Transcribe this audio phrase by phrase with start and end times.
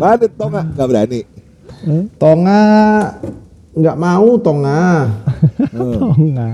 [0.00, 1.20] Mana Tonga nggak berani.
[2.16, 2.60] Tonga
[3.76, 4.82] nggak mau Tonga.
[5.70, 5.92] Hmm.
[5.96, 6.48] Tonga.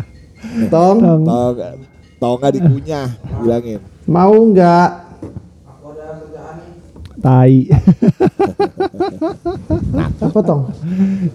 [0.71, 1.23] Tong Tong.
[1.27, 1.69] Tonga,
[2.23, 3.09] Tonga dikunyah,
[3.43, 3.81] bilangin.
[4.07, 4.91] mau nggak?
[7.19, 7.55] Tai.
[10.23, 10.63] Apa Tong?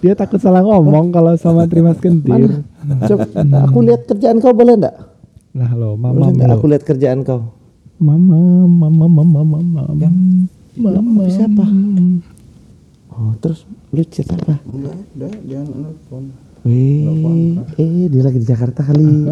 [0.00, 2.64] Dia takut salah ngomong kalau sama Trimas Kentir.
[3.08, 3.26] Coba
[3.68, 4.96] aku lihat kerjaan kau boleh nggak?
[5.52, 7.52] Nah lo, mama aku lihat kerjaan kau?
[8.00, 9.58] Mama, mama, mama, mama.
[9.60, 10.08] Mama.
[11.28, 11.64] Siapa?
[13.12, 14.56] Oh terus lu chat apa?
[14.64, 16.32] Enggak, udah dia nelfon.
[16.62, 19.04] Wih, eh dia lagi di Jakarta kali.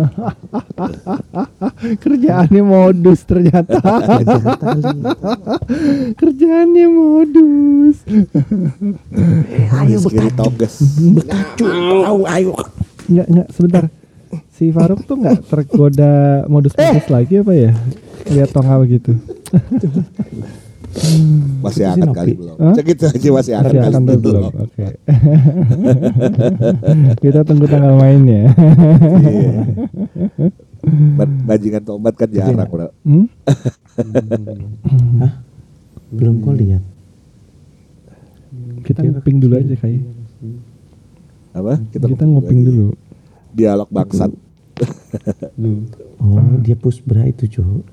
[2.03, 3.79] Kerjaannya modus ternyata.
[4.27, 4.83] Jakarta kali.
[6.19, 8.03] Kerjaannya modus.
[9.79, 10.75] ayo Sekiri toges.
[10.99, 11.65] Bekacu,
[12.03, 12.53] tahu ayo.
[13.07, 13.85] Enggak, enggak, sebentar.
[14.51, 17.73] Si Faruk tuh enggak tergoda modus-modus lagi apa ya?
[18.27, 19.15] Lihat Tonga begitu.
[21.61, 22.57] Masih Itu sih akan kali belum.
[22.59, 22.75] Hah?
[22.75, 24.21] Cek itu aja masih akan Masih kali belum.
[24.21, 24.53] belum.
[24.59, 24.87] Oke.
[27.23, 28.51] Kita tunggu tanggal mainnya.
[29.23, 29.53] Iya.
[31.15, 32.89] Ba- Bajingan tobat kan jarang bro.
[33.05, 33.27] Hmm?
[36.11, 36.83] Belum kau lihat.
[38.83, 40.03] Kita nguping dulu aja kayak.
[41.51, 41.79] Apa?
[41.93, 42.69] Kita, nguping lagi.
[42.71, 42.89] dulu.
[43.55, 44.31] Dialog bangsat.
[46.19, 47.85] Oh, dia push bra itu, Cuk.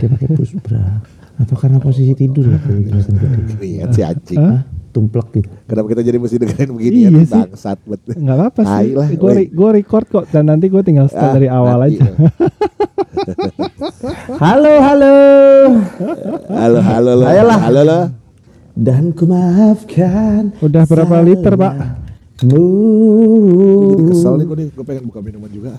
[0.00, 1.02] Dia pakai push bra.
[1.36, 3.38] Atau karena posisi tidur ya kelihatan gede.
[3.58, 4.40] Lihat si anjing.
[4.40, 4.60] Hah?
[4.88, 5.48] Tumplek gitu.
[5.66, 7.36] Kenapa kita jadi mesti dengerin begini Iya ya sih.
[7.36, 8.12] bangsat betul.
[8.16, 8.88] Enggak apa-apa sih.
[8.90, 11.96] Lah, Gue gue record kok dan nanti gue tinggal start Ah, dari awal nanti.
[11.96, 12.08] aja.
[14.38, 15.14] Halo, halo.
[16.48, 17.24] Halo halo lo.
[17.26, 17.58] Ayolah.
[17.60, 18.00] Halo lo.
[18.72, 20.52] Dan ku maafkan.
[20.58, 21.74] Udah berapa liter, Pak?
[22.42, 22.64] Mu.
[23.90, 25.72] Jadi kesel nih gue nih, gue pengen buka minuman juga.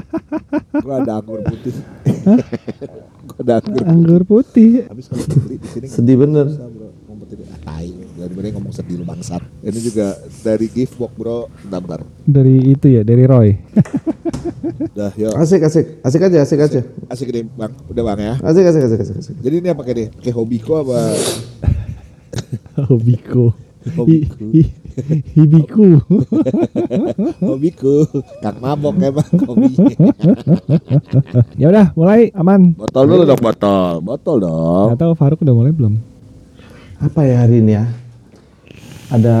[0.84, 1.72] gue ada anggur putih.
[3.40, 3.84] ada anggur.
[3.88, 4.84] Anggur putih.
[4.84, 6.46] Habis kalau beli di sini Sedih bener.
[6.50, 7.88] ah tai.
[8.20, 9.40] Dari mana ngomong sedih lu bangsat.
[9.64, 11.48] Ini juga dari gift box bro.
[11.64, 12.04] Bentar.
[12.28, 13.56] Dari itu ya, dari Roy.
[14.92, 15.32] Dah yuk.
[15.40, 16.04] Asik, asik.
[16.04, 16.80] Asik aja, asik aja.
[17.08, 17.72] Asik deh bang.
[17.88, 18.34] Udah bang ya.
[18.44, 19.16] Asik, asik, asik, asik.
[19.24, 19.34] asik.
[19.40, 20.08] Jadi ini apa kayak deh?
[20.20, 20.98] Kayak hobiko apa?
[22.90, 23.69] Hobiku.
[23.80, 24.44] Hobiku.
[24.52, 24.68] Hi-
[25.00, 26.04] hi- Hibiku.
[27.48, 28.04] Hobiku.
[28.44, 29.72] Kang mabok emang hobi.
[31.60, 32.76] ya udah, mulai aman.
[32.76, 33.92] botol dulu dong botol.
[34.04, 34.88] Botol dong.
[34.92, 35.96] Gak tahu Faruk udah mulai belum?
[37.00, 37.88] Apa ya hari ini ya?
[39.08, 39.38] Ada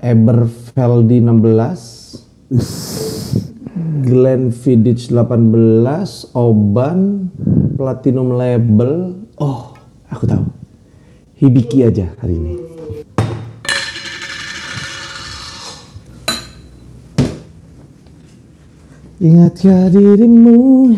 [0.00, 2.56] Eberfeldi 16,
[4.02, 7.28] Glenfiddich 18, Oban,
[7.76, 9.14] Platinum Label.
[9.36, 9.76] Oh,
[10.08, 10.48] aku tahu.
[11.36, 12.79] Hibiki aja hari ini.
[19.20, 20.96] Ingatkah dirimu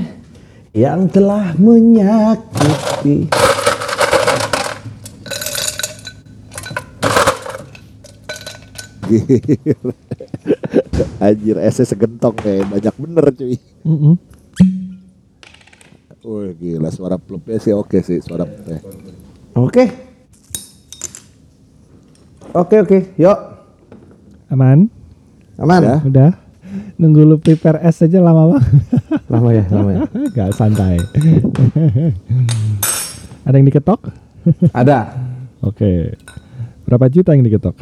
[0.71, 3.27] yang telah menyakiti.
[11.19, 13.59] Anjir esnya segentong kayak banyak bener cuy.
[13.83, 14.15] Mm-mm.
[16.22, 18.78] Wih gila suara plupnya sih oke sih suara teh.
[19.59, 19.91] Oke.
[22.54, 23.39] Oke oke, yuk.
[24.47, 24.87] Aman?
[25.59, 25.83] Aman.
[25.83, 25.99] Ya.
[26.06, 26.41] Udah?
[26.97, 28.72] Nunggu lu prepare es aja lama banget.
[29.28, 30.00] Lama ya, lama ya.
[30.33, 30.99] Gak santai.
[33.43, 34.00] Ada yang diketok?
[34.75, 35.15] Ada.
[35.62, 36.19] Oke.
[36.83, 37.78] Berapa juta yang diketok?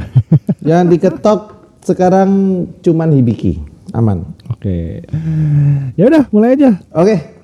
[0.61, 1.41] Yang diketok
[1.83, 2.31] sekarang
[2.84, 3.56] cuman Hibiki.
[3.97, 4.37] Aman.
[4.53, 5.03] Oke.
[5.97, 6.78] Ya udah, mulai aja.
[6.95, 7.40] Oke.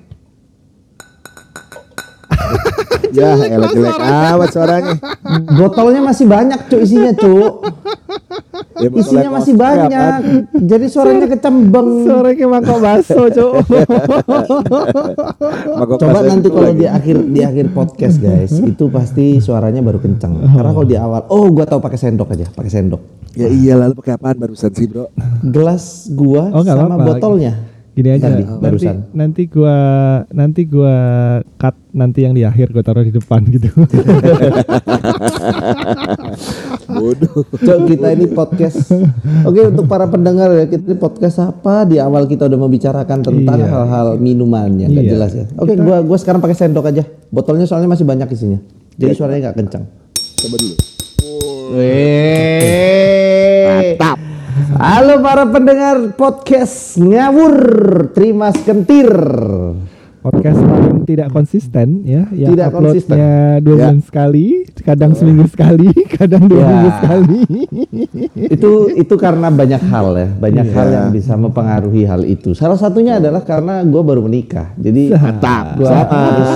[3.09, 4.93] Ya elek jelek amat suaranya.
[5.49, 7.53] Botolnya masih banyak, Cuk, isinya, Cuk.
[8.77, 10.19] Ya, Isinya masih banyak.
[10.53, 12.05] Jadi suaranya kecembeng.
[12.35, 13.53] Ke mangkok baso, Cuk.
[15.71, 16.77] Mangkok Coba nanti kalau lagi.
[16.77, 20.37] di akhir di akhir podcast, guys, itu pasti suaranya baru kenceng.
[20.43, 23.01] Karena kalau di awal, oh, gua tahu pakai sendok aja, pakai sendok.
[23.33, 25.13] Ya iya lalu pakai apaan barusan sih bro?
[25.43, 27.05] Gelas gua Oh, sama apa-apa.
[27.15, 27.53] botolnya.
[27.97, 28.29] Gini aja.
[28.29, 28.95] Tadi, nanti, barusan.
[29.11, 29.75] nanti gua
[30.29, 30.95] nanti gua
[31.57, 33.73] cut nanti yang di akhir gua taruh di depan gitu.
[36.87, 37.41] Bodoh.
[37.57, 38.93] Cok kita ini podcast.
[39.43, 43.59] Oke untuk para pendengar ya kita ini podcast apa di awal kita udah membicarakan tentang
[43.59, 43.67] Iya.
[43.67, 45.13] hal-hal minuman yang nggak Iya.
[45.13, 45.45] jelas ya.
[45.57, 47.01] Oke gua gua sekarang pakai sendok aja.
[47.27, 48.61] Botolnya soalnya masih banyak isinya.
[48.93, 49.83] Jadi suaranya nggak kencang.
[50.37, 50.75] Coba dulu.
[53.67, 54.17] Mantap.
[54.77, 57.55] Halo para pendengar podcast ngawur
[58.11, 59.09] terima kentir.
[60.17, 63.15] Podcast paling tidak konsisten ya, yang Tidak konsisten.
[63.15, 63.79] uploadnya dua Ya.
[63.79, 64.45] bulan sekali,
[64.77, 65.87] kadang seminggu sekali,
[66.19, 66.67] kadang dua Ya.
[66.67, 67.39] minggu sekali.
[68.35, 70.75] itu itu karena banyak hal ya, banyak Iya.
[70.75, 72.51] hal yang bisa mempengaruhi hal itu.
[72.51, 75.79] Salah satunya adalah karena gue baru menikah, jadi Mantap.
[75.79, 76.51] gue harus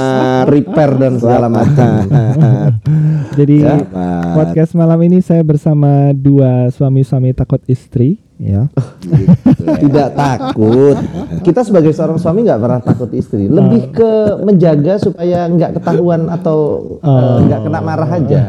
[0.45, 1.87] prepare dan segala macam.
[3.31, 4.35] Jadi Selamat.
[4.35, 8.63] podcast malam ini saya bersama dua suami-suami takut istri, ya.
[8.99, 9.63] Gitu.
[9.85, 10.97] Tidak takut.
[11.41, 13.45] Kita sebagai seorang suami nggak pernah takut istri.
[13.45, 14.11] Lebih ke
[14.41, 16.57] menjaga supaya nggak ketahuan atau
[16.99, 18.41] eh, nggak kena marah aja.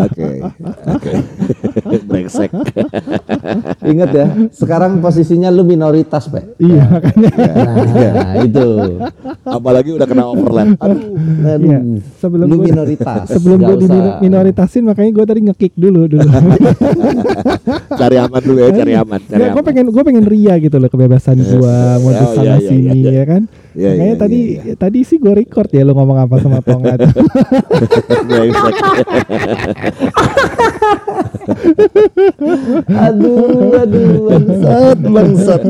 [0.00, 0.28] Oke.
[0.88, 1.12] Oke.
[2.08, 2.50] Brengsek.
[3.82, 6.56] Ingat ya, sekarang posisinya lu minoritas, Pak.
[6.56, 7.30] Iya, makanya.
[7.34, 8.68] Nah, itu.
[9.42, 10.78] Apalagi udah kena overlap.
[10.78, 11.00] Aduh.
[11.44, 11.78] Aduh, Iya,
[12.18, 13.26] sebelum lu gua- minoritas.
[13.28, 14.18] Sebelum gue di usah.
[14.20, 16.28] minoritasin, makanya gue tadi ngekick dulu dulu.
[17.94, 21.36] Cari aman dulu ya, cari aman, cari Gue pengen gue pengen ria gitu loh kebebasan
[21.38, 23.42] gue mau Oh, di sana iya, iya, sini iya, ya kan.
[23.74, 26.94] Iya, Makanya iya, tadi iya, tadi sih gue record ya lo ngomong apa sama Tonga
[27.00, 27.10] tuh.
[28.28, 28.74] Brengsek.
[32.88, 35.62] Aduh, aduh, bangsat, bangsat.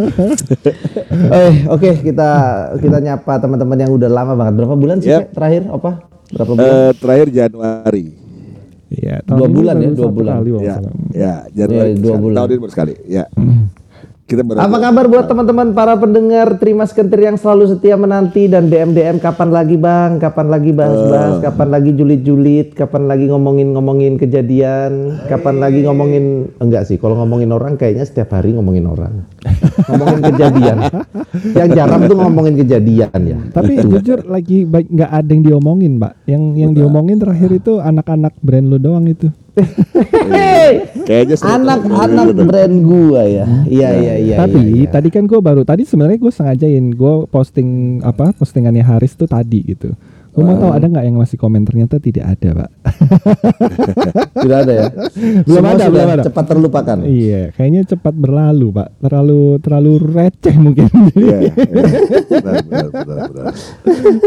[1.14, 2.30] Eh, oke kita
[2.78, 4.54] kita nyapa teman-teman yang udah lama banget.
[4.62, 5.30] Berapa bulan sih Yep.
[5.34, 5.62] Terakhir?
[5.70, 5.90] Apa?
[6.34, 6.70] Berapa bulan?
[6.70, 8.23] Eh, terakhir Januari.
[8.94, 10.34] Iya, Dua bulan ya, dua bulan.
[10.40, 10.76] kali, Ya,
[11.10, 11.92] ya, Januari.
[11.92, 12.36] Ya, dua bulan.
[12.38, 12.94] Tahun ini baru sekali.
[13.10, 13.24] Ya.
[14.24, 18.72] Kita baru Apa kabar buat teman-teman para pendengar Terima Sekentir yang selalu setia menanti dan
[18.72, 25.60] DM-DM kapan lagi bang, kapan lagi bahas-bahas, kapan lagi julid-julid, kapan lagi ngomongin-ngomongin kejadian, kapan
[25.60, 29.28] lagi ngomongin enggak sih, kalau ngomongin orang kayaknya setiap hari ngomongin orang,
[29.90, 30.76] ngomongin kejadian.
[31.54, 33.38] yang jarang tuh ngomongin kejadian ya.
[33.52, 36.12] Tapi jujur lagi baik nggak ada yang diomongin, Mbak.
[36.26, 39.28] Yang yang diomongin terakhir itu anak-anak brand lu doang itu.
[41.06, 44.36] Kayaknya Anak-anak brand gua ya, iya iya iya.
[44.42, 44.88] Tapi iya, iya.
[44.90, 49.62] tadi kan gue baru tadi sebenarnya gue sengajain gue posting apa postingannya Haris tuh tadi
[49.62, 49.94] gitu.
[50.34, 52.70] Gue mau tahu ada nggak yang masih komen ternyata tidak ada, Pak.
[54.42, 54.88] tidak ada ya.
[55.46, 56.24] Belum Semua ada, belum ada.
[56.26, 56.98] Cepat terlupakan.
[57.06, 58.88] iya, kayaknya cepat berlalu, Pak.
[58.98, 60.90] Terlalu terlalu receh mungkin.
[61.14, 61.52] Iya, iya.
[61.54, 63.54] benar, benar, benar, benar.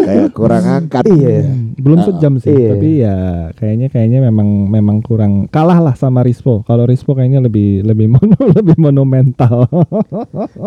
[0.08, 1.04] Kayak kurang angkat.
[1.12, 1.38] Iya.
[1.76, 2.70] Belum sejam sih, iya.
[2.72, 3.16] tapi ya
[3.60, 6.64] kayaknya kayaknya memang memang kurang kalah lah sama Rispo.
[6.64, 9.68] Kalau Rispo kayaknya lebih lebih mono lebih monumental.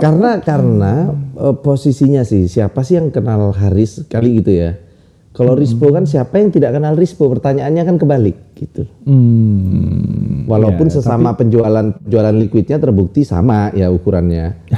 [0.05, 4.90] karena karena eh, posisinya sih siapa sih yang kenal Haris kali gitu ya
[5.31, 10.51] kalau Rispo kan siapa yang tidak kenal Rispo pertanyaannya kan kebalik gitu hmm.
[10.51, 14.59] walaupun Ya, sesama penjualan penjualan liquidnya terbukti sama ya ukurannya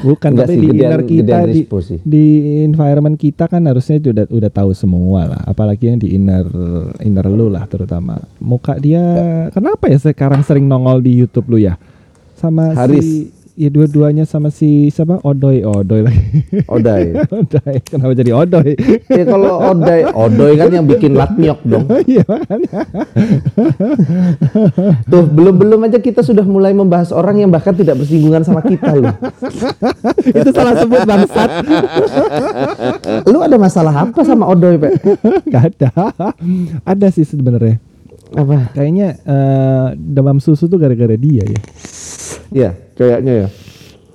[0.00, 1.98] Bukan, Enggak tapi sih, di gedean- inner kita di, sih.
[2.06, 2.26] di
[2.62, 6.46] environment kita kan harusnya udah udah tahu semua lah, apalagi yang di inner
[7.02, 8.20] inner lu lah terutama.
[8.38, 9.02] Muka dia
[9.50, 11.74] kenapa ya sekarang sering nongol di YouTube lu ya?
[12.38, 13.02] Sama Haris.
[13.02, 13.26] si
[13.60, 15.20] ya dua-duanya sama si siapa?
[15.20, 16.24] Odoy, Odoy lagi.
[16.64, 18.72] Odai Odoy, kenapa jadi Odoy?
[19.04, 22.88] ya kalau Odai Odoi kan yang bikin latmiok dong Iya makanya.
[25.04, 28.96] tuh belum belum aja kita sudah mulai membahas orang yang bahkan tidak bersinggungan sama kita
[28.96, 29.12] loh
[30.40, 31.50] Itu salah sebut bangsat.
[33.28, 34.92] lu ada masalah apa sama Odoi Pak?
[35.48, 35.90] Gak ada.
[36.86, 37.76] Ada sih sebenarnya.
[38.30, 41.60] apa Kayaknya eh, demam susu tuh gara-gara dia ya.
[42.50, 43.48] Ya kayaknya ya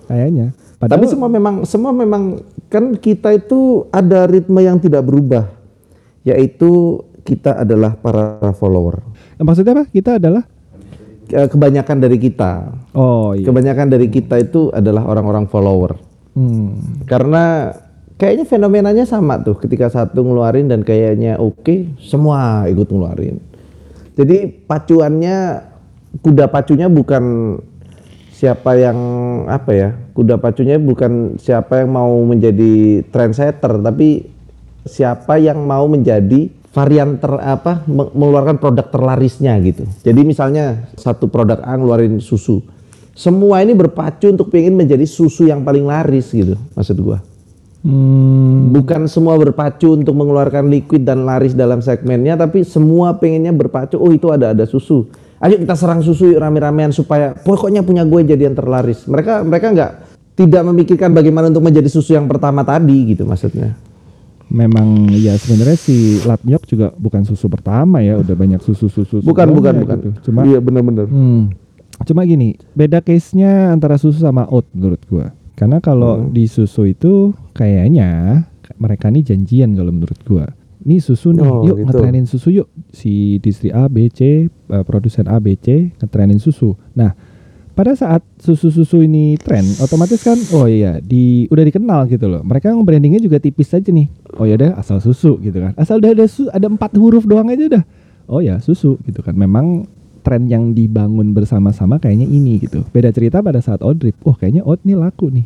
[0.06, 0.54] Kayaknya.
[0.86, 5.50] Tapi semua memang semua memang kan kita itu ada ritme yang tidak berubah,
[6.22, 9.02] yaitu kita adalah para follower.
[9.42, 9.86] maksudnya apa?
[9.90, 10.46] Kita adalah
[11.26, 13.50] Ke- Kebanyakan dari kita, Oh iya.
[13.50, 15.98] kebanyakan dari kita itu adalah orang-orang follower.
[16.38, 17.02] Hmm.
[17.10, 17.74] Karena
[18.22, 23.42] kayaknya fenomenanya sama tuh, ketika satu ngeluarin dan kayaknya oke, semua ikut ngeluarin.
[24.14, 25.66] Jadi pacuannya
[26.22, 27.24] kuda pacunya bukan
[28.36, 29.00] siapa yang
[29.48, 34.28] apa ya kuda pacunya bukan siapa yang mau menjadi trendsetter tapi
[34.84, 39.88] siapa yang mau menjadi varian ter apa me- mengeluarkan produk terlarisnya gitu.
[40.04, 42.60] Jadi misalnya satu produk A ngeluarin susu.
[43.16, 47.24] Semua ini berpacu untuk pengen menjadi susu yang paling laris gitu maksud gua.
[47.86, 48.74] Hmm.
[48.74, 54.10] bukan semua berpacu untuk mengeluarkan liquid dan laris dalam segmennya tapi semua pengennya berpacu oh
[54.10, 55.06] itu ada ada susu
[55.40, 59.92] ayo kita serang susu rame-ramean supaya pokoknya punya gue jadi yang terlaris mereka mereka nggak
[60.36, 63.76] tidak memikirkan bagaimana untuk menjadi susu yang pertama tadi gitu maksudnya
[64.46, 69.26] Memang ya sebenarnya si Latnyok juga bukan susu pertama ya, udah banyak susu-susu.
[69.26, 70.10] bukan bukan sebelumnya bukan gitu.
[70.30, 71.50] Cuma iya benar-benar Hmm.
[72.06, 75.34] Cuma gini, beda case-nya antara susu sama oat menurut gua.
[75.58, 76.30] Karena kalau Hmm.
[76.30, 78.44] di susu itu kayaknya
[78.78, 80.46] mereka nih janjian kalau menurut gua.
[80.86, 81.86] Nih susu nih, Oh, yuk gitu.
[81.90, 82.68] ngetrenin susu yuk.
[82.96, 86.80] Si distri A, B, C, eh, produsen A, B, C ngetrenin susu.
[86.96, 87.12] Nah,
[87.76, 92.40] pada saat susu-susu ini tren, otomatis kan, oh iya, di udah dikenal gitu loh.
[92.40, 94.08] Mereka yang brandingnya juga tipis aja nih.
[94.40, 95.76] Oh ya udah asal susu gitu kan.
[95.76, 97.84] Asal udah ada su- ada empat huruf doang aja udah.
[98.32, 99.36] Oh ya susu gitu kan.
[99.36, 99.84] Memang
[100.24, 102.88] tren yang dibangun bersama-sama kayaknya ini gitu.
[102.96, 104.16] Beda cerita pada saat Odrip.
[104.24, 105.44] Oh kayaknya Oat nih laku nih.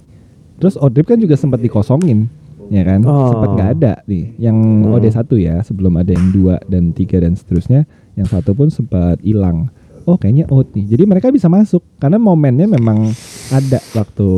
[0.62, 2.30] Terus Odrip kan juga sempat dikosongin.
[2.70, 3.02] Ya kan?
[3.04, 3.34] Oh.
[3.34, 4.38] Sempat nggak ada nih.
[4.38, 4.94] Yang Hmm.
[4.96, 9.74] OD1 ya, sebelum ada yang dua dan tiga dan seterusnya, yang satu pun sempat hilang.
[10.08, 10.90] Oh, kayaknya out nih.
[10.90, 13.14] Jadi mereka bisa masuk karena momennya memang
[13.54, 14.30] ada waktu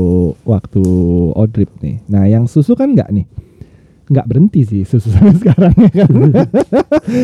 [0.43, 0.83] waktu
[1.31, 2.03] Odrip nih.
[2.11, 3.23] Nah, yang susu kan nggak nih.
[4.11, 6.11] Nggak berhenti sih susu sampai sekarang ya kan.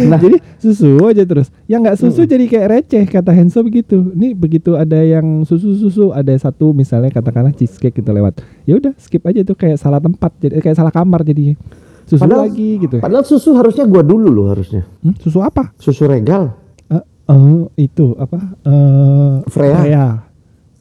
[0.08, 1.52] nah, jadi susu aja terus.
[1.68, 4.16] Yang nggak susu jadi kayak receh kata Henso begitu.
[4.16, 8.40] Ini begitu ada yang susu-susu, ada satu misalnya katakanlah cheesecake gitu lewat.
[8.64, 11.60] Ya udah skip aja tuh kayak salah tempat, jadi kayak salah kamar jadinya.
[12.08, 12.96] Susu Padahal- lagi gitu.
[13.04, 14.88] Padahal susu harusnya gua dulu loh harusnya.
[15.04, 15.76] Hmm, susu apa?
[15.76, 16.56] Susu regal.
[16.88, 18.40] Eh, eh, itu apa?
[18.64, 20.24] Eh, Freya.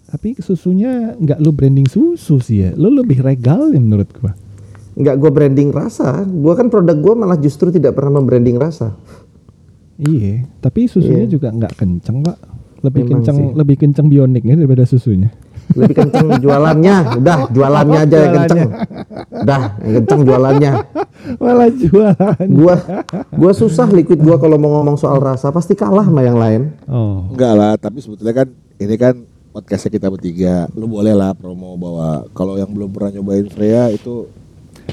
[0.06, 2.70] Tapi susunya nggak lu branding susu sih ya.
[2.78, 4.38] Lu lebih regal ya menurut gua.
[4.96, 6.24] Nggak gua branding rasa.
[6.24, 8.96] Gua kan produk gua malah justru tidak pernah membranding rasa.
[9.96, 11.32] Iya, tapi susunya Iya.
[11.32, 12.36] juga nggak kenceng pak.
[12.84, 13.48] Lebih Memang kenceng, sih.
[13.56, 15.32] lebih kenceng bioniknya daripada susunya.
[15.72, 17.18] Lebih kenceng jualannya.
[17.18, 18.60] Udah, jualannya aja yang kenceng.
[19.42, 20.72] Udah, yang kenceng jualannya.
[21.40, 22.46] Malah jualan.
[22.46, 22.74] Gua
[23.32, 26.70] gua susah liquid gua kalau mau ngomong soal rasa pasti kalah sama yang lain.
[26.86, 28.48] Oh, Enggak lah, tapi sebetulnya kan
[28.78, 29.14] ini kan
[29.50, 30.68] podcastnya kita bertiga.
[30.76, 34.28] Lu boleh lah promo bahwa kalau yang belum pernah nyobain Freya itu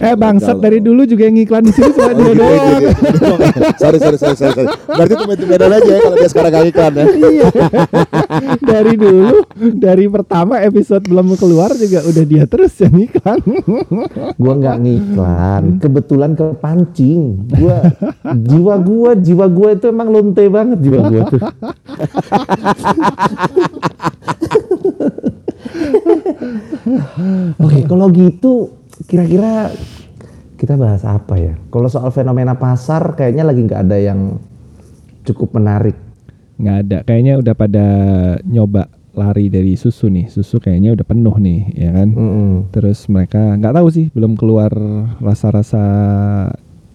[0.01, 2.81] eh bangsat dari dulu juga yang ngiklan di sini cuma Oh, dia gitu, doang.
[2.81, 3.33] gitu, gitu.
[3.77, 4.69] sorry, sorry, sorry, sorry, sorry.
[4.89, 7.05] Berarti tuh beda aja ya kalau dia sekarang gak iklan ya.
[7.13, 7.47] Iya.
[8.73, 9.35] dari dulu,
[9.77, 13.39] dari pertama episode belum keluar juga udah dia terus yang iklan.
[14.41, 17.21] Gua nggak ngiklan, kebetulan kepancing.
[17.53, 17.77] Gua
[18.23, 21.41] jiwa gua, jiwa gua itu emang lonte banget jiwa gua tuh.
[27.61, 29.71] Oke, kalau gitu kira-kira
[30.57, 31.53] kita bahas apa ya?
[31.67, 34.39] Kalau soal fenomena pasar kayaknya lagi nggak ada yang
[35.27, 35.95] cukup menarik.
[36.53, 37.87] nggak ada, kayaknya udah pada
[38.45, 40.29] nyoba lari dari susu nih.
[40.29, 42.09] Susu kayaknya udah penuh nih, ya kan?
[42.13, 42.51] Mm-mm.
[42.71, 44.71] Terus mereka nggak tahu sih, belum keluar
[45.21, 45.83] rasa-rasa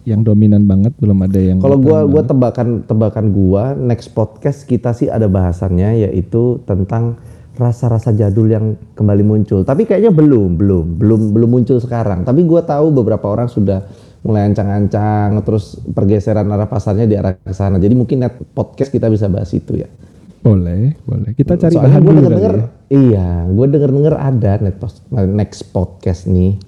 [0.07, 1.57] yang dominan banget, belum ada yang.
[1.59, 7.19] Kalau gua dominan gua tebakan tebakan gua next podcast kita sih ada bahasannya yaitu tentang
[7.59, 9.67] rasa-rasa jadul yang kembali muncul.
[9.67, 12.23] Tapi kayaknya belum, belum, belum belum muncul sekarang.
[12.23, 13.83] Tapi gua tahu beberapa orang sudah
[14.23, 17.75] mulai ancang-ancang terus pergeseran arah pasarnya di arah ke sana.
[17.79, 19.91] Jadi mungkin net podcast kita bisa bahas itu ya.
[20.39, 21.31] Boleh, boleh.
[21.33, 22.67] Kita cari Soalnya bahan gua dulu denger kali denger, ya.
[22.89, 26.55] iya, gue denger denger ada pos- next podcast nih.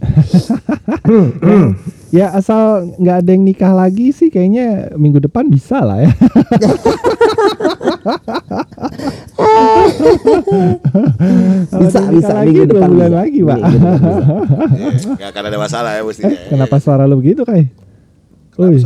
[2.11, 6.11] Ya asal nggak ada yang nikah lagi sih, kayaknya minggu depan bisa lah ya.
[11.71, 13.19] Bisa bisa minggu lagi, dua depan bulan bisa.
[13.21, 13.59] lagi, Pak.
[14.71, 15.09] Minggu.
[15.17, 16.37] Gak akan ada masalah ya mestinya.
[16.47, 17.71] Kenapa suara lu begitu, Kai?
[18.61, 18.77] Woi.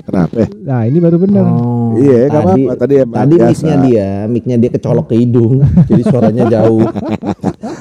[0.00, 0.48] Kenapa?
[0.58, 1.44] Nah, ini baru bener.
[1.44, 2.72] Oh, Iya, nggak apa-apa.
[2.78, 3.48] Tadi emang tadi biasa.
[3.50, 6.80] mic-nya dia, mic-nya dia kecolok ke hidung, jadi suaranya jauh.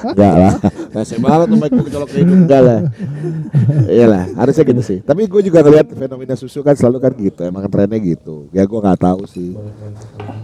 [0.08, 0.54] Enggak lah.
[0.92, 2.34] Rese banget tuh mic kecolok kayak gitu.
[2.34, 2.80] Enggak lah.
[3.88, 4.98] Iyalah, harusnya gitu sih.
[5.00, 7.42] Tapi gue juga ngeliat fenomena susu kan selalu kan gitu.
[7.42, 8.52] Emang trennya gitu.
[8.52, 9.56] Ya gue nggak tahu sih.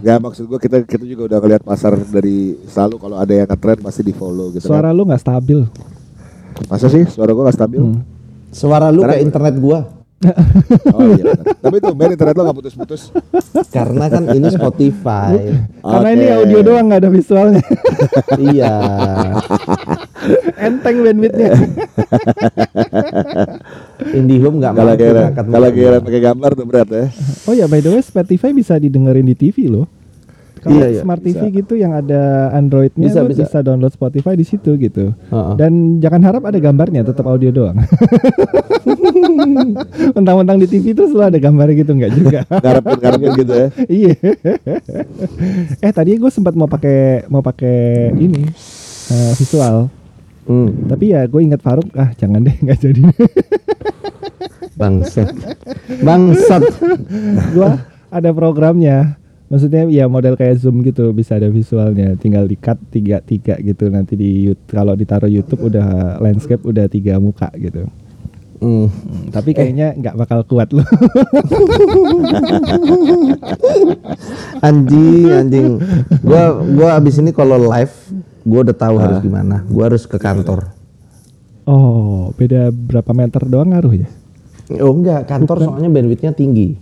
[0.00, 3.80] Ya maksud gue kita kita juga udah ngeliat pasar dari selalu kalau ada yang ngetren
[3.80, 4.96] pasti di follow gitu Suara kan.
[4.96, 5.60] lu nggak stabil.
[6.64, 7.80] Masa sih suara gue gak stabil?
[7.82, 8.00] Hmm.
[8.48, 9.78] Suara lu Karena- kayak internet gua,
[10.94, 11.34] Oh iya.
[11.60, 13.12] Tapi tuh Ben internet lo gak putus-putus.
[13.74, 15.32] karena kan ini Spotify.
[15.80, 17.64] Karena ini audio doang nggak ada visualnya.
[18.52, 18.74] iya.
[20.56, 21.52] Enteng bandwidthnya.
[24.14, 27.04] IndiHome nggak Kalau mampu kira kalau kira pakai gambar tuh berat ya.
[27.48, 29.86] Oh ya, by the way, Spotify bisa didengerin di TV loh.
[30.64, 31.38] Kalau Iya, iya, smart bisa.
[31.38, 33.44] TV gitu yang ada Androidnya Bisa, bisa.
[33.44, 33.56] bisa.
[33.60, 35.12] download Spotify di situ gitu.
[35.12, 35.52] Heeh.
[35.54, 37.76] Dan jangan harap ada gambarnya, tetap audio doang.
[40.14, 42.38] Mentang-mentang di TV terus lu ada gambarnya gitu nggak juga.
[42.64, 43.66] Ngarepin ngarepin gitu ya.
[43.86, 44.12] iya.
[45.78, 48.42] eh tadi gue sempat mau pakai mau pakai ini
[49.10, 49.88] eh, visual,
[50.44, 53.00] Hmm, tapi ya gue ingat Faruk, ah jangan deh nggak jadi.
[54.74, 55.28] bangsat.
[56.00, 56.62] Bangsat.
[57.50, 57.68] gue
[58.10, 59.18] ada programnya.
[59.44, 63.92] Maksudnya ya model kayak Zoom gitu bisa ada visualnya, tinggal di cut tiga tiga gitu
[63.92, 67.84] nanti di kalau ditaruh YouTube udah landscape udah tiga muka gitu.
[68.64, 68.88] Hmm.
[68.88, 70.86] Hmm, tapi kayaknya nggak bakal kuat loh.
[74.64, 75.76] Anjing, anjing.
[76.24, 77.92] Gua gua abis ini kalau live,
[78.48, 79.60] gua udah tahu harus gimana.
[79.68, 80.72] Gua harus ke kantor.
[81.64, 84.08] oh, beda berapa meter doang ngaruh ya?
[84.80, 86.76] Oh enggak, kantor soalnya bandwidthnya tinggi.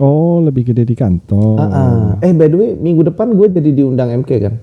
[0.00, 1.60] Oh, lebih gede di kantor.
[1.60, 2.00] Ah, ah.
[2.18, 4.54] Eh by the way, minggu depan gue jadi diundang MK kan?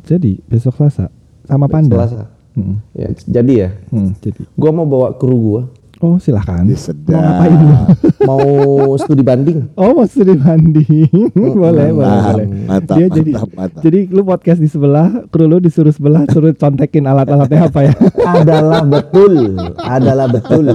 [0.00, 1.10] Jadi besok Selasa
[1.42, 1.98] sama Panda.
[1.98, 2.22] Selasa.
[2.50, 3.68] Hmm, Ya, jadi ya.
[3.90, 4.40] hmm, jadi.
[4.54, 5.62] Gua mau bawa kru gua.
[6.00, 6.64] Oh, silahkan.
[6.72, 7.12] Sedap.
[7.12, 7.76] Mau ngapain lu?
[8.28, 8.48] mau
[8.96, 9.68] studi banding.
[9.74, 10.88] Oh mau studi banding
[11.30, 12.46] boleh boleh Mantap, boleh.
[12.64, 13.80] mantap, Dia jadi mantap, mantap.
[13.80, 17.92] jadi lu podcast di sebelah, kru lu disuruh sebelah, suruh contekin alat-alatnya apa ya?
[18.34, 20.66] adalah betul, adalah betul.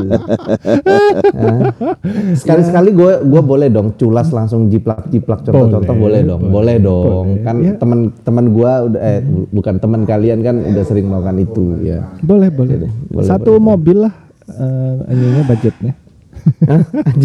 [2.36, 7.26] Sekali-sekali gue gue boleh dong culas langsung jiplak-jiplak contoh-contoh boleh, Boleh, dong, boleh, boleh dong.
[7.32, 7.44] boleh.
[7.44, 7.74] Kan Ya.
[7.76, 12.14] teman-teman gue udah eh bukan teman kalian kan udah sering melakukan itu ya.
[12.20, 12.74] boleh boleh.
[12.76, 13.64] Jadi, boleh, Satu boleh.
[13.66, 14.14] mobil lah,
[14.50, 15.94] eh ininya budgetnya.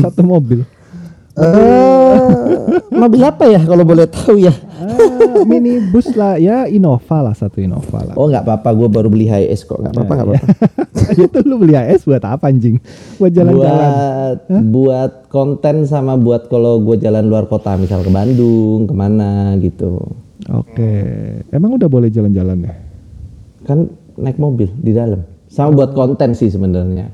[0.00, 0.65] Satu mobil.
[1.41, 2.19] Eh,
[2.91, 4.50] mobil apa ya kalau boleh tahu ya?
[4.50, 8.15] Ah, minibus lah ya Innova lah satu Innova lah.
[8.19, 10.49] Oh nggak apa-apa, gue baru beli HS kok, nggak apa-apa, nggak apa-apa.
[11.25, 12.83] itu lu beli AS buat apa anjing?
[13.17, 13.89] Buat jalan-jalan.
[13.89, 14.39] buat
[14.75, 20.03] buat konten sama buat kalau gue jalan luar kota misal ke Bandung ke mana gitu
[20.50, 20.93] Oke.
[21.55, 22.75] Emang udah boleh jalan-jalan ya?
[23.61, 23.87] kan
[24.17, 27.11] naik mobil di dalam sama buat konten sih sebenarnya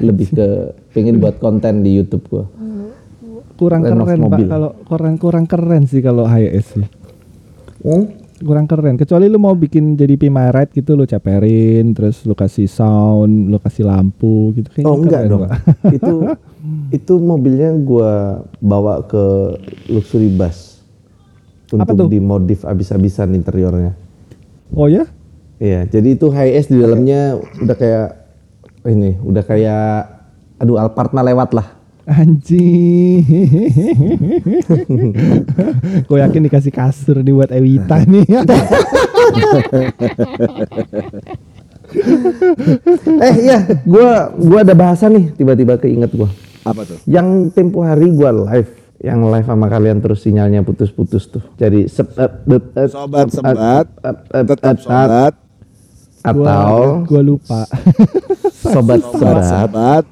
[0.00, 2.44] lebih ke pengen buat konten di YouTube gue
[3.62, 4.46] Kurang Renov keren mobil.
[4.46, 6.86] Pak kalau kurang kurang keren sih kalau HIS sih.
[7.86, 8.10] Hmm?
[8.42, 8.98] Kurang keren.
[8.98, 13.62] Kecuali lu mau bikin jadi Pima Ride gitu lu ceperin terus lu kasih sound, lu
[13.62, 15.52] kasih lampu gitu kayaknya oh enggak dong Pak.
[15.96, 16.14] itu
[16.90, 18.12] itu mobilnya gue
[18.58, 19.54] bawa ke
[19.94, 20.82] luxury bus
[21.70, 23.94] untuk dimodif abis-abisan interiornya
[24.72, 25.04] Oh ya?
[25.62, 28.08] Iya, jadi itu HS di dalamnya udah kayak
[28.90, 30.10] ini, udah kayak
[30.58, 31.78] aduh Alphard mah lewat lah.
[32.02, 33.22] Anjing.
[36.10, 38.26] Gue yakin dikasih kasur nih buat Ewita nih.
[43.22, 46.26] eh iya, gua gua ada bahasa nih tiba-tiba keinget gua.
[46.66, 46.98] Apa tuh?
[47.06, 51.44] Yang tempo hari gua live, yang live sama kalian terus sinyalnya putus-putus tuh.
[51.54, 52.10] Jadi sep,
[52.90, 54.16] Sobat ep,
[54.50, 55.38] tetap sobat,
[56.22, 57.66] atau gue lupa.
[58.62, 60.04] sobat sobat sebat.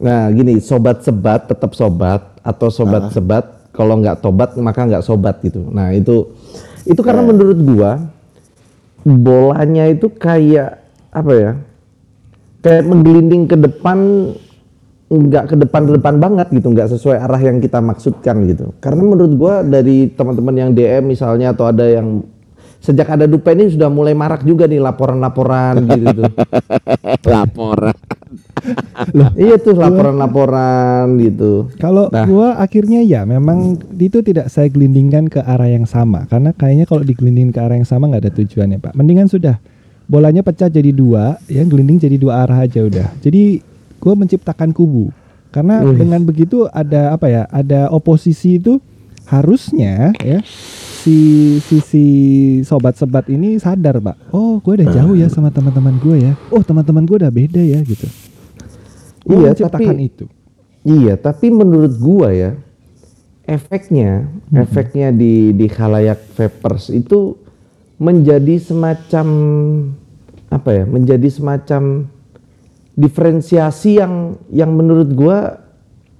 [0.00, 3.44] Nah, gini, sobat sebat tetap sobat atau sobat sebat
[3.76, 5.68] kalau nggak tobat maka nggak sobat gitu.
[5.68, 6.32] Nah, itu
[6.88, 8.00] itu karena menurut gua
[9.04, 10.80] bolanya itu kayak
[11.12, 11.52] apa ya?
[12.64, 13.98] Kayak menggelinding ke depan
[15.08, 18.72] nggak ke depan ke depan banget gitu, nggak sesuai arah yang kita maksudkan gitu.
[18.80, 22.24] Karena menurut gua dari teman-teman yang DM misalnya atau ada yang
[22.78, 26.22] sejak ada dupa ini sudah mulai marak juga nih laporan-laporan gitu.
[27.26, 27.96] laporan.
[29.34, 31.70] iya tuh laporan-laporan gitu.
[31.78, 32.24] Kalau Nah.
[32.24, 37.02] gua akhirnya ya memang itu tidak saya gelindingkan ke arah yang sama karena kayaknya kalau
[37.02, 38.92] digelindingin ke arah yang sama nggak ada tujuannya pak.
[38.94, 39.58] Mendingan sudah
[40.08, 43.08] bolanya pecah jadi dua, ya gelinding jadi dua arah aja udah.
[43.20, 43.60] Jadi
[43.98, 45.10] gua menciptakan kubu
[45.50, 47.42] karena dengan begitu ada apa ya?
[47.48, 48.78] Ada oposisi itu
[49.28, 50.40] harusnya ya
[51.08, 51.16] si
[51.64, 52.04] si si
[52.60, 54.28] sobat sebat ini sadar pak.
[54.28, 56.32] Oh gue udah jauh ya sama teman-teman gue ya.
[56.52, 58.04] Oh teman-teman gue udah beda ya gitu.
[59.24, 60.24] Gua Iya, tapi- itu.
[60.88, 62.56] Iya, tapi menurut gua ya
[63.44, 64.24] efeknya,
[64.56, 67.36] efeknya di di khalayak vapers itu
[68.00, 69.26] menjadi semacam
[70.48, 70.84] apa ya?
[70.88, 72.08] Menjadi semacam
[72.96, 75.60] diferensiasi yang yang menurut gua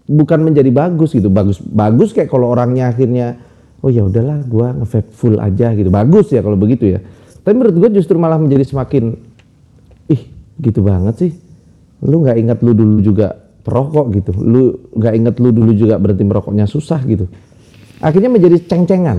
[0.05, 1.33] bukan menjadi bagus gitu.
[1.33, 3.41] Bagus bagus kayak kalau orangnya akhirnya
[3.81, 5.89] oh ya udahlah gua nge-vape full aja gitu.
[5.89, 7.01] Bagus ya kalau begitu ya.
[7.43, 9.17] Tapi menurut gua justru malah menjadi semakin
[10.09, 10.23] ih
[10.59, 11.33] gitu banget sih
[12.03, 14.63] lu nggak ingat lu dulu juga perokok gitu lu
[14.95, 17.29] nggak ingat lu dulu juga berhenti merokoknya susah gitu
[18.01, 19.19] akhirnya menjadi ceng-cengan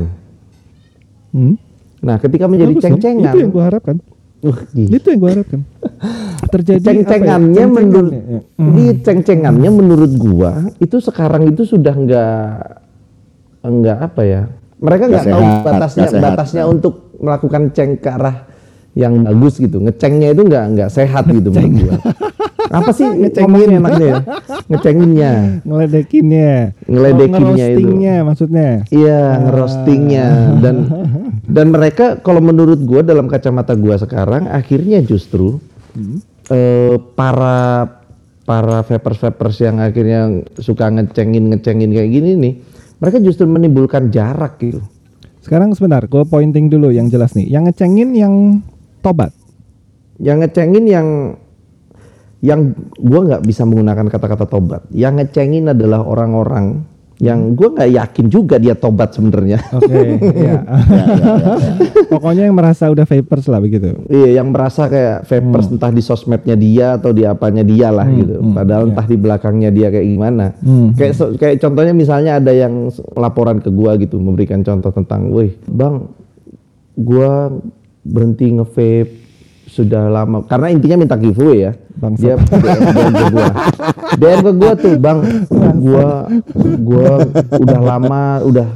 [1.30, 1.62] Hmm?
[2.02, 3.95] nah ketika menjadi Bagus ceng-cengan Itu yang gua harapkan.
[4.41, 4.91] uh, gila.
[4.98, 5.62] Itu yang gua harapkan.
[6.58, 7.76] Terjadi ceng-cengannya apa ya?
[7.86, 8.69] menurut Ceng-cengannya, ya.
[8.74, 12.50] di ceng-cengannya menurut gua itu sekarang itu sudah nggak
[13.63, 14.41] nggak apa ya.
[14.80, 16.24] Mereka nggak tahu batasnya sehat.
[16.24, 18.48] batasnya untuk melakukan ceng ke arah
[18.95, 19.84] yang bagus gitu.
[19.84, 21.95] Ngecengnya itu nggak nggak sehat gitu menurut gua.
[22.69, 23.82] Apa sih ngecengin?
[23.82, 24.19] enaknya ya?
[24.69, 25.34] Ngecenginnya.
[25.65, 26.54] Ngeledekinnya,
[26.86, 27.82] Ngeledekinnya itu.
[27.82, 28.69] ngerostingnya maksudnya.
[28.93, 30.28] Iya, ngerostingnya.
[30.62, 30.76] Dan
[31.50, 35.58] dan mereka kalau menurut gua dalam kacamata gua sekarang akhirnya justru
[36.54, 37.89] eh, para
[38.45, 42.54] para vapers vapers yang akhirnya suka ngecengin ngecengin kayak gini nih,
[43.00, 44.84] mereka justru menimbulkan jarak gitu.
[45.40, 47.48] Sekarang sebentar, gua pointing dulu yang jelas nih.
[47.48, 48.36] Yang ngecengin yang
[49.00, 49.32] tobat.
[50.20, 51.08] Yang ngecengin yang
[52.40, 54.84] yang gua nggak bisa menggunakan kata-kata tobat.
[54.92, 56.84] Yang ngecengin adalah orang-orang
[57.20, 59.60] yang gua nggak yakin juga dia tobat sebenarnya.
[59.76, 60.16] Oke,
[60.48, 60.64] ya.
[62.08, 63.92] Pokoknya yang merasa udah vapers lah begitu.
[64.08, 68.40] Iya, yang merasa kayak vapers entah di sosmednya dia atau di apanya dia lah gitu.
[68.56, 70.56] Padahal entah di belakangnya dia kayak gimana.
[70.64, 70.96] Hmm.
[70.96, 72.88] Kayak so- kayak contohnya misalnya ada yang
[73.20, 76.16] laporan ke gua gitu memberikan contoh tentang, "Wih, Bang,
[76.96, 77.52] gua
[78.08, 79.19] berhenti nge-vape
[79.70, 81.74] sudah lama karena intinya minta giveaway ya.
[82.00, 82.40] Bangsat.
[82.40, 83.50] Dia DM, DM ke gua.
[84.16, 85.20] DM ke gua tuh, "Bang,
[85.84, 86.08] gua
[86.80, 87.12] gua
[87.60, 88.68] udah lama udah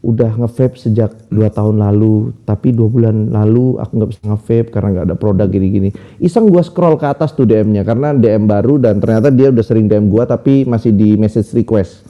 [0.00, 4.88] udah nge-vape sejak dua tahun lalu, tapi dua bulan lalu aku nggak bisa nge-vape karena
[4.96, 5.92] nggak ada produk gini-gini.
[6.16, 9.90] Iseng gua scroll ke atas tuh DM-nya karena DM baru dan ternyata dia udah sering
[9.90, 12.06] DM gua tapi masih di message request.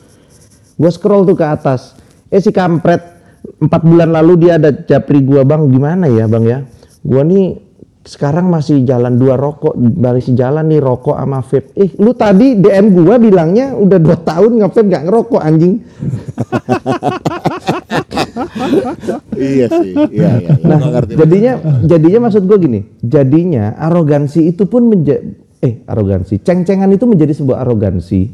[0.78, 1.98] Gua scroll tuh ke atas.
[2.30, 3.02] Eh si kampret
[3.58, 6.58] empat bulan lalu dia ada japri gua bang gimana ya bang ya?
[7.02, 7.69] Gua nih
[8.00, 11.68] sekarang masih jalan dua rokok, masih jalan nih rokok sama vape.
[11.76, 15.74] Eh lu tadi DM gua bilangnya udah dua tahun nge-vape nggak ngerokok anjing.
[19.36, 19.92] iya sih.
[19.92, 20.30] Iya iya.
[20.40, 20.52] iya.
[20.64, 21.12] Nah, Gua ngerti.
[21.20, 21.52] jadinya
[21.84, 25.24] jadinya maksud gue gini, jadinya arogansi itu pun menjadi
[25.60, 28.32] eh arogansi, ceng-cengan itu menjadi sebuah arogansi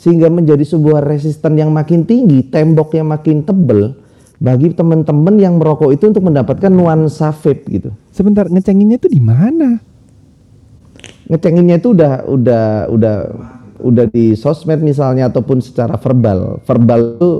[0.00, 3.98] sehingga menjadi sebuah resisten yang makin tinggi, tembok yang makin tebel
[4.40, 7.92] bagi teman-teman yang merokok itu untuk mendapatkan nuansa vape gitu.
[8.08, 9.76] Sebentar ngecenginnya tuh di mana?
[11.28, 13.16] Ngecenginnya itu udah udah udah
[13.84, 16.58] udah di sosmed misalnya ataupun secara verbal.
[16.64, 17.30] Verbal itu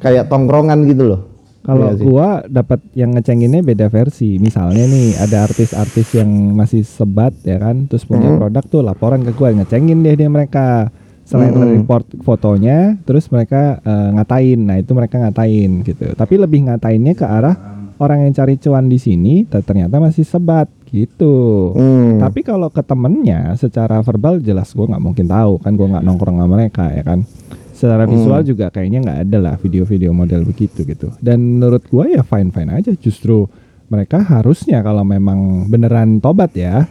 [0.00, 1.20] kayak tongkrongan gitu loh.
[1.68, 2.00] Kalau sih.
[2.00, 4.40] gua dapat yang ngecenginnya beda versi.
[4.40, 8.40] Misalnya nih ada artis-artis yang masih sebat ya kan, terus punya Hmm.
[8.40, 10.88] produk tuh laporan ke gua ngecengin deh dia mereka.
[11.28, 11.84] Selain Hmm.
[11.84, 14.58] report fotonya, terus mereka eh, ngatain.
[14.64, 16.16] Nah, itu mereka ngatain gitu.
[16.16, 17.52] Tapi lebih ngatainnya ke arah
[18.00, 21.76] orang yang cari cuan di sini ter- ternyata masih sebat gitu.
[21.76, 22.16] Hmm.
[22.16, 26.40] Tapi kalau ke temennya secara verbal jelas gua nggak mungkin tahu kan gua nggak nongkrong
[26.40, 27.28] sama mereka ya kan.
[27.76, 31.12] Secara visual juga kayaknya nggak ada lah video-video model begitu gitu.
[31.20, 32.90] Dan menurut gua ya fine fine aja.
[32.96, 33.46] Justru
[33.86, 36.88] mereka harusnya kalau memang beneran tobat ya,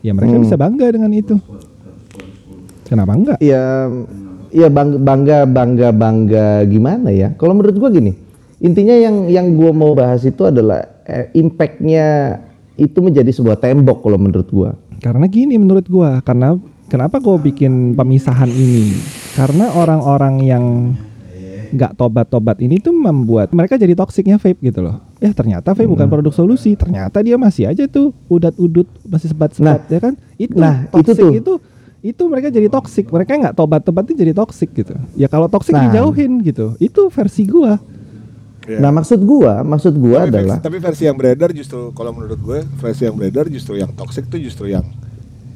[0.00, 1.36] ya mereka bisa bangga dengan itu.
[2.90, 3.38] Kenapa enggak?
[3.38, 3.86] ya
[4.50, 8.18] ya bangga bangga bangga bangga gimana ya kalau menurut gua gini
[8.58, 12.38] intinya yang yang gua mau bahas itu adalah eh, impactnya
[12.74, 16.60] itu menjadi sebuah tembok kalau menurut gua Karena gini menurut gua, karena
[16.92, 19.00] kenapa gua bikin pemisahan ini?
[19.32, 20.64] Karena orang-orang yang
[21.70, 24.98] nggak tobat-tobat ini tuh membuat mereka jadi toksiknya vape gitu loh.
[25.22, 30.00] Ya ternyata vape bukan produk solusi, ternyata dia masih aja tuh udat-udut masih sebat-sebat ya
[30.02, 30.14] kan?
[30.36, 31.30] Itu nah, itu tuh.
[31.32, 31.52] itu
[32.00, 34.96] itu mereka jadi toksik, mereka nggak tobat-tobat itu jadi toksik gitu.
[35.14, 35.86] Ya kalau toksik Nah.
[35.86, 36.72] dijauhin gitu.
[36.78, 37.76] Itu versi gua.
[38.62, 38.76] Iya.
[38.78, 42.38] nah maksud gua maksud gua tapi adalah versi, tapi versi yang beredar justru kalau menurut
[42.38, 44.84] gue versi yang beredar justru yang toxic tuh justru yang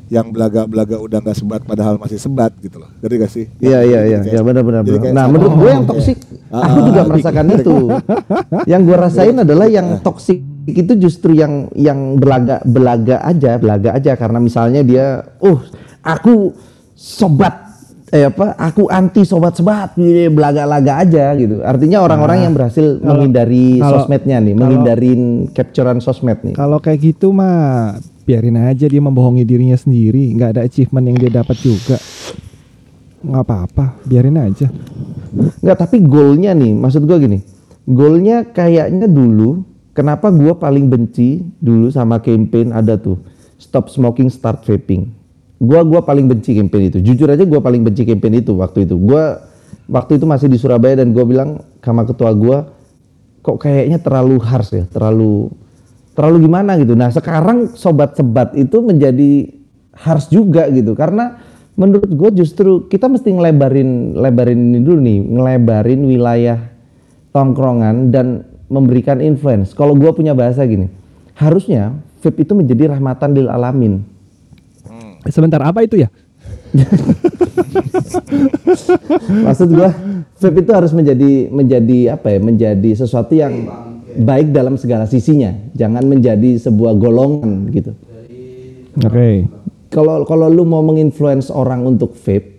[0.06, 2.88] yang belaga-belaga udah nggak sebat padahal masih sebat gitu loh.
[2.98, 3.44] Jadi gak sih?
[3.56, 4.82] Iya iya iya ya benar benar.
[4.82, 5.02] jadi benar.
[5.02, 7.54] kayak Nah sama- menurut gue yang toksik, Ah, aku ah, juga ah, merasakan gitu.
[7.54, 7.76] itu.
[8.66, 14.12] yang gue rasain adalah yang toksik itu justru yang yang belaga belaga aja belaga aja
[14.14, 15.06] karena misalnya dia,
[15.38, 15.60] oh
[16.04, 16.52] aku
[16.94, 17.64] sobat
[18.08, 23.82] eh apa aku anti sobat sebat ini belaga-laga aja gitu artinya orang-orang yang berhasil menghindari
[23.82, 29.02] kalau- sosmednya nih kalau- menghindarin capturean sosmed nih Kalau kayak gitu mah biarin aja dia
[29.02, 32.00] membohongi dirinya sendiri, nggak ada achievement yang dia dapat juga.
[33.20, 34.68] nggak apa-apa, biarin aja.
[35.60, 37.40] Nggak, tapi goalnya nih, maksud gua gini,
[37.82, 43.20] goalnya kayaknya dulu, kenapa gua paling benci dulu sama campaign ada tuh,
[43.56, 45.08] stop smoking, start vaping.
[45.62, 46.98] Gua gua paling benci campaign itu.
[47.02, 48.98] Jujur aja gua paling benci campaign itu waktu itu.
[48.98, 49.38] Gua
[49.86, 52.70] waktu itu masih di Surabaya dan gua bilang sama ketua gua,
[53.44, 55.52] kok kayaknya terlalu harsh ya, terlalu
[56.14, 56.94] terlalu gimana gitu.
[56.94, 59.50] Nah sekarang sobat sebat itu menjadi
[59.94, 61.38] harsh juga gitu karena
[61.74, 66.58] menurut gue justru kita mesti ngelebarin lebarin ini dulu nih, ngelebarin wilayah
[67.34, 69.74] tongkrongan dan memberikan influence.
[69.74, 70.86] Kalau gue punya bahasa gini,
[71.34, 74.06] harusnya vape itu menjadi rahmatan lil alamin.
[75.32, 76.08] Sebentar apa itu ya?
[79.46, 79.94] Maksud gua
[80.36, 82.38] vape itu harus menjadi menjadi apa ya?
[82.42, 83.70] Menjadi sesuatu yang
[84.18, 85.54] baik dalam segala sisinya.
[85.72, 87.92] Jangan menjadi sebuah golongan gitu.
[89.00, 89.48] Oke.
[89.90, 92.58] Kalau kalau lu mau menginfluence orang untuk vape,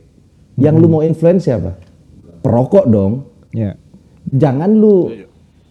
[0.56, 1.76] yang lu mau influence siapa?
[2.40, 3.28] Perokok dong.
[3.52, 3.76] Ya.
[4.32, 5.12] Jangan lu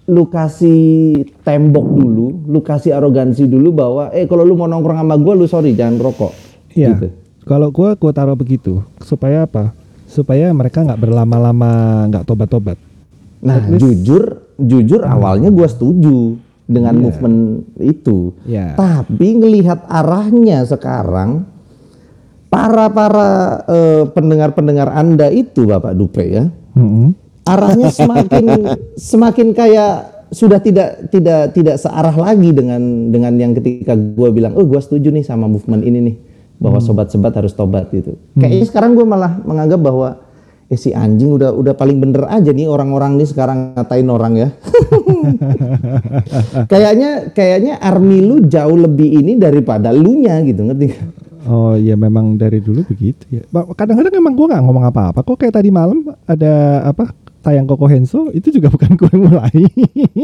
[0.04, 5.16] lu kasih tembok dulu, lu kasih arogansi dulu bahwa eh kalau lu mau nongkrong sama
[5.16, 6.43] gua lu sorry jangan rokok.
[6.74, 6.88] Iya.
[6.94, 7.06] Gitu.
[7.44, 9.70] Kalau gua gua taruh begitu supaya apa?
[10.04, 11.70] Supaya mereka nggak berlama-lama
[12.10, 12.78] nggak tobat-tobat.
[13.44, 17.02] Nah, jujur jujur awalnya gua setuju dengan Iya.
[17.04, 17.38] movement
[17.76, 18.32] itu.
[18.48, 18.72] Iya.
[18.74, 21.44] Tapi ngelihat arahnya sekarang
[22.48, 23.28] para para
[23.68, 26.44] eh, pendengar-pendengar Anda itu Bapak Dupre ya.
[26.74, 27.12] Mm-mm.
[27.44, 28.44] Arahnya semakin
[28.96, 29.92] semakin kayak
[30.32, 35.12] sudah tidak tidak tidak searah lagi dengan dengan yang ketika gua bilang, "Oh, gua setuju
[35.12, 36.16] nih sama movement ini nih
[36.64, 40.24] bahwa sobat-sobat harus tobat gitu." Kayaknya sekarang gua malah menganggap bahwa
[40.72, 44.48] eh si anjing udah udah paling bener aja nih orang-orang nih sekarang ngatain orang ya.
[46.72, 50.88] kayaknya kayaknya army lu jauh lebih ini daripada lu nya gitu ngerti?
[51.44, 53.44] Oh iya memang dari dulu begitu ya.
[53.52, 55.20] Kadang-kadang emang gua nggak ngomong apa-apa.
[55.20, 57.12] Kok kayak tadi malam ada apa
[57.44, 59.60] tayang Koko Henso itu juga bukan gue yang mulai.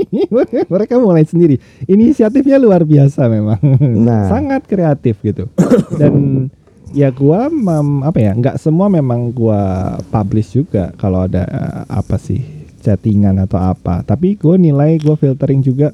[0.72, 1.60] Mereka mulai sendiri.
[1.84, 3.60] Inisiatifnya luar biasa memang.
[4.00, 4.32] Nah.
[4.32, 5.52] Sangat kreatif gitu.
[6.00, 6.48] Dan
[6.96, 12.16] ya gua mem- apa ya nggak semua memang gua publish juga kalau ada eh, apa
[12.16, 12.40] sih
[12.80, 14.00] chattingan atau apa.
[14.00, 15.92] Tapi gue nilai gue filtering juga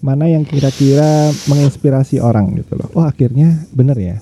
[0.00, 2.88] mana yang kira-kira menginspirasi orang gitu loh.
[2.94, 4.16] Oh akhirnya bener ya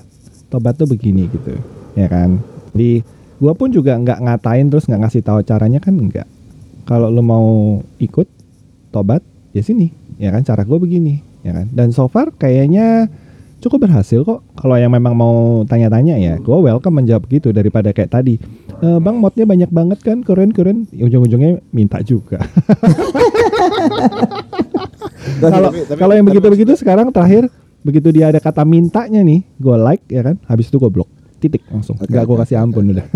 [0.49, 1.53] tobat tuh begini gitu
[1.93, 2.41] ya kan
[2.73, 3.05] di
[3.37, 6.27] gua pun juga nggak ngatain terus nggak ngasih tahu caranya kan enggak
[6.89, 7.47] kalau lo mau
[8.01, 8.25] ikut
[8.89, 9.21] tobat
[9.53, 9.93] ya sini.
[10.17, 11.69] Ya kan cara gua begini ya kan.
[11.69, 13.05] Dan so far kayaknya
[13.61, 14.41] cukup berhasil kok.
[14.57, 18.41] Kalau yang memang mau tanya-tanya ya gua welcome menjawab gitu daripada kayak tadi.
[18.81, 22.41] "Eh, bang modnya banyak banget kan keren keren ujung-ujungnya minta juga.
[25.39, 27.47] Kalau kalau yang tapi begitu-begitu sekarang terakhir
[27.85, 30.35] begitu dia ada kata mintanya nih gue like ya kan.
[30.49, 31.07] Habis itu gue blok
[31.39, 31.95] titik langsung.
[31.95, 33.07] Oke, nggak gue kasih ampun udah.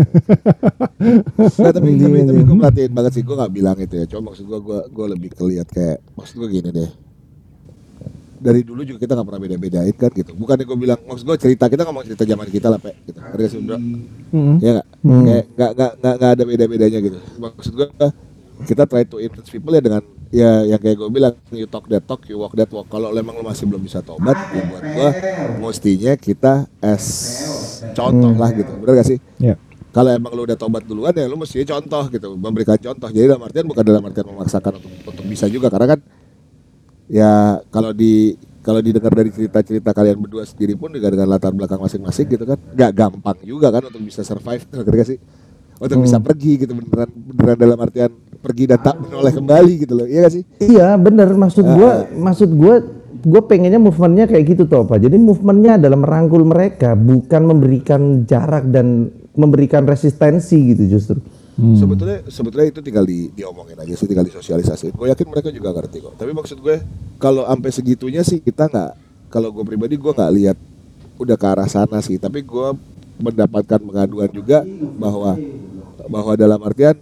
[1.60, 4.04] Nggak, tapi tapi, tapi gue banget sih gue nggak bilang itu ya.
[4.08, 6.90] Cuma maksud gue gue gue lebih keliat kayak maksud gue gini deh.
[8.44, 10.32] Dari dulu juga kita nggak pernah beda-bedain kan gitu.
[10.32, 13.18] Bukannya gue bilang maksud gue cerita kita ngomong cerita zaman kita lah pe gitu.
[13.48, 14.56] Sih bro Mm-mm.
[14.64, 14.88] ya nggak?
[15.04, 15.24] Hmm.
[15.28, 17.18] kayak nggak nggak nggak nggak ada beda-bedanya gitu.
[17.36, 17.88] Maksud gue
[18.64, 22.04] kita try to influence people ya dengan ya yang kayak gue bilang you talk that
[22.06, 22.88] talk you walk that walk.
[22.88, 25.08] Kalau emang lo masih belum bisa tobat ya buat gue
[25.60, 27.04] mestinya kita as
[27.92, 28.72] contoh lah gitu.
[28.80, 29.18] Bener gak sih?
[29.42, 29.58] Ya.
[29.94, 33.08] Kalau emang lu udah tobat duluan ya lu mesti contoh gitu memberikan contoh.
[33.10, 35.70] Jadi dalam artian bukan dalam artian memaksakan untuk untuk bisa juga.
[35.70, 36.00] Karena kan
[37.06, 38.34] ya kalau di
[38.64, 42.56] kalau didengar dari cerita-cerita kalian berdua sendiri pun juga dengan latar belakang masing-masing gitu kan
[42.56, 44.66] nggak gampang juga kan untuk bisa survive.
[44.66, 45.18] Ngerti gak sih?
[45.78, 48.10] Untuk bisa pergi gitu beneran beneran dalam artian
[48.44, 52.52] pergi dan tak menoleh kembali gitu loh iya gak sih Iya bener maksud gua maksud
[52.52, 52.84] gua
[53.24, 55.00] gue pengennya movementnya kayak gitu toh pak.
[55.00, 61.18] Jadi movementnya adalah merangkul mereka bukan memberikan jarak dan memberikan resistensi gitu justru.
[61.54, 64.90] Sebetulnya sebetulnya itu tinggal di diomongin aja sih, tinggal disosialisasi.
[64.92, 66.14] Gue yakin mereka juga ngerti kok.
[66.18, 66.82] Tapi maksud gue
[67.22, 68.92] kalau sampai segitunya sih kita nggak.
[69.30, 70.58] Kalau gue pribadi gue nggak lihat
[71.16, 72.18] udah ke arah sana sih.
[72.18, 72.68] Tapi gue
[73.22, 74.66] mendapatkan pengaduan juga
[74.98, 75.38] bahwa
[76.10, 76.98] bahwa dalam artian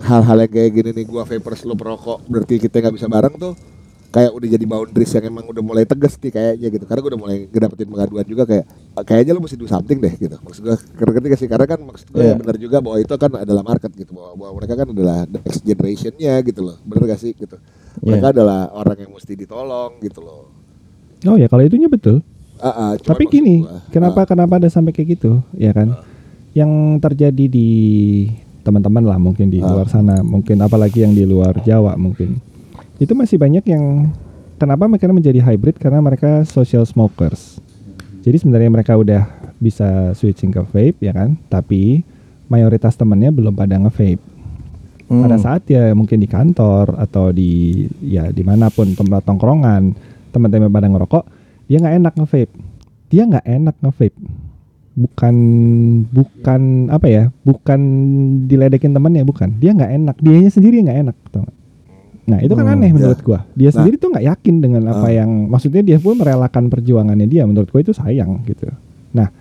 [0.00, 3.54] hal-hal yang kayak gini nih gue vapers lo perokok berarti kita nggak bisa bareng tuh.
[4.10, 6.82] Kayak udah jadi boundaries yang emang udah mulai tegas nih kayaknya gitu.
[6.82, 8.64] Karena gue udah mulai ngedapetin pengaduan juga kayak
[9.06, 10.34] kayaknya lo mesti do something deh gitu.
[10.42, 11.46] Maksud gue ngerti sih?
[11.46, 12.34] Karena kan maksud gue Iya.
[12.34, 14.10] benar juga bahwa itu kan adalah market gitu.
[14.10, 16.76] Bahwa, bahwa mereka kan adalah the next generationnya gitu loh.
[16.82, 17.38] Bener gak sih?
[17.38, 17.54] Gitu.
[18.02, 20.50] Mereka adalah orang yang mesti ditolong gitu loh.
[21.30, 22.18] Oh ya kalau itunya betul.
[22.58, 25.38] Ah, cuman tapi gini gua, kenapa ah, kenapa ada sampai kayak gitu?
[25.54, 25.96] Ya kan?
[26.50, 27.70] Yang terjadi di
[28.60, 29.68] teman-teman lah mungkin di Ah.
[29.68, 32.38] luar sana mungkin apalagi yang di luar Jawa mungkin.
[32.96, 34.12] Itu masih banyak yang
[34.56, 35.80] kenapa mereka menjadi hybrid?
[35.80, 37.58] Karena mereka social smokers.
[38.20, 39.24] Jadi sebenarnya mereka udah
[39.56, 41.40] bisa switching ke vape ya kan?
[41.48, 42.04] Tapi
[42.46, 44.20] mayoritas temannya belum pada nge-vape.
[45.10, 45.42] Pada Hmm.
[45.42, 49.96] saat ya mungkin di kantor atau di ya di mana pun tempat tongkrongan
[50.30, 51.24] teman-teman pada ngerokok
[51.66, 52.52] dia nggak enak nge-vape.
[53.08, 54.16] Dia nggak enak nge-vape
[54.92, 55.34] bukan
[56.06, 57.80] bukan apa ya bukan
[58.44, 59.56] diledekin temannya bukan.
[59.56, 61.46] Dia nggak enak dianya sendiri nggak enak tau
[62.28, 62.94] nah itu kan Hmm, aneh ya.
[62.94, 63.42] menurut gua.
[63.52, 63.74] Dia Nah.
[63.74, 65.14] sendiri tuh nggak yakin dengan apa Ah.
[65.16, 68.70] yang maksudnya dia pun merelakan perjuangannya dia menurut gua itu sayang gitu.
[69.10, 69.34] Nah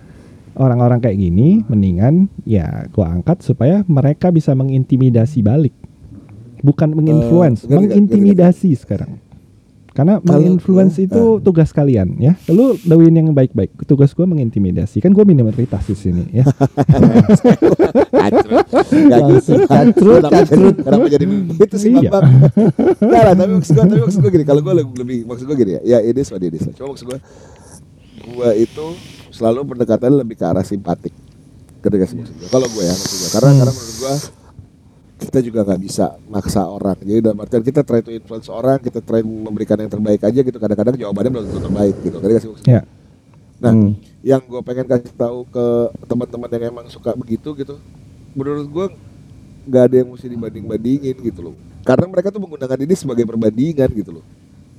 [0.56, 5.76] orang-orang kayak gini mendingan ya gua angkat supaya mereka bisa mengintimidasi balik.
[6.60, 9.22] Bukan menginfluence ngerti, ngerti, mengintimidasi sekarang
[10.00, 15.28] karena menginfluence itu tugas kalian ya lu dawin yang baik-baik tugas gua mengintimidasi kan gua
[15.28, 16.48] minoritas di sini ya
[19.20, 19.54] gitu.
[19.66, 20.76] Kacrut, Kenapa jadi- kacrut.
[20.80, 22.10] Kenapa jadi begitu sih Iya.
[22.12, 22.32] Bambang?
[23.00, 25.58] Nggak lah, tapi maksud gue, tapi maksud gue gini, kalau gue lebih, lebih maksud gue
[25.58, 26.74] gini ya, ya ini what it is lah.
[26.76, 27.20] Cuma maksud gue,
[28.30, 28.86] gue itu
[29.30, 31.14] selalu pendekatannya lebih ke arah simpatik.
[31.80, 32.48] Ketika sih maksud gue.
[32.48, 34.14] Kalau gue ya maksud gue, karena karena menurut gue
[35.20, 36.96] kita juga nggak bisa maksa orang.
[37.04, 40.58] Jadi dalam artian kita try to influence orang, kita try memberikan yang terbaik aja gitu.
[40.58, 42.18] Kadang-kadang jawabannya belum tentu terbaik gitu.
[42.24, 42.76] Ketika sih maksud gue.
[42.80, 42.82] ya
[43.60, 43.92] Nah, Hmm.
[44.24, 45.66] yang gue pengen kasih tahu ke
[46.08, 47.76] teman-teman yang emang suka begitu gitu,
[48.32, 48.86] menurut gue
[49.68, 51.56] nggak ada yang mesti dibanding-bandingin gitu loh.
[51.84, 54.24] Karena mereka tuh menggunakan ini sebagai perbandingan gitu loh.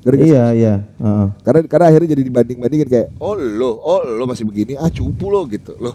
[0.00, 0.32] Ngerti?
[0.32, 0.74] Iya iya.
[0.96, 1.26] Heeh.
[1.44, 5.44] Karena karena akhirnya jadi dibanding-bandingin kayak, oh lo, oh lo masih begini, ah cupu lo
[5.44, 5.92] gitu loh.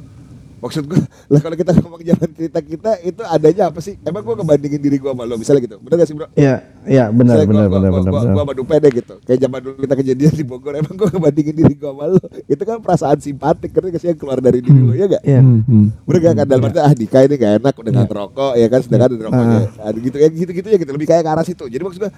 [0.64, 1.00] Maksud gue,
[1.34, 4.00] lah kalau kita ngomong zaman cerita kita itu adanya apa sih?
[4.02, 5.76] Emang gue ngebandingin diri gue sama lo, misalnya gitu.
[5.84, 6.28] Bener gak sih bro?
[6.34, 6.56] Iya,
[6.88, 8.12] iya benar benar gua, benar gua, benar.
[8.12, 8.34] gua, benar.
[8.34, 9.16] gua sama Dupe deh gitu.
[9.28, 12.22] Kayak zaman dulu kita kejadian di Bogor, emang gue ngebandingin diri gue sama lo.
[12.48, 15.24] Itu kan perasaan simpatik, karena kasih yang keluar dari diri lo, ya gak?
[15.28, 15.40] Iya.
[15.44, 15.88] Hmm, hmm.
[16.08, 16.46] Bener gak kan?
[16.48, 18.80] Dalam arti, ah Dika ini gak enak udah gak ngerokok, ya kan?
[18.84, 19.60] Sedangkan ada rokoknya.
[19.80, 20.92] Ah, gitu, ya gitu-gitu ya gitu.
[20.96, 21.66] Lebih kayak ke arah situ.
[21.68, 22.12] Jadi maksudnya,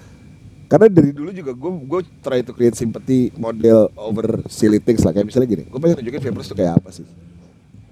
[0.68, 5.16] karena dari dulu juga gue gue try to create sympathy model over silly things lah
[5.16, 7.08] kayak misalnya gini gue pengen tunjukin vapers tuh kayak apa sih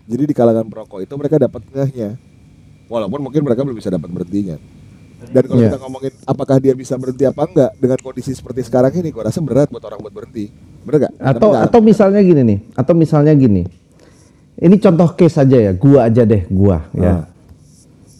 [0.06, 2.14] jadi di kalangan perokok itu mereka dapat ngehnya
[2.86, 4.56] walaupun mungkin mereka belum bisa dapat berhentinya
[5.26, 5.68] dan kalau Iya.
[5.68, 9.40] kita ngomongin apakah dia bisa berhenti apa enggak dengan kondisi seperti sekarang ini gue rasa
[9.40, 11.12] berat buat orang buat berhenti bener gak?
[11.18, 13.62] Atau Tapi nggak- atau misalnya gini nih, atau misalnya gini.
[14.54, 17.26] Ini contoh case aja ya, gua aja deh, gua ya.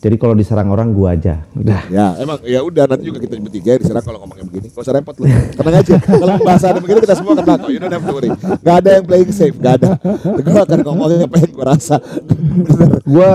[0.07, 1.43] Jadi kalau diserang orang gua aja.
[1.53, 1.83] Udah.
[1.91, 4.71] Ya emang ya udah nanti juga kita bertiga ya diserang kalau ngomongnya begini.
[4.71, 5.27] Gak usah repot lu.
[5.27, 5.95] Tenang aja.
[5.99, 7.69] kalau bahasa ada begini kita semua kena kok.
[7.69, 8.31] You don't have to worry.
[8.63, 9.57] Gak ada yang playing safe.
[9.59, 9.99] Gak ada.
[10.39, 11.97] Gue akan ngomongnya apa yang gue rasa.
[12.39, 13.03] Bener.
[13.03, 13.31] gua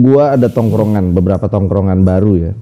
[0.00, 2.52] gua ada tongkrongan beberapa tongkrongan baru ya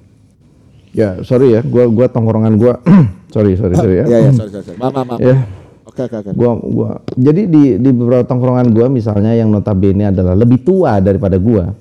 [0.91, 2.81] ya sorry ya gua gua tongkrongan gua
[3.35, 4.65] sorry sorry sorry ya Ya ya sorry sorry.
[4.67, 4.79] sorry.
[4.81, 5.07] Maaf maaf.
[5.07, 5.21] maaf.
[5.21, 5.37] ya
[5.85, 6.31] Oke oke oke.
[6.33, 11.37] gua gua jadi di di beberapa tongkrongan gua misalnya yang notabene adalah lebih tua daripada
[11.37, 11.73] gua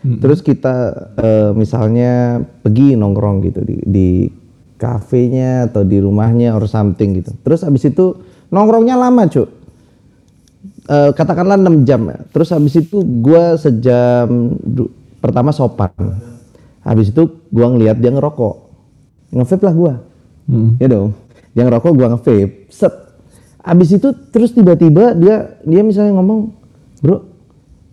[0.00, 0.74] terus kita
[1.20, 4.08] eh, misalnya pergi nongkrong gitu di di
[4.80, 8.16] kafenya atau di rumahnya or something gitu terus habis itu
[8.48, 9.60] nongkrongnya lama cuy
[10.90, 12.18] Eh, katakanlah 6 jam ya.
[12.34, 14.58] Terus habis itu gua sejam
[15.22, 15.94] pertama sopan.
[16.82, 18.54] Habis itu gua ngelihat dia ngerokok.
[19.30, 19.94] Ngevape lah gua.
[20.82, 21.14] Ya dong.
[21.54, 22.66] Dia ngerokok gua ngevape.
[22.74, 22.90] Set.
[23.62, 26.50] Habis itu terus tiba-tiba dia dia misalnya ngomong,
[26.98, 27.29] "Bro,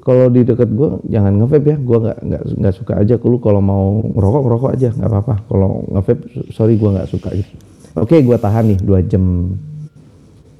[0.07, 1.77] kalau di dekat gua jangan ngevape ya.
[1.83, 3.19] Gua nggak nggak nggak suka aja.
[3.19, 5.35] Lu kalau mau ngerokok ngerokok aja, nggak apa-apa.
[5.51, 6.23] Kalau ngevape
[6.55, 7.51] sorry gua nggak suka gitu."
[7.99, 9.51] Oke, gua tahan nih dua jam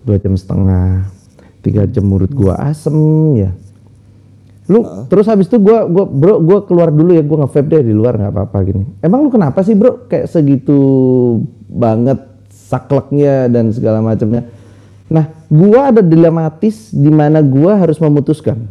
[0.03, 1.07] dua jam setengah
[1.67, 2.95] tiga jam mulut gua asem
[3.35, 3.51] ya
[4.67, 7.93] lu terus habis itu gua gua bro gua keluar dulu ya gua nge-vape deh di
[7.95, 10.79] luar nggak apa-apa gini emang lu kenapa sih bro kayak segitu
[11.67, 12.19] banget
[12.51, 14.47] sakleknya dan segala macamnya
[15.07, 18.67] nah gua ada dilematis di mana gua harus memutuskan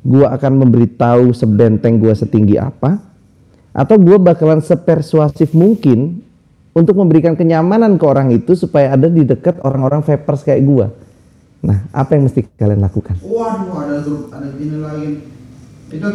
[0.00, 2.96] gua akan memberitahu sebenteng gua setinggi apa
[3.70, 6.24] atau gua bakalan sepersuasif mungkin
[6.72, 10.86] untuk memberikan kenyamanan ke orang itu supaya ada di dekat orang-orang vapers kayak gua.
[11.60, 13.20] Nah, apa yang mesti kalian lakukan?
[13.20, 15.20] Waduh, ada grup, ada ini lagi.
[15.90, 16.06] Itu.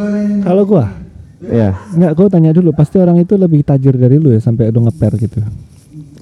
[0.42, 0.90] Kalau gua
[1.46, 4.82] Ya, Enggak, gua tanya dulu, pasti orang itu lebih tajir dari lu ya sampai udah
[4.90, 5.44] ngeper gitu.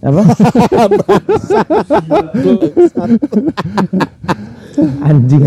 [0.04, 0.20] apa?
[5.08, 5.44] Anjing.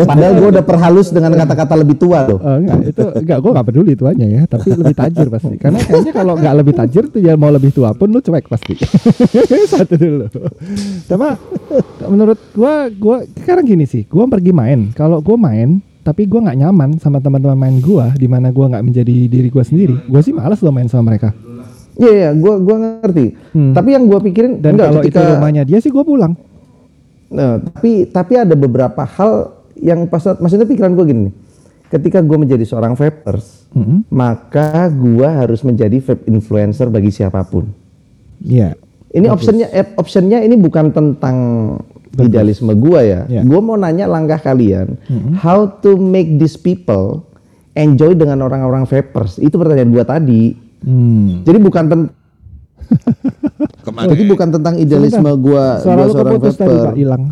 [0.00, 2.38] Padahal gua udah perhalus dengan kata-kata lebih tua loh.
[2.38, 5.54] Oh, enggak, itu enggak gua enggak peduli tuanya ya, tapi lebih tajir pasti.
[5.56, 8.74] Karena kayaknya kalau enggak lebih tajir tuh ya mau lebih tua pun lu cuek pasti.
[9.72, 10.26] Satu dulu.
[11.04, 11.36] Sama
[12.06, 14.90] menurut gua gua sekarang gini sih, gua pergi main.
[14.92, 18.84] Kalau gua main tapi gua nggak nyaman sama teman-teman main gua di mana gua nggak
[18.84, 20.06] menjadi diri gua sendiri.
[20.06, 21.34] Gua sih malas lo main sama mereka.
[21.96, 23.26] Iya, iya, gua gua ngerti.
[23.56, 23.72] Hmm.
[23.72, 26.36] Tapi yang gua pikirin Dan kalau itu ketika- rumahnya dia sih gua pulang.
[27.36, 31.28] Nah, tapi tapi ada beberapa hal yang pas maksudnya pikiran gue gini.
[31.86, 34.08] Ketika gue menjadi seorang vapers, Mm-mm.
[34.10, 37.68] maka gue harus menjadi vape influencer bagi siapa pun.
[38.42, 38.74] Iya.
[39.12, 41.36] Ini optionnya eh, optionnya ini bukan tentang
[42.18, 43.20] idealisme gue ya.
[43.28, 43.42] Ya.
[43.44, 44.96] Gue mau nanya langkah kalian,
[45.38, 47.22] how to make these people
[47.76, 49.36] enjoy dengan orang-orang vapers.
[49.38, 50.42] Itu pertanyaan gue tadi.
[50.82, 51.44] Hmm.
[51.44, 52.12] Jadi bukan ten-
[53.86, 54.10] Kemarin.
[54.10, 56.82] jadi bukan tentang idealisme gue Suara gua seorang keputus tadi vaper.
[56.82, 57.22] Pak, hilang.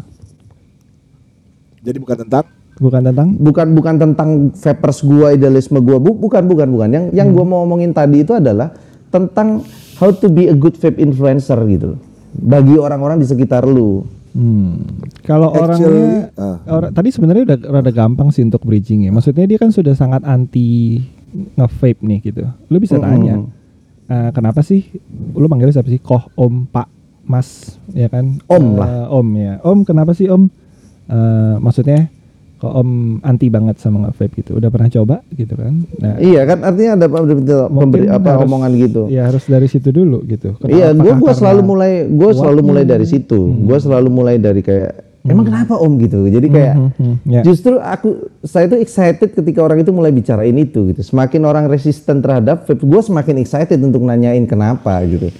[1.82, 6.66] Jadi bukan tentang Bukan tentang bukan bukan tentang vapers gua idealisme gua Bu- bukan bukan
[6.70, 8.74] bukan yang yang gua mau omongin tadi itu adalah
[9.10, 9.62] tentang
[9.98, 12.00] how to be a good vape influencer gitu loh.
[12.34, 14.02] bagi orang-orang di sekitar lu
[14.34, 14.82] Hmm.
[15.22, 16.58] Kalau orangnya ah.
[16.66, 19.14] orang tadi sebenarnya udah rada gampang sih untuk bridging ya.
[19.14, 20.98] Maksudnya dia kan sudah sangat anti
[21.54, 22.42] nge-vape nih gitu.
[22.66, 23.46] Lu bisa tanya,
[24.04, 24.84] "Eh, kenapa sih
[25.32, 25.98] lu manggilnya siapa sih?
[25.98, 26.88] Koh, Om, Pak,
[27.24, 27.48] Mas,
[27.90, 28.36] ya kan?
[28.44, 28.88] Om Eh, lah.
[29.08, 29.54] Om ya.
[29.60, 30.44] Om, kenapa sih Om?
[31.04, 32.08] Eh, maksudnya
[32.56, 32.90] kok Om
[33.20, 34.56] anti banget sama nge-vape gitu.
[34.56, 35.84] Udah pernah coba gitu kan?
[35.98, 40.24] Nah, iya kan artinya ada pemberi- apa harus- omongan gitu Ya harus dari situ dulu
[40.24, 40.56] gitu.
[40.58, 43.36] Kenapa- Iya, gue gua selalu mulai gue selalu mulai dari situ.
[43.40, 44.92] Gue selalu mulai dari kayak
[45.24, 46.28] emang kenapa om gitu.
[46.28, 47.40] Jadi kayak Hmm, hmm, ya.
[47.40, 51.00] justru aku saya tuh excited ketika orang itu mulai bicarain itu gitu.
[51.00, 55.32] Semakin orang resisten terhadap vape, gue semakin excited untuk nanyain kenapa gitu.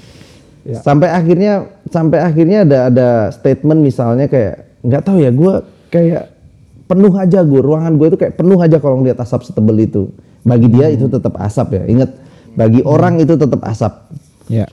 [0.65, 0.81] Ya.
[0.81, 5.53] Sampai akhirnya sampai akhirnya ada ada statement misalnya kayak nggak tahu ya gue
[5.89, 6.23] kayak
[6.85, 10.03] penuh aja gue ruangan gue itu kayak penuh aja kalau ngeliat asap setebel itu.
[10.41, 10.97] Bagi dia Hmm.
[10.97, 11.83] itu tetap asap ya.
[11.85, 12.11] Ingat
[12.53, 13.93] bagi orang itu tetap asap.
[14.49, 14.65] Ya.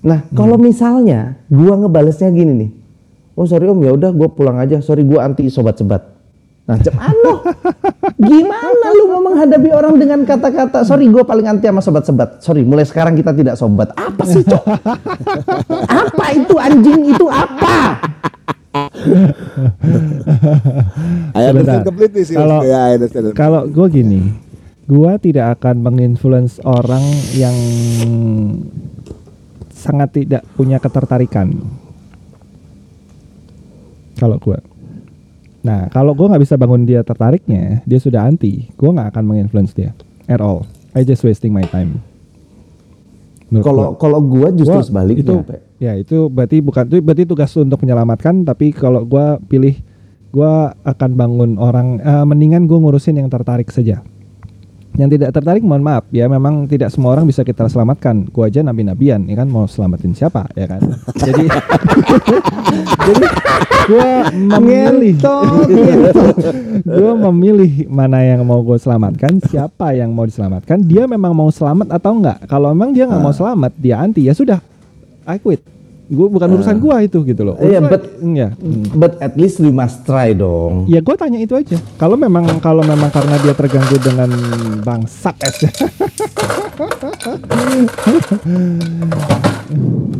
[0.00, 0.32] Nah, Hmm.
[0.32, 2.70] kalau misalnya gua ngebalesnya gini nih.
[3.38, 4.82] Oh, sorry Om, ya udah gua pulang aja.
[4.82, 6.18] Sorry gua anti sobat sebat.
[6.68, 7.40] Nah, cepat lo.
[8.20, 12.44] Gimana lu mau menghadapi orang dengan kata-kata, sorry gue paling anti sama sobat-sobat.
[12.44, 13.96] Sorry, mulai sekarang kita tidak sobat.
[13.96, 14.64] Apa sih, Cok?
[16.04, 18.04] apa itu anjing itu apa?
[21.32, 21.88] I understand Sebentar.
[21.88, 22.36] completely sih.
[22.36, 23.32] Kalau- understand.
[23.32, 24.20] Kalau gue gini,
[24.84, 27.00] gue tidak akan menginfluence orang
[27.32, 27.56] yang
[29.72, 31.54] sangat tidak punya ketertarikan.
[34.18, 34.58] Kalau gue,
[35.62, 39.72] nah kalau gue nggak bisa bangun dia tertariknya, dia sudah anti, gue nggak akan menginfluence
[39.72, 39.94] dia
[40.26, 40.66] at all.
[40.92, 42.02] I just wasting my time.
[43.48, 45.24] Kalau kalau gue justru Gua- sebaliknya.
[45.24, 45.34] itu
[45.78, 49.78] ya itu berarti bukan itu berarti tugas untuk menyelamatkan tapi kalau gua pilih
[50.28, 54.02] gua akan bangun orang eh, mendingan gua ngurusin yang tertarik saja
[54.98, 58.60] yang tidak tertarik mohon maaf ya memang tidak semua orang bisa kita selamatkan gua aja
[58.60, 60.82] nabi-nabian ya kan mau selamatin siapa ya kan
[61.24, 61.46] jadi
[63.06, 63.26] jadi
[63.88, 65.16] gua memilih.
[66.88, 71.90] Gue memilih mana yang mau gue selamatkan siapa yang mau diselamatkan dia memang mau selamat
[71.90, 72.38] atau enggak.
[72.46, 74.58] Kalau memang dia nggak mau selamat dia anti ya sudah
[75.24, 75.60] I quit.
[76.08, 77.54] Gue bukan urusan gua itu gitu loh.
[77.58, 78.48] Iya, but- ya
[78.94, 80.86] But at least we must try dong.
[80.86, 81.76] ya gue tanya itu aja.
[81.96, 84.28] Kalau memang kalau memang karena dia terganggu dengan
[84.80, 85.56] bangsat es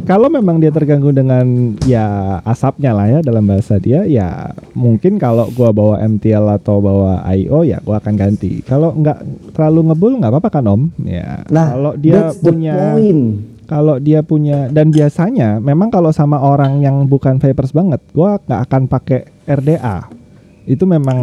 [0.04, 5.48] kalau memang dia terganggu dengan ya asapnya lah ya dalam bahasa dia ya mungkin kalau
[5.52, 8.60] gua bawa MTL atau bawa IO ya gua akan ganti.
[8.64, 10.82] Kalau nggak terlalu ngebul nggak apa-apa kan om?
[11.04, 12.76] Ya Nah, kalau dia punya
[13.68, 18.60] kalau dia punya dan biasanya memang kalau sama orang yang bukan vapers banget gua nggak
[18.64, 20.08] akan pakai RDA
[20.68, 21.20] itu memang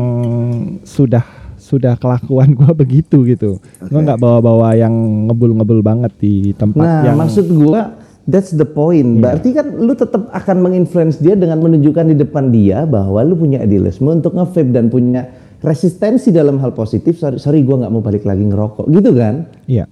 [0.85, 1.25] sudah
[1.57, 3.57] sudah kelakuan gua begitu gitu.
[3.89, 4.93] Gua nggak bawa-bawa yang
[5.25, 9.21] ngebul-ngebul banget di tempat Nah, yang maksud gua that's the point.
[9.21, 13.61] Berarti kan lu tetap akan menginfluence dia dengan menunjukkan di depan dia bahwa lu punya
[13.61, 15.29] idealisme untuk nge-vape dan punya
[15.61, 17.17] resistensi dalam hal positif.
[17.17, 19.49] Sorry, sorry gua nggak mau balik lagi ngerokok, gitu kan?
[19.65, 19.85] iya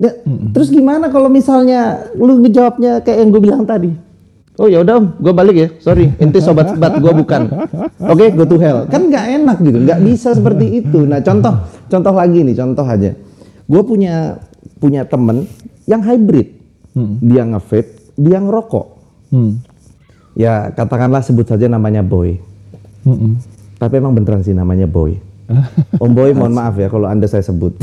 [0.00, 0.18] Ya,
[0.50, 3.92] Terus gimana kalau misalnya lu ngejawabnya kayak yang gue bilang tadi?
[4.58, 5.68] Oh ya udah, gue balik ya.
[5.78, 7.46] Sorry, inti sobat sebat gue bukan.
[8.10, 8.82] Oke, go to hell.
[8.90, 11.06] Kan nggak enak gitu, nggak bisa seperti itu.
[11.06, 11.54] Nah contoh,
[11.86, 13.14] contoh lagi nih, contoh aja.
[13.68, 14.42] Gue punya
[14.82, 15.46] punya temen
[15.86, 16.61] yang hybrid.
[16.94, 17.90] Dia nge-vape,
[18.20, 18.86] dia ngerokok.
[19.32, 19.64] Hmm.
[20.36, 22.40] Ya katakanlah sebut saja namanya Boy.
[23.04, 23.36] Mm-mm.
[23.76, 25.16] Tapi emang beneran sih namanya Boy.
[26.02, 27.76] Om Boy mohon maaf ya kalau anda saya sebut.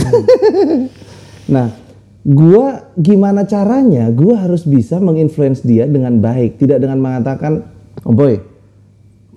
[1.53, 1.69] nah,
[2.25, 4.09] gua gimana caranya?
[4.09, 7.65] Gua harus bisa menginfluence dia dengan baik, tidak dengan mengatakan,
[8.01, 8.41] Om Boy,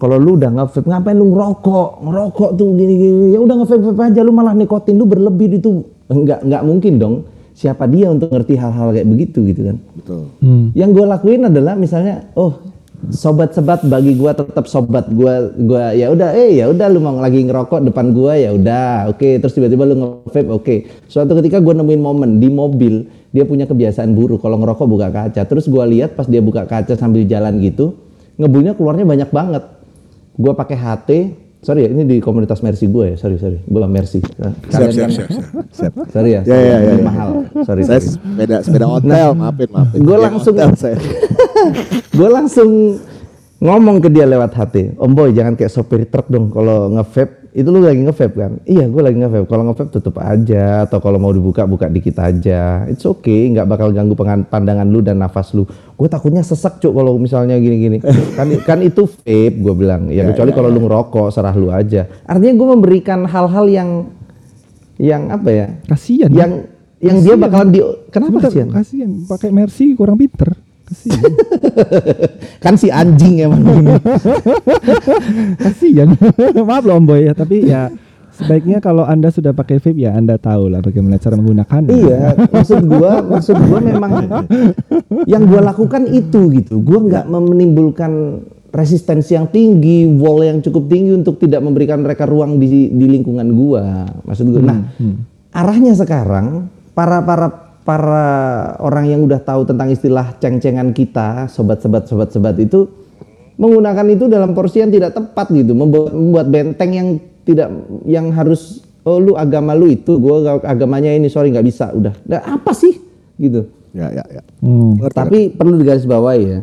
[0.01, 1.89] kalau lu udah nge-vape, ngapain lu ngerokok?
[2.03, 3.37] Ngerokok tuh gini-gini.
[3.37, 5.87] Ya udah nge-vape aja, lu malah nikotin lu berlebih itu.
[6.09, 7.15] Enggak, enggak mungkin dong.
[7.53, 9.77] Siapa dia untuk ngerti hal-hal kayak begitu gitu kan?
[9.97, 10.23] Betul.
[10.41, 10.67] Hmm.
[10.73, 12.73] Yang gue lakuin adalah misalnya, oh
[13.11, 17.19] sobat sebat bagi gua tetap sobat gua gua ya udah eh ya udah lu mau
[17.19, 20.75] lagi ngerokok depan gua ya udah oke terus tiba-tiba lu nge-vape oke
[21.11, 25.43] suatu ketika gua nemuin momen di mobil dia punya kebiasaan buruk kalau ngerokok buka kaca
[25.43, 27.99] terus gua lihat pas dia buka kaca sambil jalan gitu
[28.39, 29.67] ngebulnya keluarnya banyak banget
[30.39, 31.11] gua pakai HT
[31.63, 35.11] sorry ya ini di komunitas Mercy gue ya sorry sorry gua Mercy Siap, siap, siap,
[35.11, 35.29] siap,
[35.71, 35.93] siap.
[36.11, 36.95] sorry ya, Ya, ya, ya, ya.
[37.01, 37.31] mahal
[37.63, 38.19] sorry, Saya sorry.
[38.19, 39.99] sepeda sepeda hotel, maafin, maafin.
[40.03, 40.97] Gua Geng langsung- saya.
[42.19, 42.71] gue langsung
[43.59, 47.69] ngomong ke dia lewat hati, Om Boy jangan kayak sopir truk dong kalau nge-vape itu
[47.69, 48.53] lu lagi nge-vape kan?
[48.65, 49.45] Iya gue lagi nge-vape.
[49.45, 52.89] Kalau nge-vape tutup aja atau kalau mau dibuka buka dikit aja.
[52.89, 55.63] It's okay, nggak bakal ganggu pandangan lu dan nafas lu.
[56.03, 58.03] Gue takutnya sesak cuk kalau misalnya gini-gini.
[58.39, 60.11] kan kan itu vape gue bilang.
[60.11, 62.11] Ya, kecuali kalau lu ngerokok serah lu aja.
[62.27, 64.11] Artinya gue memberikan hal-hal yang
[64.99, 65.67] yang apa ya?
[65.87, 66.53] kasihan Yang
[67.03, 67.81] yang dia bakalan di
[68.15, 68.63] kenapa Sebentar, sih?
[68.71, 70.55] kasihan pakai Mercy kurang pinter
[70.87, 71.33] kasihan
[72.63, 73.63] kan si anjing emang.
[75.67, 76.15] kasihan
[76.63, 77.91] maaf loh om boy ya tapi ya
[78.43, 82.83] sebaiknya kalau anda sudah pakai vape ya anda tahu lah bagaimana cara menggunakannya Iya, maksud
[82.91, 84.13] gua, maksud gua memang
[85.25, 86.83] yang gua lakukan itu gitu.
[86.83, 92.57] Gua nggak menimbulkan resistensi yang tinggi, wall yang cukup tinggi untuk tidak memberikan mereka ruang
[92.57, 94.09] di di lingkungan gua.
[94.25, 94.63] Maksud gua.
[94.65, 94.81] Nah,
[95.53, 96.67] arahnya sekarang
[96.97, 98.29] para para para
[98.79, 102.89] orang yang udah tahu tentang istilah ceng-cengan kita, sobat-sobat sobat-sobat itu
[103.61, 107.09] menggunakan itu dalam porsi yang tidak tepat gitu, membuat membuat benteng yang
[107.43, 107.69] tidak
[108.07, 112.15] yang harus oh lu agama lu itu, gua agamanya ini, sorry nggak bisa, udah.
[112.27, 112.95] Nah, apa sih
[113.39, 113.67] gitu.
[113.93, 114.43] Ya, ya, ya.
[114.65, 114.97] Hmm.
[115.13, 116.61] Tapi perlu digarisbawahi ya,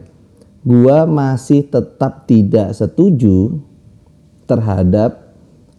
[0.66, 3.62] gua masih tetap tidak setuju
[4.50, 5.30] terhadap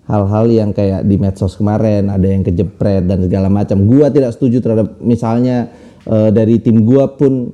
[0.06, 3.82] hal-hal yang kayak di medsos kemarin ada yang kejepret dan segala macam.
[3.82, 5.74] Gua tidak setuju terhadap misalnya
[6.06, 7.50] eh, dari tim gua pun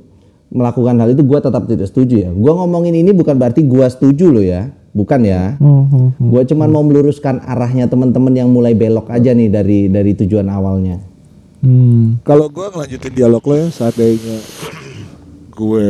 [0.53, 2.31] melakukan hal itu gua tetap tidak setuju ya.
[2.37, 4.69] Gua ngomongin ini bukan berarti gua setuju loh ya.
[4.97, 5.61] Bukan ya.
[5.61, 6.29] Hmm, hmm, hmm.
[6.33, 10.97] Gue cuman mau meluruskan arahnya teman-teman yang mulai belok aja nih dari dari tujuan awalnya.
[11.61, 12.17] Hmm.
[12.25, 14.37] Kalau gue ngelanjutin dialog lo ya seandainya
[15.53, 15.89] gue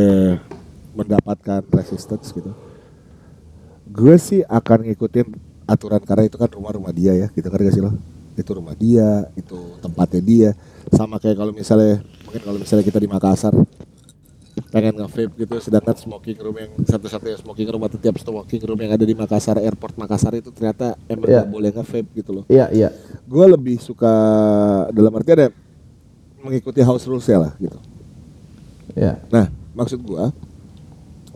[0.97, 2.51] mendapatkan resistance gitu,
[3.91, 5.27] gue sih akan ngikutin
[5.67, 7.93] aturan karena itu kan rumah-rumah dia ya, gitu kan gak sih lo?
[8.39, 10.51] Itu rumah dia, itu tempatnya dia.
[10.95, 13.53] Sama kayak kalau misalnya mungkin kalau misalnya kita di Makassar
[14.67, 18.93] pengen nge-vape gitu sedangkan smoking room yang satu-satunya smoking room atau tiap smoking room yang
[18.99, 21.47] ada di Makassar airport Makassar itu ternyata emang Iya.
[21.47, 22.89] gak boleh nge-vape gitu loh Iya iya.
[23.25, 24.13] gue lebih suka
[24.91, 25.49] dalam arti ada
[26.47, 27.79] mengikuti house rules ya lah gitu.
[28.95, 29.19] Iya.
[29.35, 30.25] Nah maksud gue,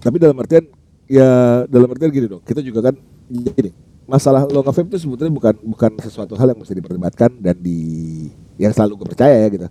[0.01, 0.65] tapi dalam artian
[1.11, 1.29] ya
[1.67, 2.95] dalam artian gini dong, kita juga kan
[3.29, 3.75] gini
[4.07, 7.79] masalah lo nge itu sebetulnya bukan bukan sesuatu hal yang mesti diperdebatkan dan di
[8.59, 9.67] yang selalu gue percaya ya gitu.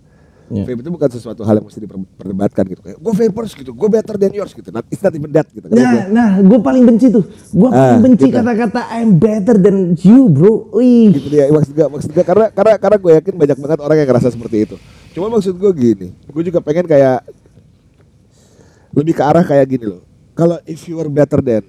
[0.50, 0.66] Iya.
[0.66, 2.80] Vape itu bukan sesuatu hal yang mesti diperdebatkan gitu.
[2.82, 4.68] Kayak gue vapers gitu, gue better than yours gitu.
[4.68, 5.62] Not, it's not even that gitu.
[5.64, 7.22] Karena Nah, gua- nah, gue paling benci tuh.
[7.48, 8.34] Gue paling Ah, benci gitu.
[8.34, 10.66] kata-kata I'm better than you, bro.
[10.72, 11.12] Wih.
[11.12, 14.08] gitu dia maksud gue maksud gue karena karena karena gue yakin banyak banget orang yang
[14.08, 14.76] ngerasa seperti itu
[15.10, 17.22] cuma maksud gue gini gue juga pengen kayak
[18.90, 21.62] lebih ke arah kayak gini loh kalau if you are better than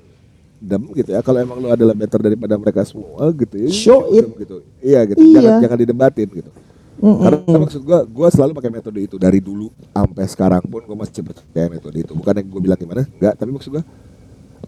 [0.60, 4.22] them gitu ya kalau emang lu adalah better daripada mereka semua gitu ya Show it.
[4.22, 5.34] them gitu iya gitu Iya.
[5.36, 6.50] jangan jangan didebatin gitu
[7.00, 9.16] karena maksud gue gue selalu pakai metode itu.
[9.18, 12.12] Dari dulu sampai sekarang pun gue masih percaya metode itu.
[12.14, 13.84] Bukan yang gue bilang gimana enggak tapi maksud gue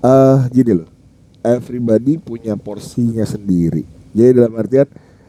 [0.02, 0.90] eh gini loh.
[1.44, 3.86] Everybody punya porsinya sendiri.
[4.16, 4.88] Jadi dalam artian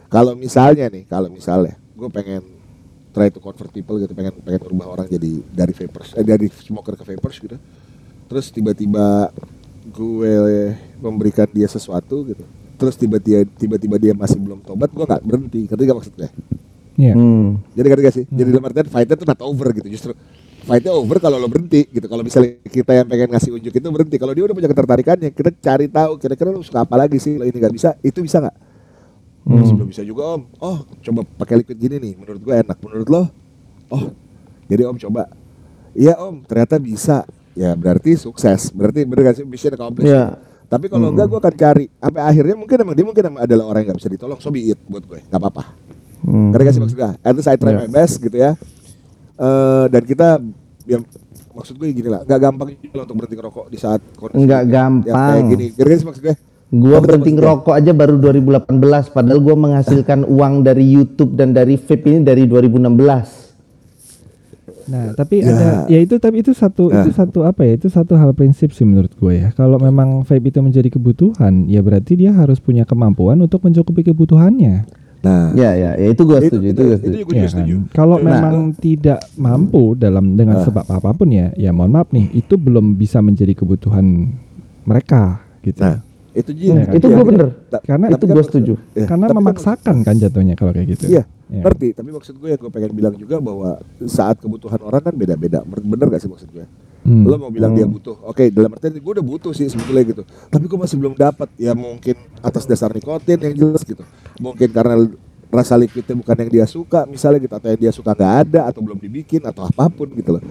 [0.09, 2.41] kalau misalnya nih kalau misalnya gue pengen
[3.13, 6.97] try to convert people gitu pengen pengen merubah orang jadi dari vapers eh, dari smoker
[6.97, 7.57] ke vapers gitu.
[8.25, 9.29] Terus tiba-tiba
[9.93, 12.41] gue memberikan dia sesuatu gitu.
[12.75, 15.61] Terus tiba-tiba tiba-tiba dia masih belum tobat gue nggak berhenti.
[15.69, 16.33] Gak maksudnya
[16.95, 17.11] Iya.
[17.11, 17.59] Hmm.
[17.75, 18.25] jadi ngerti gak sih?
[18.31, 19.87] Jadi dalam artian fightnya tuh not over gitu.
[19.91, 20.11] Justru
[20.63, 22.07] fightnya over kalau lo berhenti gitu.
[22.07, 24.15] Kalau misalnya kita yang pengen ngasih unjuk itu berhenti.
[24.15, 27.35] Kalau dia udah punya ketertarikannya kita cari tahu kira-kira lo suka apa lagi sih?
[27.35, 28.55] Lo ini nggak bisa itu bisa nggak?
[29.45, 30.41] Masih belum bisa juga om.
[30.63, 32.13] Oh coba pakai liquid gini nih.
[32.15, 32.77] Menurut gue enak.
[32.79, 33.23] Menurut lo?
[33.91, 34.03] Oh
[34.71, 35.27] jadi om coba.
[35.91, 36.47] Iya om.
[36.47, 37.27] Ternyata bisa.
[37.59, 38.71] Ya berarti sukses.
[38.71, 39.45] Berarti bener gak sih?
[39.45, 40.11] Mission accomplished.
[40.11, 40.39] Iya.
[40.65, 41.85] tapi kalau enggak gue akan cari.
[42.01, 44.39] Sampai akhirnya mungkin emang dia mungkin emang adalah orang yang nggak bisa ditolong.
[44.41, 45.21] So be it buat gue.
[45.29, 45.63] Nggak apa-apa
[46.21, 46.49] Hmm.
[46.49, 47.11] Ngerti gak sih maksud gue?
[47.19, 47.79] At least I try Iya.
[47.79, 48.51] my best gitu ya.
[49.35, 50.27] Eh dan kita
[50.83, 50.97] ya
[51.51, 55.31] maksud gue gini lah, nggak gampang juga untuk berhenti ngerokok di saat kondisi Nggak gampang.
[55.33, 55.65] kayak gini.
[55.71, 56.35] Ngerti gak sih maksud gue?
[56.67, 57.37] Gua berhenti gue?
[57.37, 58.75] ngerokok aja baru 2018
[59.09, 63.43] padahal gua menghasilkan uang dari YouTube dan dari vape ini dari 2016.
[64.85, 65.49] Nah, tapi Ya.
[65.49, 67.01] ada ya itu tapi itu satu Nah.
[67.01, 67.73] itu satu apa ya?
[67.75, 69.49] Itu satu hal prinsip sih menurut gue ya.
[69.51, 74.85] Kalau memang vape itu menjadi kebutuhan, ya berarti dia harus punya kemampuan untuk mencukupi kebutuhannya.
[75.25, 77.17] Nah, Ya ya, ya itu gua setuju, itu, gua setuju.
[77.17, 77.49] gue Ya juga kan?
[77.49, 77.75] setuju.
[77.91, 78.25] Kalau Nah.
[78.29, 80.63] memang tidak mampu dalam dengan Ah.
[80.63, 84.29] sebab apa pun ya, ya mohon maaf nih, itu belum bisa menjadi kebutuhan
[84.83, 85.81] mereka gitu.
[85.81, 86.93] Nah, itu Hmm, juga.
[86.93, 87.47] itu gua bener.
[87.81, 88.73] Karena itu gua setuju.
[88.93, 91.09] Ya, Karena tapi kan memaksakan kan jatuhnya kalau kayak gitu.
[91.09, 91.61] Iya, Ya.
[91.63, 91.87] ngerti.
[91.91, 95.65] Tapi maksud gue yang gue pengen bilang juga bahwa saat kebutuhan orang kan beda-beda.
[95.65, 96.65] Bener gak sih maksud gue?
[97.01, 97.21] Hmm.
[97.21, 100.21] Lo mau bilang dia butuh, oke dalam artian gue udah butuh sih sebetulnya gitu.
[100.25, 101.49] Tapi gue masih belum dapat.
[101.55, 104.01] Ya mungkin atas dasar nikotin yang jelas gitu.
[104.39, 104.95] Mungkin karena
[105.47, 108.83] rasa liquidnya bukan yang dia suka misalnya gitu atau yang dia suka nggak ada atau
[108.83, 110.43] belum dibikin atau apa pun gitu loh.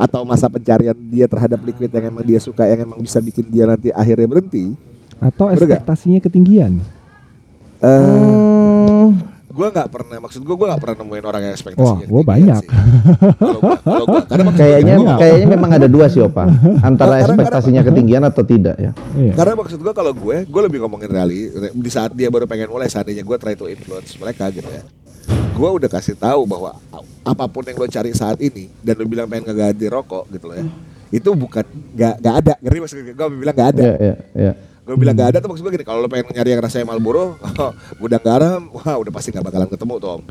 [0.00, 3.68] Atau masa pencarian dia terhadap liquid yang emang dia suka yang emang bisa bikin dia
[3.68, 4.72] nanti akhirnya berhenti.
[5.20, 6.80] Atau ekspektasinya ketinggian.
[7.80, 12.22] Hmm, gue nggak pernah maksud gue gue nggak pernah nemuin orang yang ekspektasinya Wah, gua
[12.22, 12.60] ketinggian banyak.
[12.60, 12.68] sih.
[13.38, 16.44] kalau gua, kalau gua, karena kayaknya gua kayaknya memang ada dua sih Opa.
[16.80, 18.90] Antara Karena- ekspektasinya ketinggian atau tidak ya.
[19.14, 19.32] Iya.
[19.32, 22.86] Karena maksud gue kalau gue, gue lebih ngomongin rally di saat dia baru pengen mulai
[22.86, 24.82] seandainya gue try to influence mereka gitu ya.
[25.52, 26.76] Gue udah kasih tahu bahwa
[27.22, 30.56] apa pun yang lo cari saat ini dan lo bilang pengen ngeganti rokok gitu loh
[30.56, 30.66] ya.
[31.08, 32.54] Itu bukan nggak nggak ada.
[32.60, 33.14] Ngerti maksud gue?
[33.14, 33.82] Gue bilang nggak ada.
[33.82, 34.52] Ya ya ya.
[34.86, 35.82] Gue bilang nggak ada tuh maksud gue gini.
[35.82, 37.34] Kalau lo pengen nyari yang rasanya Marlboro,
[38.00, 40.22] gudang garam, wah udah pasti nggak bakalan ketemu tuh om.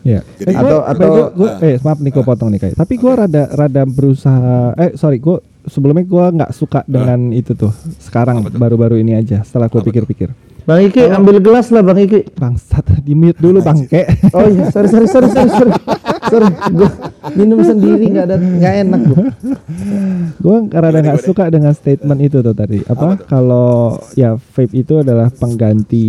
[0.00, 0.20] Iya.
[0.34, 2.74] Jadi- Eh, gua- Atau- gua- atau- gua- gua- eh maaf nih gue potong nih kayak.
[2.74, 4.56] Tapi gue rada rada berusaha.
[4.74, 7.68] Eh sorry, gue sebelumnya gue nggak suka dengan itu tuh.
[7.98, 9.44] Sekarang baru-baru ini aja.
[9.44, 10.32] Setelah gue pikir-pikir.
[10.62, 12.32] Bang Iki ambil gelas lah Bang Iki.
[12.32, 14.08] Bangsat, di mute dulu bangke.
[14.30, 15.72] Oh iya, sorry sorry sorry sorry sorry.
[16.28, 16.90] sorry, gua
[17.32, 19.24] minum sendiri nggak ada nggak enak gua.
[20.40, 22.84] gue rada Gimana, nggak suka dengan statement itu tuh tadi.
[22.84, 23.16] Apa?
[23.16, 23.24] Apa?
[23.24, 26.06] Kalau ya vape itu adalah pengganti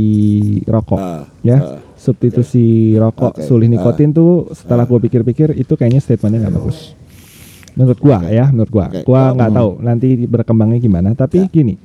[0.67, 0.99] rokok.
[0.99, 1.79] Ah, ya ah.
[1.95, 3.73] substitusi rokok Oke, sulih ah.
[3.77, 6.97] nikotin tuh setelah gue pikir-pikir itu kayaknya statementnya nggak bagus
[7.75, 8.35] menurut gua Oke.
[8.35, 9.01] ya menurut gua Oke.
[9.07, 11.47] gua nggak tahu nanti berkembangnya gimana tapi Ya.
[11.47, 11.75] gini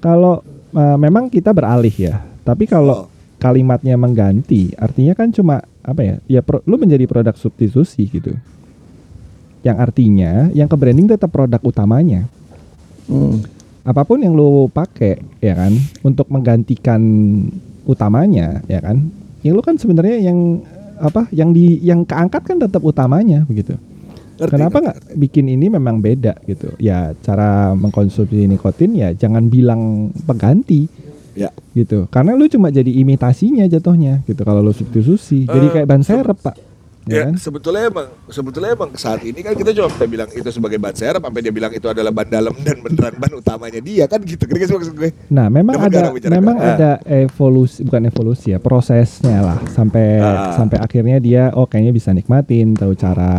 [0.00, 0.40] kalau
[0.72, 3.15] uh, memang kita beralih ya tapi kalau Oh.
[3.36, 8.32] Kalimatnya mengganti artinya kan cuma apa ya ya pro- lu menjadi produk substitusi gitu.
[9.62, 12.28] Yang artinya yang ke branding tetap produk utamanya.
[13.06, 13.38] Hmm.
[13.86, 15.70] apa pun yang lu pakai ya kan
[16.02, 16.98] untuk menggantikan
[17.86, 18.98] utamanya ya kan
[19.46, 20.58] yang lu kan sebenarnya yang
[20.98, 23.78] apa yang di yang keangkat kan tetap utamanya begitu.
[24.36, 26.74] Ngerti, kenapa nggak bikin ini memang beda gitu?
[26.76, 30.90] Ya cara mengkonsumsi nikotin ya jangan bilang pengganti
[31.36, 31.52] Ya.
[31.70, 36.00] gitu karena lu cuma jadi imitasinya jatuhnya gitu kalau lu substitusi jadi Eh, kayak ban
[36.00, 36.64] serep pak ya
[37.06, 37.38] Ya, kan?
[37.38, 41.22] sebetulnya emang sebetulnya emang saat ini kan kita cuma sampai bilang itu sebagai ban serep
[41.22, 44.42] sampai dia bilang itu adalah ban dalam dan beneran ban utamanya dia kan gitu.
[44.42, 45.14] Kira-kira maksud gue.
[45.28, 46.66] Nah, memang Dapat ada memang gue.
[46.66, 46.74] Ah.
[46.74, 50.50] ada evolusi bukan evolusi ya, prosesnya lah sampai Ah.
[50.52, 53.30] sampai akhirnya dia oh kayaknya bisa nikmatin, tahu cara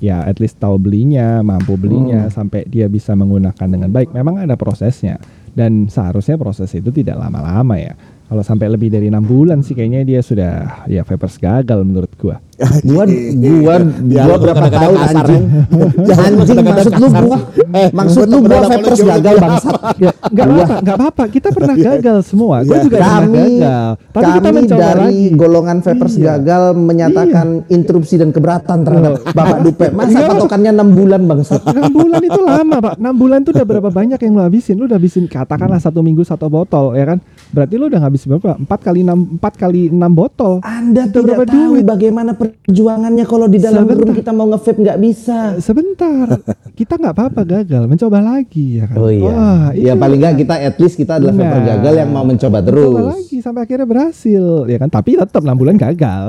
[0.00, 4.12] ya at least tahu belinya, mampu belinya sampai dia bisa menggunakan dengan baik.
[4.12, 5.16] Memang ada prosesnya
[5.58, 7.98] dan seharusnya proses itu tidak lama-lama ya.
[8.30, 12.38] Kalau sampai lebih dari enam bulan sih kayaknya dia sudah ya vapers gagal menurut gua.
[12.58, 15.42] Gua gua Ya, gua lu berapa kadang-kadang tahun kasar, anjing?
[15.70, 17.42] Lu Anjing kadang-kadang maksud lu gua sih.
[17.70, 19.74] Eh, maksud gua lu gua vapers gagal bangsat.
[19.98, 21.22] Ya, nggak apa-apa, nggak apa-apa.
[21.28, 22.56] Kita pernah gagal semua.
[22.60, 22.82] Gua Ya.
[22.82, 23.90] juga pernah kami gagal.
[24.08, 25.22] Tapi kita kami mencoba dari lagi.
[25.34, 26.24] golongan vapers Iya.
[26.28, 29.86] gagal menyatakan interupsi dan keberatan terhadap Bapak Dupe.
[29.90, 30.26] Masa Iya.
[30.28, 31.60] patokannya 6 bulan bangsat?
[31.62, 34.84] 6 bulan itu lama pak 6 bulan itu udah berapa banyak yang lu habisin lu
[34.84, 38.66] udah habisin katakanlah satu minggu satu botol ya kan berarti lu udah ngabisin berapa 4
[38.80, 42.30] kali 6 4 kali 6 botol Anda tidak berapa tahu bagaimana
[42.62, 44.00] perjuangannya kalau di dalam Sebentar.
[44.00, 45.38] room kita mau nge-vape nggak bisa.
[45.58, 46.26] sebentar
[46.72, 49.26] kita nggak apa-apa gagal mencoba lagi ya kan Oh iya.
[49.26, 49.98] Wah, ya itu.
[49.98, 53.14] paling nggak kita at least kita adalah Nah, vaper gagal yang mau mencoba mencoba terus.
[53.14, 56.24] lagi sampai akhirnya berhasil ya kan tapi tetap 6 bulan gagal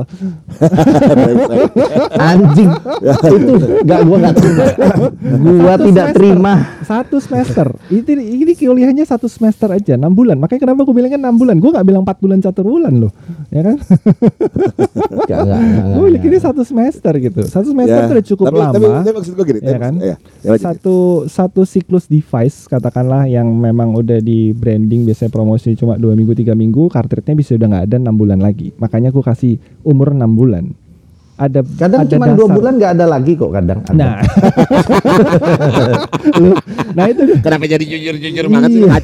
[2.19, 2.69] Anjing.
[3.29, 4.65] itu nggak gua nggak terima.
[5.39, 6.15] gua Satu tidak semester.
[6.15, 6.53] terima.
[6.89, 7.69] Satu semester.
[7.93, 10.41] Ini ini kuliahnya satu semester aja 6 bulan.
[10.41, 11.55] Makanya kenapa aku bilangnya 6 bulan?
[11.61, 13.13] Gue nggak bilang 4 bulan satu bulan loh.
[13.53, 13.77] Ya kan?
[15.93, 17.45] Gue bilang ini satu semester gitu.
[17.45, 18.73] Satu semester Ya, itu udah cukup tapi, lama.
[18.73, 19.93] Tapi, tapi maksud gue gini, ya kan?
[19.97, 20.15] ya,
[20.45, 26.13] ya, satu satu siklus device katakanlah yang memang udah di branding biasanya promosi cuma dua
[26.13, 28.73] minggu tiga minggu kartridnya bisa udah nggak ada enam bulan lagi.
[28.77, 30.73] Makanya aku kasih umur enam bulan
[31.39, 32.53] ada Kadang ada cuma dua dasar.
[32.53, 33.79] bulan nggak ada lagi kok kadang.
[33.81, 33.95] Ada.
[33.95, 34.13] nah
[36.35, 36.57] Lu-
[36.91, 37.21] nah itu.
[37.39, 38.81] Kenapa jadi jujur-jujur banget sih?
[38.81, 38.97] Iya.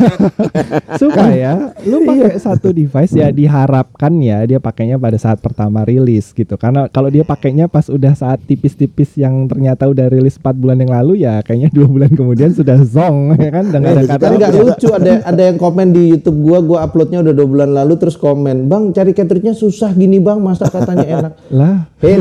[0.97, 2.05] Supaya lu Iya.
[2.05, 7.07] pakai satu device ya diharapkan ya dia pakainya pada saat pertama rilis gitu karena kalau
[7.07, 11.39] dia pakainya pas udah saat tipis-tipis yang ternyata udah rilis 4 bulan yang lalu ya
[11.39, 14.59] kayaknya dua bulan kemudian sudah zong ya kan ada Eh, kata Kan nggak Iya.
[14.61, 18.15] lucu ada ada yang komen di YouTube gua gua uploadnya udah dua bulan lalu terus
[18.15, 21.75] komen bang cari cartridge-nya susah gini bang masa katanya enak lah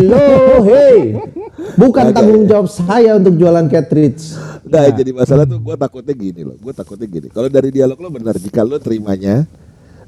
[0.05, 1.17] Hello hey
[1.81, 6.57] bukan tanggung jawab saya untuk jualan cartridge Nah, jadi masalah tuh gue takutnya gini loh.
[6.57, 7.29] Gue takutnya gini.
[7.29, 9.45] Kalau dari dialog lo benar jika lo terimanya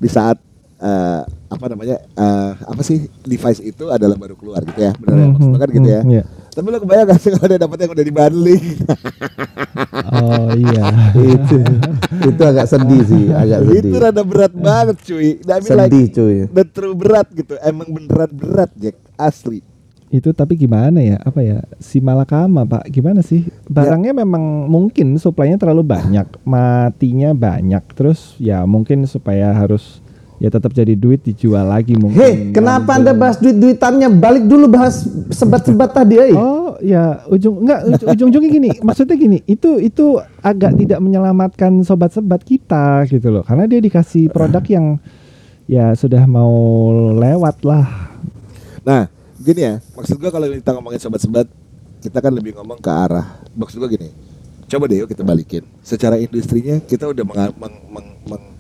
[0.01, 0.40] di saat
[0.80, 4.97] eh, apa namanya eh, apa sih device itu adalah baru keluar gitu ya.
[4.97, 5.26] Benar ya?
[5.28, 6.01] Maksud lo kan gitu ya.
[6.03, 6.22] Mhm, iya.
[6.57, 8.64] Tapi lo kebayang gak sih kalau dia dapet yang udah dibundling?
[10.09, 10.84] oh iya
[11.36, 11.59] itu
[12.32, 15.36] itu agak sedih sih agak sedih itu rada berat banget cuy.
[15.44, 17.55] I mean like, sedih cuy the true berat gitu.
[17.61, 18.97] Emang beneran berat Jack.
[19.20, 19.76] Asli.
[20.07, 21.19] Itu tapi gimana ya?
[21.19, 21.67] Apa ya?
[21.83, 23.47] Si malakama pak gimana sih?
[23.67, 27.83] Barangnya memang mungkin suplainya terlalu banyak matinya banyak.
[27.95, 29.99] Terus ya mungkin supaya harus
[30.37, 32.21] ya tetap jadi duit dijual lagi mungkin.
[32.21, 34.13] Hei, kenapa anda bahas duit-duitannya?
[34.21, 36.37] Balik dulu bahas sebat-sebat tadi, eh.
[36.37, 38.71] Oh ya ujung enggak uj- ujung-ujungnya gini.
[38.85, 43.43] Maksudnya gini itu itu agak tidak menyelamatkan sobat-sobat kita gitu loh.
[43.49, 45.01] Karena dia dikasih produk yang
[45.67, 46.53] ya sudah mau
[47.17, 47.87] lewat lah.
[48.87, 49.09] Nah,
[49.47, 51.47] gini ya, maksud gua kalau kita ngomongin sobat-sobat,
[52.03, 53.38] kita kan lebih ngomong ke arah.
[53.55, 54.11] Maksud gua gini,
[54.66, 55.62] coba deh yuk kita balikin.
[55.86, 58.51] Secara industrinya kita udah menga- meng- meng- meng-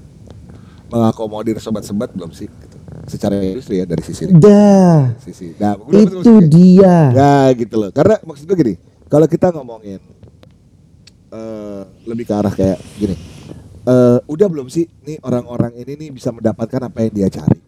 [0.86, 2.46] mengakomodir sobat-sobat belum sih?
[2.46, 2.76] Gitu.
[3.10, 5.58] Secara industri ya dari sisi Dah, sisi.
[5.58, 6.46] Nah, itu maksudnya.
[6.46, 6.96] dia.
[7.10, 7.90] Ya gitu loh.
[7.90, 8.78] Karena maksud gua gini,
[9.10, 9.98] kalau kita ngomongin
[11.26, 13.18] eh lebih ke arah kayak gini.
[13.86, 17.58] eh udah belum sih nih orang-orang ini nih bisa mendapatkan apa yang dia cari?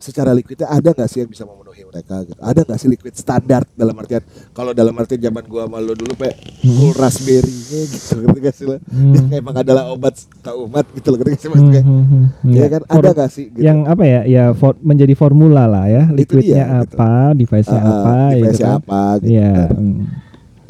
[0.00, 2.40] Secara liquidnya ada nggak sih yang bisa memenuhi mereka gitu?
[2.40, 6.16] Ada nggak sih liquid standar dalam artian kalau dalam artian zaman gua sama lo dulu
[6.16, 8.76] pe full raspberry-nya gitu ngerti gak sih lo?
[8.88, 11.82] Yang emang adalah obat ke umat gitu loh ngerti gak sih maksudnya?
[12.48, 13.60] Ya kan ada nggak sih gitu?
[13.60, 16.96] yang apa ya ya for- menjadi formula lah ya liquidnya dia, gitu.
[16.96, 18.78] apa device-nya Ah, apa gitu device-nya kan.
[18.80, 19.68] apa gitu Iya, kan.
[19.76, 20.02] mm.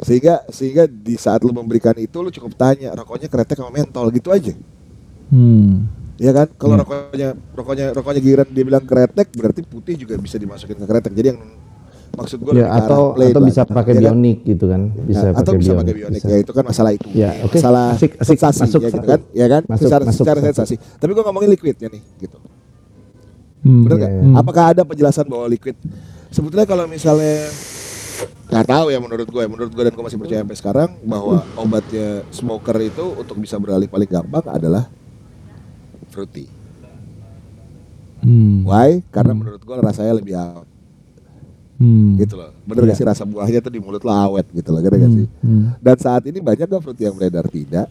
[0.01, 4.27] Sehingga sehingga di saat lo memberikan itu lo cukup tanya rokoknya kretek sama mentol gitu
[4.27, 4.51] aja.
[5.31, 5.87] Hmm.
[6.21, 6.47] Ya kan?
[6.53, 6.81] Kalau Iya.
[6.81, 11.11] rokoknya rokoknya rokoknya giran dia bilang kretek berarti putih juga bisa dimasukin ke kretek.
[11.11, 11.39] Jadi yang
[12.11, 14.93] maksud gue Ya, atau atau bisa pakai bionik gitu kan.
[15.01, 17.57] Bisa Nah, atau pakai bisa pakai bionik ya itu kan masalah itu Ya, oke.
[17.57, 18.37] masalah Asik, asik.
[18.37, 20.47] sensasi Masuk ya gitu kan ya kan Masuk, secara, masuk secara satu.
[20.53, 22.37] sensasi tapi gue ngomongin liquidnya nih gitu
[23.61, 23.85] Hmm.
[23.85, 24.33] bener Iya, nggak iya.
[24.35, 25.77] apakah ada penjelasan bahwa liquid
[26.27, 27.45] sebetulnya kalau misalnya
[28.47, 32.07] nggak tahu ya menurut gue menurut gue dan gue masih percaya sampai sekarang bahwa obatnya
[32.29, 34.89] smoker itu untuk bisa beralih paling gampang adalah
[36.11, 36.45] fruity
[38.21, 38.61] Hmm.
[38.61, 40.69] why karena menurut gue rasanya lebih awet
[41.81, 42.13] Hmm.
[42.13, 45.01] gitu loh bener gak sih rasa buahnya tuh di mulut lo awet gitu loh bener
[45.01, 45.73] gak sih Hmm.
[45.81, 47.89] dan saat ini banyak gak fruity yang beredar tidak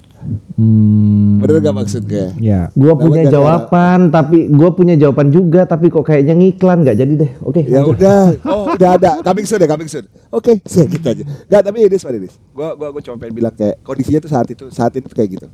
[0.54, 1.42] Hmm.
[1.42, 2.70] bener gak maksudnya Ya.
[2.78, 7.12] Gua Dapat punya jawaban, tapi gua punya jawaban juga, tapi kok kayaknya ngiklan nggak jadi
[7.16, 7.30] deh.
[7.40, 7.64] Oke.
[7.64, 7.96] Ya lanjut.
[7.96, 8.20] udah,
[8.52, 10.04] oh udah ada, coming soon ya, coming soon.
[10.28, 11.24] Oke, sih gitu aja.
[11.48, 12.36] Gak, tapi ini Dedis.
[12.52, 15.30] Gua, gua, gua cuma pengen bilang kayak kondisinya tuh saat itu, saat ini tuh kayak
[15.40, 15.46] gitu.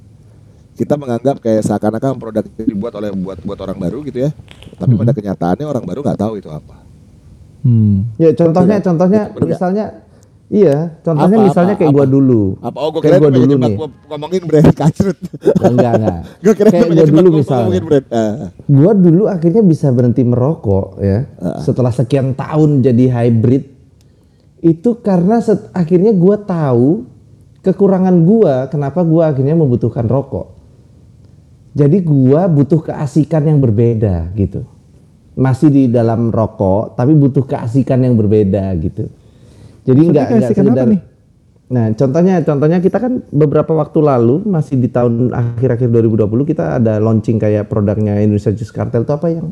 [0.76, 4.30] Kita menganggap kayak seakan-akan produk itu dibuat oleh buat buat orang baru gitu ya.
[4.76, 6.84] Tapi pada kenyataannya orang baru nggak tahu itu apa.
[7.66, 8.06] Hmm.
[8.14, 9.84] Ya contohnya, Betul, contohnya betul, misalnya,
[10.46, 11.98] iya, contohnya Apa, misalnya apa, kayak apa?
[11.98, 12.42] gua dulu.
[12.62, 12.78] Apa?
[12.78, 13.74] Oh, gua kayak kira gua dulu nih.
[13.74, 15.18] gua ngomongin brand kacrut.
[15.64, 16.18] Enggak, enggak.
[16.44, 17.58] gua kira kayak gua dulu gua misalnya.
[17.58, 18.06] ngomongin brand.
[18.14, 18.34] Ah.
[18.70, 21.18] Gua dulu akhirnya bisa berhenti merokok ya.
[21.58, 23.64] Setelah sekian tahun jadi hybrid
[24.62, 27.02] itu karena set- akhirnya gua tahu
[27.60, 30.54] kekurangan gua kenapa gua akhirnya membutuhkan rokok.
[31.76, 34.64] Jadi gua butuh keasikan yang berbeda gitu.
[35.36, 39.12] Masih di dalam rokok tapi butuh keasikan yang berbeda gitu.
[39.84, 41.00] Jadi Maksudnya enggak enggak keasikan apa sekedar nih?
[41.66, 47.02] Nah, contohnya contohnya kita kan beberapa waktu lalu masih di tahun akhir-akhir 2020 kita ada
[47.02, 49.50] launching kayak produknya Indonesia Juice Cartel itu apa yang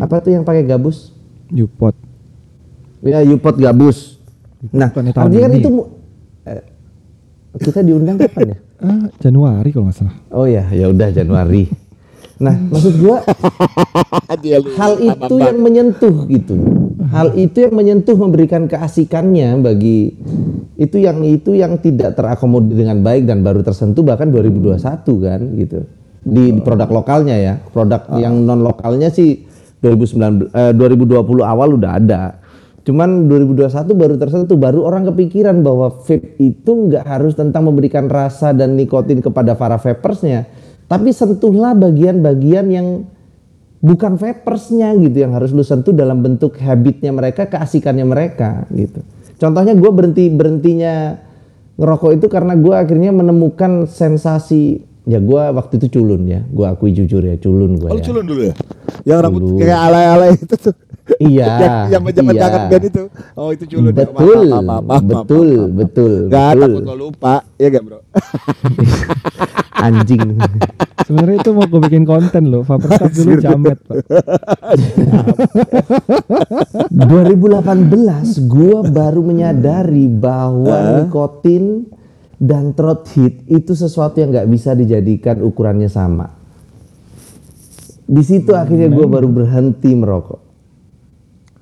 [0.00, 1.12] apa tuh yang pakai gabus?
[1.52, 1.94] Newport.
[3.04, 4.18] Ya, Yupot gabus.
[4.74, 5.70] Nah, artinya kan itu
[7.56, 8.58] kita diundang kapan ya?
[8.84, 10.16] Ah, Januari kalau nggak salah.
[10.28, 11.64] Oh ya, ya udah Januari.
[12.38, 13.26] Nah, maksud gua
[14.78, 16.54] hal itu yang menyentuh gitu.
[17.08, 20.14] Hal itu yang menyentuh memberikan keasikannya bagi
[20.78, 24.78] itu yang itu yang tidak terakomodir dengan baik dan baru tersentuh bahkan 2021
[25.18, 25.78] kan gitu.
[26.22, 27.54] Di, di produk lokalnya ya.
[27.58, 29.42] Produk yang non lokalnya sih
[29.82, 32.22] 2019 eh, 2020 awal udah ada.
[32.88, 38.56] Cuman 2021 baru tersentuh, baru orang kepikiran bahwa vape itu nggak harus tentang memberikan rasa
[38.56, 40.48] dan nikotin kepada para vapersnya,
[40.88, 43.04] tapi sentuhlah bagian-bagian yang
[43.84, 49.04] bukan vapersnya gitu yang harus lu sentuh dalam bentuk habitnya mereka, keasikannya mereka gitu.
[49.36, 51.20] Contohnya gue berhenti berhentinya
[51.76, 56.92] ngerokok itu karena gue akhirnya menemukan sensasi ya gue waktu itu culun ya, gue akui
[56.92, 58.04] jujur ya culun gue Oh, ya.
[58.04, 58.54] culun dulu ya?
[59.08, 59.58] Yang rambut Culun.
[59.58, 60.74] kayak alay-alay itu tuh.
[61.16, 61.48] Iya,
[61.96, 62.68] yang yang zaman iya.
[62.68, 63.02] band itu.
[63.32, 64.04] Oh, itu culun ya.
[64.04, 65.76] Maaf, Betul, maaf, maaf, maaf, maaf, betul, maaf, maaf.
[65.80, 66.60] betul, Gak betul.
[66.60, 67.98] takut lo lupa, ya gak bro?
[69.88, 70.20] Anjing.
[71.06, 72.66] Sebenarnya itu mau gue bikin konten loh.
[72.66, 73.96] Vapor Tap dulu jamet, Pak.
[76.90, 77.88] 2018
[78.44, 81.86] gua baru menyadari bahwa nikotin
[82.38, 86.30] dan throat heat itu sesuatu yang nggak bisa dijadikan ukurannya sama.
[88.08, 90.40] Di situ akhirnya gua baru berhenti merokok.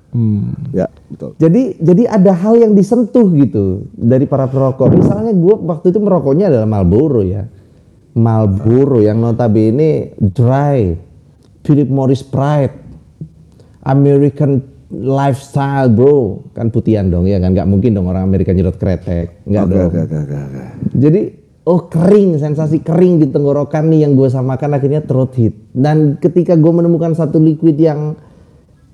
[0.07, 0.55] Hmm.
[0.71, 1.35] ya, betul.
[1.35, 4.87] Jadi jadi ada hal yang disentuh gitu dari para perokok.
[4.95, 7.43] Misalnya gua waktu itu merokoknya adalah Marlboro ya.
[8.17, 10.95] Marlboro yang notabene dry,
[11.61, 12.73] Philip Morris Pride,
[13.85, 19.43] American lifestyle bro, kan putihan dong ya kan nggak mungkin dong orang Amerika nyedot kretek,
[19.43, 19.89] nggak Oke, dong.
[19.91, 20.63] oke, oke, oke, oke.
[20.95, 21.21] Jadi
[21.67, 25.53] oh kering, sensasi kering di tenggorokan nih yang gue samakan akhirnya throat heat.
[25.75, 28.15] Dan ketika gue menemukan satu liquid yang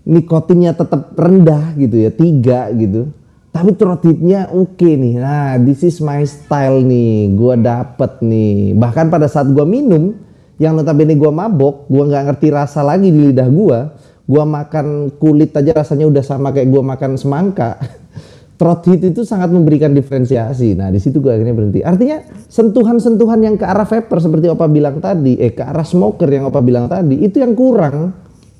[0.10, 3.14] nikotinnya tetap rendah gitu ya, tiga gitu.
[3.54, 5.22] Tapi throat heatnya oke nih.
[5.22, 7.30] Nah, this is my style nih.
[7.38, 8.74] Gue dapet nih.
[8.74, 10.18] Bahkan pada saat gue minum,
[10.58, 13.80] yang notabene gue mabok, gue nggak ngerti rasa lagi di lidah gue.
[14.24, 17.76] Gue makan kulit aja rasanya udah sama kayak gue makan semangka.
[18.60, 20.78] Throat heat itu sangat memberikan diferensiasi.
[20.78, 21.82] Nah, di situ gue akhirnya berhenti.
[21.82, 26.48] Artinya sentuhan-sentuhan yang ke arah vapor seperti Opa bilang tadi, eh ke arah smoker yang
[26.48, 28.14] Opa bilang tadi, itu yang kurang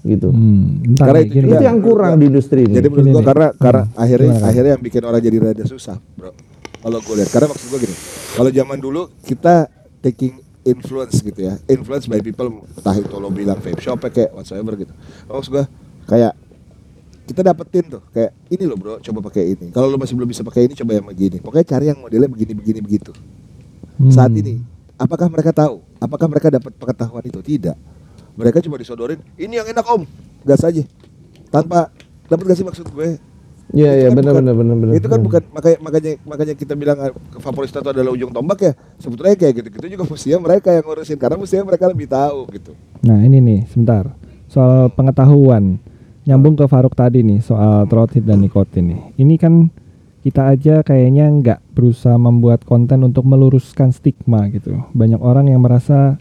[0.04, 0.34] gitu.
[0.36, 1.00] Hmm.
[1.00, 1.68] Karena nih, itu gini, Itu gini.
[1.70, 2.76] yang kurang di industri ini.
[2.76, 3.28] Jadi menurut gua nih.
[3.32, 4.04] karena karena Hmm.
[4.04, 6.32] akhirnya Gimana, akhirnya yang bikin orang jadi rada susah, bro.
[6.84, 7.96] Kalau gue lihat, karena maksud gua gini,
[8.36, 9.56] kalau zaman dulu kita
[10.04, 10.34] taking
[10.64, 14.94] influence gitu ya, influence by people, entah itu lo bilang vape shop kayak whatsoever gitu.
[15.28, 15.66] Maksud gua
[16.08, 16.34] kayak
[17.24, 19.72] kita dapetin tuh kayak ini loh bro coba pakai ini.
[19.72, 21.38] Kalau lo masih belum bisa pakai ini coba yang begini.
[21.40, 23.12] Pokoknya cari yang modelnya begini begini begitu.
[23.94, 24.10] Hmm.
[24.10, 24.58] saat ini
[24.98, 25.86] apakah mereka tahu?
[26.02, 27.40] Apakah mereka dapat pengetahuan itu?
[27.40, 27.78] Tidak.
[28.34, 30.04] Mereka cuma disodorin ini yang enak om.
[30.44, 30.84] Gas aja.
[31.54, 31.94] Tanpa
[32.26, 33.22] dapat gak sih maksud gue
[33.72, 34.94] Iya, iya, kan benar, benar, benar, benar.
[35.00, 38.74] itu kan bukan makanya makanya makanya kita bilang ah, vaporista itu adalah ujung tombak ya
[39.00, 43.24] sebetulnya kayak gitu-gitu juga mestinya mereka yang ngurusin karena mestinya mereka lebih tahu gitu Nah
[43.24, 44.14] ini nih sebentar
[44.52, 45.82] soal pengetahuan
[46.24, 49.02] nyambung ke Faruk tadi nih soal heat dan nikotin nih.
[49.20, 49.68] Ini kan
[50.24, 54.80] kita aja kayaknya nggak berusaha membuat konten untuk meluruskan stigma gitu.
[54.96, 56.16] Banyak orang yang merasa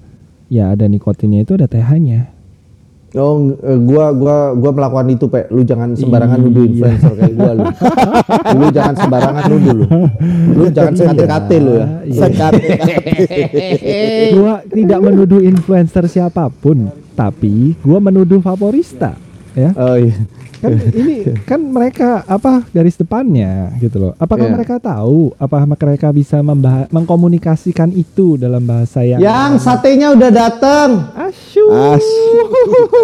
[0.50, 2.34] ya ada nikotinnya itu ada TH-nya.
[3.12, 5.52] Oh, eh, gua gua gua melakukan itu, Pak.
[5.52, 6.44] Lu jangan sembarangan Iya.
[6.48, 7.64] nuduh influencer kayak gua lu.
[8.56, 9.86] lu jangan sembarangan nuduh lu.
[10.56, 11.86] Lu jangan sekate-kate lu ya.
[14.32, 19.12] gua tidak menuduh influencer siapa pun, tapi gua menuduh favorista,
[19.54, 19.70] ya.
[19.74, 20.16] Oh iya.
[20.58, 24.12] Kan ini kan mereka apa garis depannya gitu loh.
[24.14, 24.54] Apakah Iya.
[24.54, 25.34] mereka tahu?
[25.34, 31.10] Apa mereka bisa membah- mengkomunikasikan itu dalam bahasa yang Yang satenya udah datang.
[31.20, 31.66] asyuk?
[31.66, 32.06] As.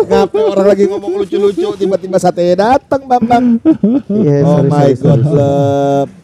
[0.07, 3.59] Ngapain orang lagi ngomong lucu-lucu tiba-tiba sate datang Bambang.
[4.07, 5.43] Iya, oh sorry, my sorry, god, sorry.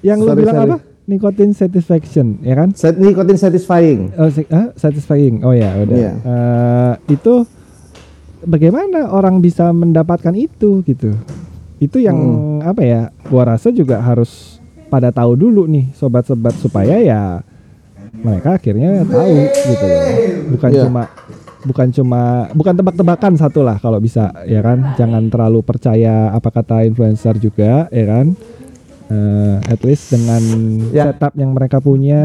[0.03, 0.71] Yang lu Sorry, bilang sorry.
[0.71, 0.79] apa?
[1.05, 2.73] Nicotine satisfaction, ya kan?
[2.73, 4.09] Set nikotin satisfying.
[4.15, 5.43] Oh, si- ah, satisfying.
[5.43, 5.93] Oh ya, udah.
[5.93, 6.13] Iya.
[6.17, 7.45] Eh, itu
[8.45, 11.13] bagaimana orang bisa mendapatkan itu gitu?
[11.81, 12.61] Itu yang Hmm.
[12.65, 13.03] apa ya?
[13.27, 17.43] Gua rasa juga harus pada tahu dulu nih sobat-sobat supaya ya
[18.15, 20.03] mereka akhirnya tahu gitu loh.
[20.55, 20.83] Bukan Iya.
[20.87, 21.03] cuma
[21.65, 22.23] bukan cuma
[22.53, 24.95] bukan tebak-tebakan satu lah kalau bisa ya kan.
[24.95, 28.27] Jangan terlalu percaya apa kata influencer juga ya kan.
[29.05, 30.41] Eh, at least dengan
[30.89, 31.13] Ya.
[31.13, 32.23] setup yang mereka punya,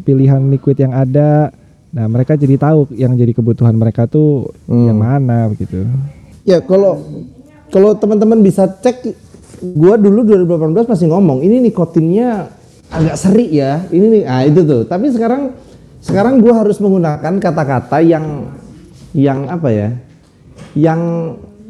[0.00, 1.52] pilihan liquid yang ada,
[1.94, 4.90] nah mereka jadi tahu yang jadi kebutuhan mereka tuh Hmm.
[4.90, 5.86] yang mana begitu.
[6.42, 7.02] Ya kalau
[7.70, 9.02] kalau teman-teman bisa cek
[9.74, 12.50] gua dulu 2018 masih ngomong ini nikotinnya
[12.90, 13.82] agak seri ya.
[13.90, 14.82] Ini nih ah itu tuh.
[14.86, 15.54] Tapi sekarang
[15.98, 18.46] sekarang gua harus menggunakan kata-kata yang
[19.10, 19.88] yang apa ya?
[20.76, 21.00] Yang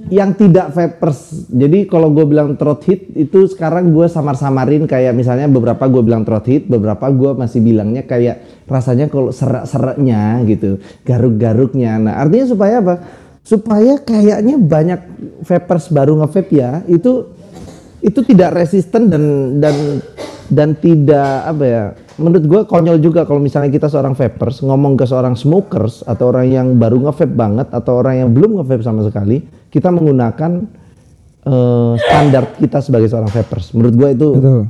[0.07, 1.50] yang tidak vapers.
[1.50, 6.22] Jadi kalau gue bilang throat hit itu sekarang gue samar-samarin kayak misalnya beberapa gue bilang
[6.22, 11.98] throat hit, beberapa gue masih bilangnya kayak rasanya kalau serak-seraknya gitu, garuk-garuknya.
[11.98, 12.94] Nah artinya supaya apa?
[13.46, 15.00] Supaya kayaknya banyak
[15.46, 17.30] vapers baru nge-vape ya itu
[18.02, 19.24] itu tidak resisten dan
[19.59, 19.76] dan
[20.46, 21.84] dan tidak apa ya
[22.16, 26.46] menurut gue konyol juga kalau misalnya kita seorang vapers ngomong ke seorang smokers atau orang
[26.48, 30.67] yang baru nge-vape banget atau orang yang belum nge-vape sama sekali kita menggunakan
[31.43, 34.62] eh, standar kita sebagai seorang vapers menurut gue itu Betul.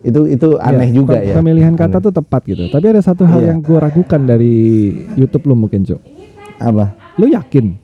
[0.00, 2.66] itu itu aneh Ya, juga ya Pemilihan kata tuh tepat gitu.
[2.66, 3.48] Tapi ada satu hal Iya.
[3.48, 4.56] yang gue ragukan dari
[5.14, 6.00] YouTube lu mungkin, Cok.
[6.58, 7.76] apa Lu yakin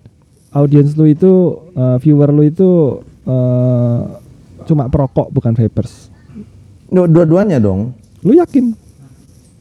[0.50, 1.32] audiens lu itu
[1.72, 2.68] eh, viewer lu itu
[3.22, 4.00] eh,
[4.64, 6.08] cuma perokok bukan vapers?
[6.86, 8.72] Dua- dua-duanya dong Lu yakin?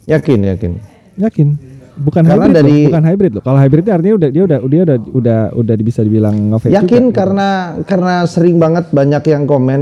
[0.06, 0.72] yakin yakin
[1.16, 1.48] Yakin?
[1.96, 3.44] Bukan Karena hybrid dari- loh, bukan hybrid loh.
[3.44, 7.04] Kalau hybrid itu artinya udah dia udah dia udah udah udah bisa dibilang nge-vape Yakin
[7.06, 7.16] juga.
[7.16, 7.50] karena
[7.84, 9.82] karena sering banget banyak yang komen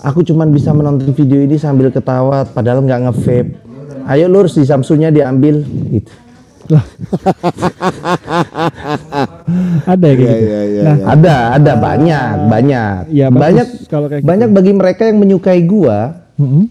[0.00, 3.50] aku cuman bisa menonton video ini sambil ketawa padahal nggak nge-vape.
[4.04, 6.10] Ayo lurus di Samsungnya diambil gitu.
[9.84, 10.46] ada ya kayak gitu.
[10.46, 11.04] iya, iya, nah, iya.
[11.10, 12.94] Ada, ada banyak, banyak.
[13.10, 14.30] Bagus banyak kalau kayak gitu.
[14.30, 16.70] banyak bagi mereka yang menyukai gua mm-mm.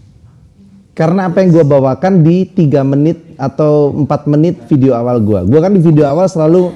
[0.92, 5.40] Karena apa yang gua bawakan di tiga menit atau empat menit video awal gua.
[5.44, 6.68] Gua kan di video awal selalu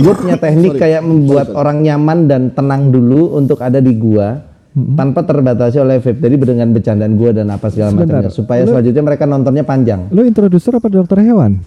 [0.00, 4.40] gua punya teknik kayak membuat orang nyaman dan tenang dulu untuk ada di gua
[4.76, 9.02] tanpa terbatasi oleh vape jadi dengan bercandaan gua dan apa segala macamnya supaya Lu- selanjutnya
[9.04, 10.08] mereka nontonnya panjang.
[10.12, 11.60] Lu introducer apa dokter hewan?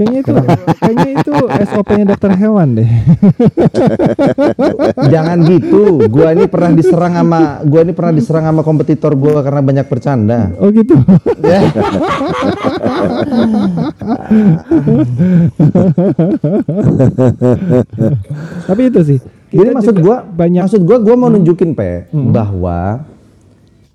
[0.00, 0.32] Kayaknya itu
[0.80, 1.32] kayaknya itu
[1.68, 2.88] SOP-nya dokter hewan deh.
[5.12, 6.08] Jangan gitu.
[6.08, 10.56] Gua ini pernah diserang sama gua ini pernah diserang sama kompetitor gua karena banyak bercanda.
[10.56, 10.96] Oh gitu.
[11.44, 11.60] Ya.
[18.64, 19.18] Tapi itu sih.
[19.52, 23.04] Jadi maksud gua banyak maksud gua gua mau nunjukin pe bahwa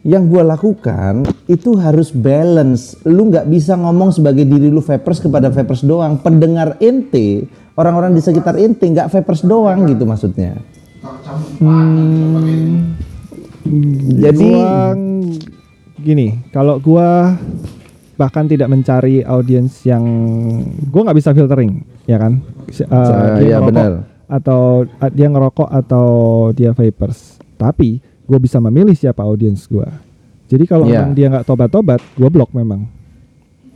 [0.05, 2.93] yang gua lakukan itu harus balance.
[3.09, 6.21] Lu nggak bisa ngomong sebagai diri lu vapers kepada vapers doang.
[6.21, 10.61] Pendengar ente, orang-orang di sekitar ente nggak vapers doang gitu maksudnya.
[14.21, 14.93] Jadi gua
[15.97, 17.33] gini, kalau gua
[18.15, 20.05] bahkan tidak mencari audiens yang
[20.93, 22.45] gua nggak bisa filtering, ya kan?
[22.93, 23.91] Uh, dia iya, ngerokok benar.
[24.29, 26.07] Atau uh, dia ngerokok atau
[26.53, 27.41] dia vapers.
[27.57, 29.89] Tapi gue bisa memilih siapa audiens gua.
[30.45, 31.01] Jadi kalau Iya.
[31.01, 32.85] memang dia nggak tobat-tobat, gua blok memang.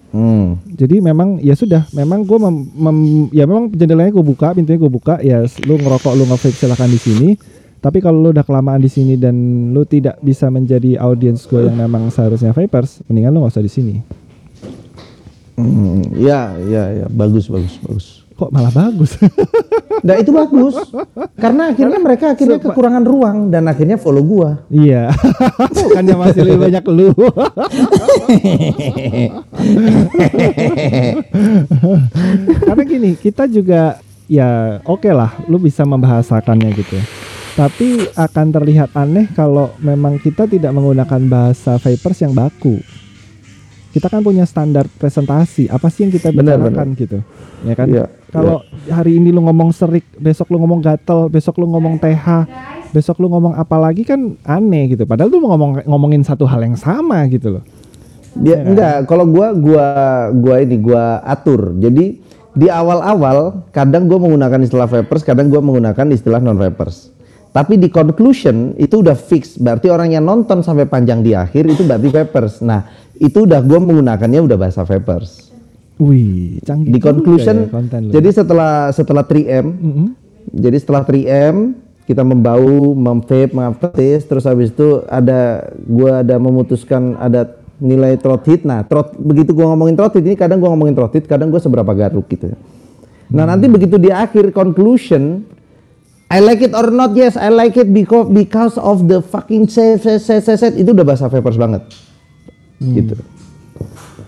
[0.10, 4.78] hmm, Jadi memang ya sudah, memang gue mem, mem- ya memang jendelanya gue buka, pintunya
[4.78, 7.30] gue buka, ya lu ngerokok, lu nge-vape silahkan di sini.
[7.80, 9.34] Tapi kalau lu udah kelamaan di sini dan
[9.72, 13.72] lu tidak bisa menjadi audiens gue yang memang seharusnya vapers, mendingan lu nggak usah di
[13.72, 13.96] sini.
[15.56, 18.08] hmm, ya ya ya bagus bagus bagus.
[18.40, 19.20] Kok malah bagus?
[20.00, 20.80] Nah itu bagus
[21.36, 24.64] karena akhirnya mereka akhirnya kekurangan ruang dan akhirnya follow gua.
[24.72, 25.12] iya,
[25.76, 27.12] bukannya masih lebih banyak lu.
[32.64, 34.00] Karena gini, kita juga
[34.32, 36.96] ya oke lah, lu bisa membahasakannya gitu.
[37.60, 42.80] Tapi akan terlihat aneh kalau memang kita tidak menggunakan bahasa vapers yang baku.
[43.90, 45.66] Kita kan punya standar presentasi.
[45.70, 47.18] Apa sih yang kita bicarakan gitu,
[47.66, 47.88] ya kan?
[47.90, 52.46] Iya, Kalau hari ini lu ngomong serik, besok lu ngomong gatel, besok lu ngomong TH,
[52.94, 55.10] besok lu ngomong apa lagi kan aneh gitu.
[55.10, 57.64] Padahal lu mau ngomong ngomongin satu hal yang sama gitu loh.
[58.38, 59.86] Dia enggak, kalau gua gua
[60.38, 61.74] gua ini gua atur.
[61.82, 62.22] Jadi
[62.54, 67.10] di awal-awal kadang gua menggunakan istilah vapers, kadang gua menggunakan istilah non vapers.
[67.50, 69.58] Tapi di conclusion itu udah fix.
[69.58, 72.62] Berarti orang yang nonton sampai panjang di akhir itu berarti vapers.
[72.62, 72.86] Nah,
[73.18, 75.50] itu udah gua menggunakannya udah bahasa vapers.
[76.00, 76.94] Wih, canggih.
[76.94, 78.12] Di juga conclusion ya konten lu.
[78.16, 80.08] jadi setelah setelah 3M Mm-mm.
[80.50, 81.76] Jadi setelah 3M
[82.10, 88.62] kita membau, memvape, mengaftertaste, terus habis itu ada gua ada memutuskan ada nilai throat hit.
[88.66, 91.62] Nah, throat begitu gua ngomongin throat hit ini kadang gua ngomongin throat hit, kadang gua
[91.62, 92.54] seberapa garuk gitu.
[93.30, 95.46] Nah, nanti begitu di akhir conclusion
[96.30, 100.06] I like it or not, yes, I like it because because of the fucking set
[100.06, 101.90] set set set, itu udah bahasa vapers banget.
[102.78, 103.18] Gitu.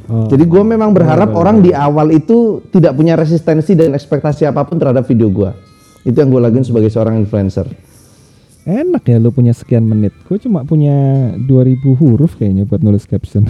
[0.09, 0.25] Oh.
[0.27, 4.81] Jadi gue memang berharap orang di awal itu tidak punya resistensi dan ekspektasi apa pun
[4.81, 5.53] terhadap video gue.
[6.01, 7.69] Itu yang gue lakuin sebagai seorang influencer.
[8.61, 10.13] Enak ya lu punya sekian menit.
[10.29, 10.93] Gue cuma punya
[11.33, 13.49] 2000 huruf kayaknya buat nulis caption.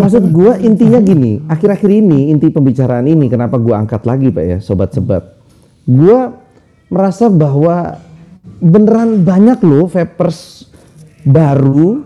[0.00, 4.60] Maksud gue intinya gini, akhir-akhir ini inti pembicaraan ini kenapa gue angkat lagi pak ya,
[4.60, 5.24] sobat sebab.
[5.88, 6.36] Gue
[6.92, 7.96] merasa bahwa
[8.60, 10.68] beneran banyak loh vapers
[11.24, 12.04] baru,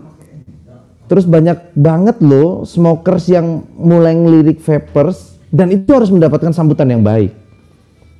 [1.11, 7.03] terus banyak banget loh smokers yang mulai ngelirik vapers dan itu harus mendapatkan sambutan yang
[7.03, 7.44] baik.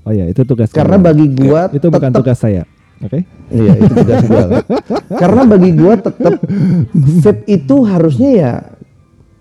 [0.05, 2.63] Oh ya, itu tugas Karena bagi gua itu bukan tugas saya.
[3.01, 3.25] Oke.
[3.51, 4.45] Iya itu tugas gua.
[4.47, 4.61] kan.
[5.17, 6.33] Karena bagi gua tetap
[6.93, 8.53] vape itu harusnya ya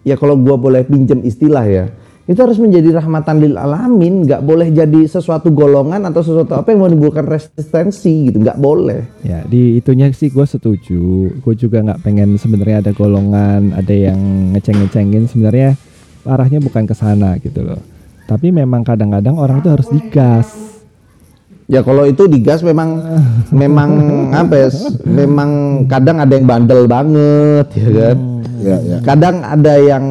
[0.05, 1.85] ya kalau gua boleh pinjem istilah ya
[2.25, 6.89] itu harus menjadi rahmatan lil alamin nggak boleh jadi sesuatu golongan atau sesuatu apa yang
[6.89, 11.29] menimbulkan resistensi gitu nggak boleh Ya, di itunya sih gue setuju.
[11.45, 14.17] Gue juga nggak pengen sebenarnya ada golongan, ada yang
[14.57, 15.29] ngeceng-ngecengin.
[15.29, 15.77] Sebenarnya
[16.25, 17.81] arahnya bukan ke sana gitu loh.
[18.25, 20.49] Tapi memang kadang-kadang orang tuh harus digas.
[21.65, 23.01] ya kalau itu digas memang
[23.65, 23.91] memang
[24.37, 24.69] apa ya
[25.09, 25.51] memang
[25.89, 28.19] kadang ada yang bandel banget ya kan
[28.65, 28.97] Ya, ya.
[29.05, 30.05] kadang ada yang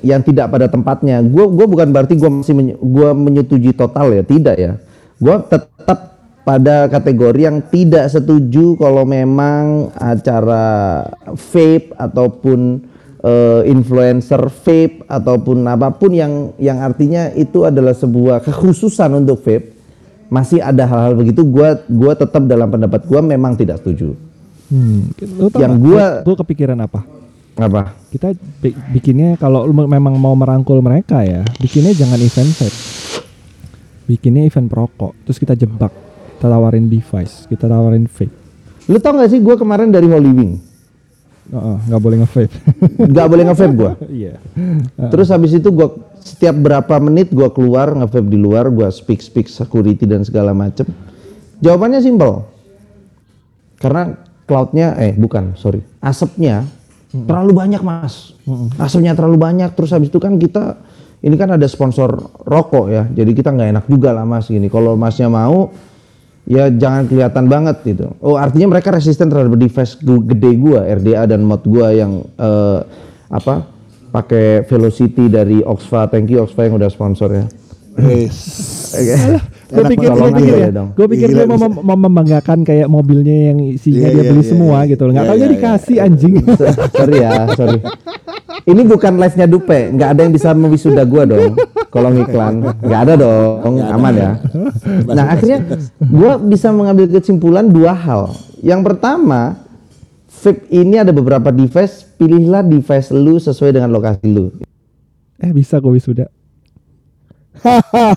[0.00, 1.20] yang tidak pada tempatnya.
[1.20, 4.72] Gue gua bukan berarti gue masih menye- gua menyetujui total ya, tidak ya.
[5.20, 11.04] Gue tetap pada kategori yang tidak setuju kalau memang acara
[11.36, 12.80] vape ataupun
[13.28, 19.76] eh, influencer vape ataupun apa pun yang yang artinya itu adalah sebuah kekhususan untuk vape
[20.28, 24.16] masih ada hal-hal begitu gua gua tetap dalam pendapat gua memang tidak setuju
[24.68, 25.08] Hmm.
[25.56, 27.00] Yang gua- gue kepikiran apa?
[27.56, 32.76] apa Kita bi- bikinnya kalau memang mau merangkul mereka ya, bikinnya jangan event vape.
[34.04, 35.88] Bikinnya event perokok, terus kita jebak,
[36.36, 38.28] kita tawarin device, kita tawarin vape.
[38.86, 40.52] lu tau gak sih gua kemarin dari Holy Wing
[41.48, 42.56] Nggak boleh nge-vape.
[43.12, 44.36] nggak boleh nge-vape gua Iya.
[45.08, 49.48] Terus habis itu gua setiap berapa menit gua keluar nge-vape di luar, gua speak speak
[49.48, 50.84] security dan segala macem.
[51.64, 52.44] Jawabannya simpel.
[53.80, 54.12] Karena
[54.44, 55.80] cloudnya eh bukan, sorry.
[56.04, 56.68] Asapnya
[57.08, 58.36] terlalu banyak, Mas.
[58.76, 60.76] Asapnya terlalu banyak terus habis itu kan kita
[61.24, 62.12] ini kan ada sponsor
[62.44, 63.04] rokok ya.
[63.08, 64.68] Jadi kita nggak enak juga lah Mas gini.
[64.68, 65.72] Kalau Masnya mau
[66.48, 68.16] ya jangan kelihatan banget gitu.
[68.18, 72.78] Oh artinya mereka resisten terhadap device gede gua, RDA dan mod gua yang eh,
[73.28, 73.68] apa
[74.08, 76.08] pakai Velocity dari Oxfa.
[76.08, 77.44] Thank you Oxfa yang udah sponsor ya.
[79.68, 83.58] Gue pikir, gue pikir ya, gue pikir dia mau, mem- mau membanggakan kayak mobilnya yang
[83.60, 84.90] isinya Iya, dia iya, beli iya, semua iya.
[84.94, 85.12] gitu loh.
[85.12, 86.34] Nggak Iya, taunya iya, dikasih anjing.
[86.56, 87.78] So- sorry ya, sorry.
[88.64, 91.52] Ini bukan live-nya Dupe, nggak ada yang bisa mewisuda gua dong.
[91.88, 94.32] Kalau ngiklan, nggak ada dong, aman ya.
[95.08, 95.64] Nah akhirnya
[96.04, 98.36] gua bisa mengambil kesimpulan dua hal.
[98.60, 99.56] Yang pertama,
[100.28, 104.52] vape ini ada beberapa device, pilihlah device lu sesuai dengan lokasi lu.
[105.38, 106.26] eh bisa gue wisuda.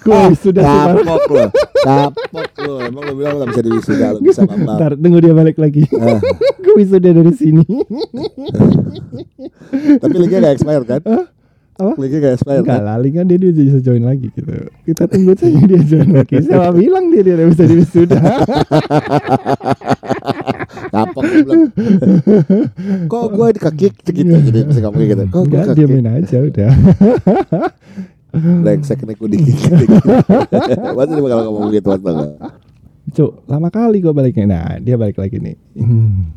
[0.06, 0.62] gue wisuda.
[0.62, 1.46] Kapok lo,
[1.86, 2.76] kapok lo.
[2.82, 4.78] Emang lo bilang lo gak bisa diwisuda, lo bisa ngambang.
[4.78, 5.86] Ntar tunggu dia balik lagi.
[5.86, 6.20] Eh.
[6.66, 7.66] gue wisuda dari sini.
[10.02, 11.02] Tapi linknya gak expired kan?
[11.82, 11.98] Apa?
[11.98, 12.86] Linknya gak expired Enggak kan?
[12.86, 14.54] lah, kan dia, dia bisa join lagi gitu.
[14.86, 16.36] Kita tunggu saja dia join lagi.
[16.46, 18.22] Siapa bilang dia dia bisa di wisuda?
[20.94, 21.24] Kapok.
[23.10, 25.24] Kok gue di kaki segitu jadi masih ngomong gitu.
[25.26, 25.78] Kok gue kaki.
[25.82, 26.72] diamin aja udah.
[28.32, 29.72] Brengsek nih gue dikit.
[30.96, 32.28] Masa dia bakal ngomong gitu astaga.
[33.12, 34.46] Cuk, lama kali gue baliknya.
[34.46, 35.58] Nah, dia balik lagi nih.
[35.82, 36.30] Hmm.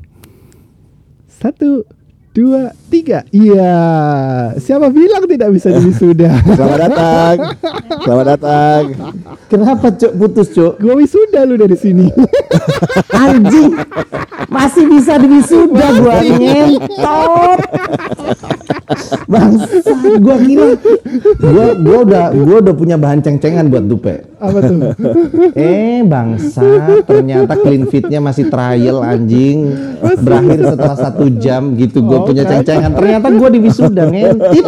[1.29, 1.85] Satu,
[2.35, 3.23] dua, tiga.
[3.31, 3.79] Iya.
[4.59, 6.35] Siapa bilang tidak bisa di wisuda?
[6.43, 7.37] Selamat datang.
[8.03, 8.83] Selamat datang.
[9.47, 10.83] Kenapa cuk putus cuk?
[10.83, 12.11] Gua wisuda lu dari sini.
[13.15, 13.79] Anjing.
[14.51, 17.61] Masih bisa di wisuda gua ngentot.
[19.31, 20.67] Bangsa, gua kira
[21.39, 24.27] gua gua udah gua udah punya bahan ceng-cengan buat dupe.
[24.43, 24.93] Apa tuh?
[25.55, 29.71] Eh bangsa, ternyata clean fitnya masih trial anjing.
[30.19, 32.51] Berakhir setelah satu jam gitu gue Oh, punya kan?
[32.61, 32.93] ceng-cengan.
[32.97, 34.67] Ternyata gue di wisuda ngentit.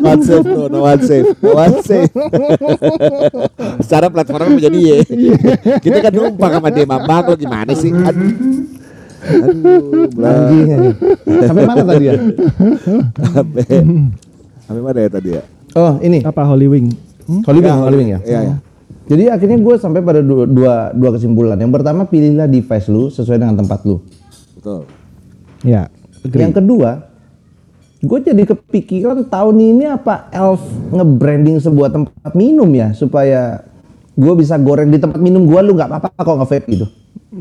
[0.00, 2.12] One safe bro, no one safe, no one safe.
[3.82, 4.96] Secara platformnya menjadi ya.
[5.82, 7.90] Kita kan numpang sama dia mambang lo gimana sih?
[7.90, 8.32] Aduh.
[9.24, 10.32] Aduh, belah.
[10.36, 10.96] Anjing anjing.
[11.48, 12.14] Sampai mana tadi ya?
[13.32, 13.64] Sampai
[14.64, 15.42] sampai mana ya tadi ya?
[15.74, 16.86] Oh ini Apa Holy Wing?
[17.24, 17.40] Hmm?
[17.48, 18.20] Holy Wing, Ya, Holy Wing ya.
[18.22, 18.56] Iya, iya.
[19.04, 21.54] Jadi akhirnya gue sampai pada dua, dua, dua kesimpulan.
[21.54, 24.00] Yang pertama pilihlah device lu sesuai dengan tempat lu.
[24.56, 24.88] Betul.
[25.60, 25.92] Ya.
[26.18, 26.40] agree.
[26.40, 26.90] Yang kedua,
[28.00, 33.60] gue jadi kepikiran tahun ini apa Elf nge-branding sebuah tempat minum ya supaya
[34.10, 36.86] gue bisa goreng di tempat minum gue lu nggak apa-apa kok nge-vape gitu.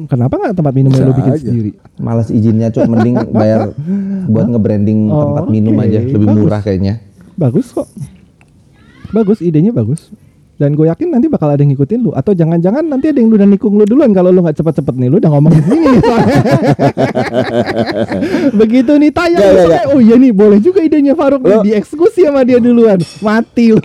[0.04, 1.46] Kenapa nggak tempat minumnya Bisa lu bikin aja.
[1.46, 1.72] sendiri?
[1.96, 3.72] Malas izinnya cok mending bayar
[4.26, 5.86] buat nge-branding Oh, tempat minum oke.
[5.86, 6.40] aja lebih Bagus.
[6.42, 6.94] murah kayaknya.
[7.34, 7.88] Bagus kok.
[9.12, 10.10] Bagus, idenya bagus.
[10.54, 13.44] Dan gue yakin nanti bakal ada yang ngikutin lu atau jangan-jangan nanti ada yang udah
[13.44, 16.38] nikung lu duluan kalau lu nggak cepet-cepet nih lu udah ngomong di sini nih soalnya.
[18.60, 21.64] Begitu nih tayang Ya, ya, misalnya, oh iya nih boleh juga idenya Faruk nih Lo-
[21.64, 23.00] dieksekusi sama dia duluan.
[23.20, 23.82] Mati lu.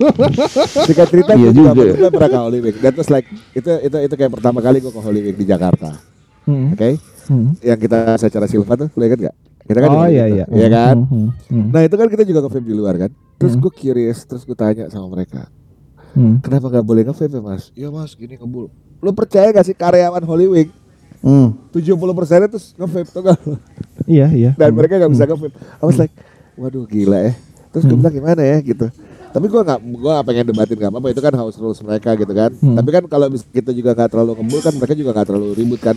[0.85, 1.93] Singkat cerita Iya gue juga, juga.
[1.95, 2.77] gue pernah ke Holy Week.
[2.79, 5.97] That was like itu itu itu kayak pertama kali gue ke Holy Week di Jakarta.
[6.45, 6.73] Hmm.
[6.73, 6.97] Oke?
[7.27, 7.53] Hmm.
[7.61, 9.35] Yang kita secara Silva tuh, lu ingat gak?
[9.65, 10.37] Kita kan Oh iya gitu.
[10.39, 10.45] iya.
[10.49, 10.97] Iya kan?
[10.99, 11.67] Hmm, hmm, hmm.
[11.73, 13.11] Nah itu kan kita juga ke vape di luar kan.
[13.37, 15.47] Terus gue curious, terus gue tanya sama mereka,
[16.13, 16.41] Hmm.
[16.41, 17.63] kenapa gak boleh nge-vape ya mas?
[17.73, 18.73] Iya mas, gini ngebul.
[18.99, 20.71] Lu percaya gak sih karyawan Holy Week
[21.19, 21.51] Hmm.
[21.75, 23.39] 70 persennya terus nge-vape tuh gak?
[24.07, 24.51] Iya iya.
[24.55, 25.53] Dan mereka gak bisa nge-vape.
[25.53, 26.15] I was like,
[26.55, 27.33] waduh gila ya.
[27.69, 28.87] Terus gue bilang gimana ya gitu.
[29.29, 32.33] Tapi gue gak, gue gak pengen debatin gak apa-apa itu kan house rules mereka gitu
[32.33, 32.51] kan.
[32.57, 32.79] Hmm.
[32.79, 35.97] Tapi kan kalau kita juga gak terlalu ngebul kan mereka juga gak terlalu ribut kan.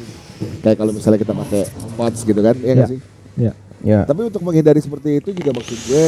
[0.59, 1.61] Kayak kalau misalnya kita pakai
[1.95, 2.75] pots gitu kan, iya Iya.
[2.75, 2.99] gak sih?
[3.37, 3.51] Iya.
[3.81, 3.99] Ya.
[4.03, 6.05] Tapi untuk menghindari seperti itu juga maksud gue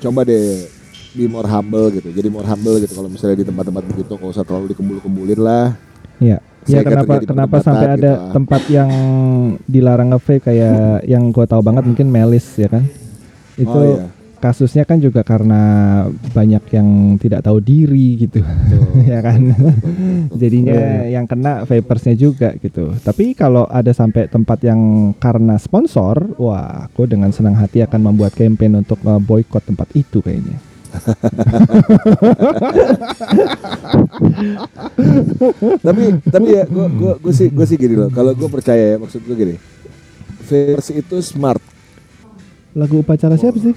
[0.00, 0.68] coba deh
[1.14, 2.10] be more humble gitu.
[2.10, 5.78] Jadi more humble gitu kalau misalnya di tempat-tempat begitu nggak usah terlalu dikembul-kembulin lah.
[6.18, 6.38] Iya.
[6.64, 8.32] Ya kenapa kenapa sampai ada gitu lah.
[8.32, 8.90] tempat yang
[9.68, 12.84] dilarang nge kayak yang gua tahu banget mungkin Melis ya kan.
[13.54, 14.08] Itu Oh, iya.
[14.40, 15.60] kasusnya kan juga karena
[16.32, 16.88] banyak yang
[17.20, 18.40] tidak tahu diri gitu.
[19.12, 19.52] ya kan.
[20.32, 22.96] Jadinya yang kena vapersnya juga gitu.
[22.96, 28.32] Tapi kalau ada sampai tempat yang karena sponsor, wah, aku dengan senang hati akan membuat
[28.32, 30.73] campaign untuk uh, boykot tempat itu kayaknya.
[35.84, 38.10] Tapi tapi ya gue gue gue sih gue sih gini loh.
[38.10, 39.54] Kalau gue percaya ya maksud gue gini.
[40.44, 41.60] Versi itu smart.
[42.74, 43.74] Lagu upacara siapa sih?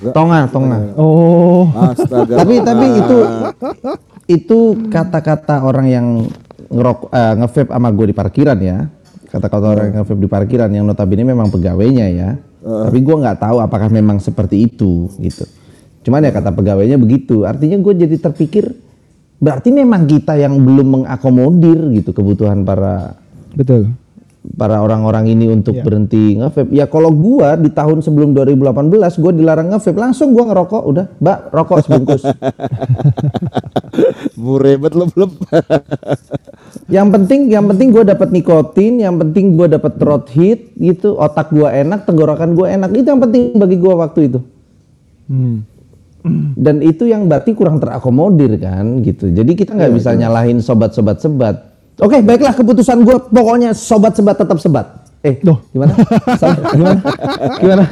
[0.00, 0.96] Tonga, tonga.
[0.96, 2.40] Oh, Astaga.
[2.40, 3.18] tapi tapi itu
[4.30, 4.58] itu
[4.88, 6.06] kata-kata orang yang
[6.70, 8.86] ngerok eh, nge-vape sama gue di parkiran ya
[9.26, 13.58] kata-kata orang yang nge-vape di parkiran yang notabene memang pegawainya ya tapi gue nggak tahu
[13.58, 15.44] apakah memang seperti itu gitu
[16.00, 18.72] cuman ya kata pegawainya begitu artinya gue jadi terpikir
[19.40, 23.16] berarti memang kita yang belum mengakomodir gitu kebutuhan para
[23.56, 23.88] betul.
[24.56, 25.84] para orang-orang ini untuk Iya.
[25.84, 26.72] berhenti nge-vape.
[26.72, 31.38] Ya kalau gua di tahun sebelum 2018 gua dilarang nge-vape, langsung gua ngerokok udah, Mbak,
[31.52, 32.24] rokok sebungkus.
[34.40, 35.30] Murebet lo belum.
[36.96, 41.52] yang penting yang penting gua dapat nikotin, yang penting gua dapat throat hit gitu, otak
[41.52, 42.96] gua enak, tenggorokan gua enak.
[42.96, 44.40] Itu yang penting bagi gua waktu itu.
[45.30, 45.62] Hmm.
[46.54, 49.28] Dan itu yang berarti kurang terakomodir kan gitu.
[49.28, 51.56] Jadi kita nggak bisa nyalahin sobat-sobat sebat.
[51.96, 54.86] Oke, baiklah keputusan gua pokoknya sobat sebat tetap sebat.
[55.20, 55.60] Eh, Duh.
[55.68, 55.92] gimana?
[56.40, 57.00] Salah, gimana?
[57.60, 57.84] Gimana?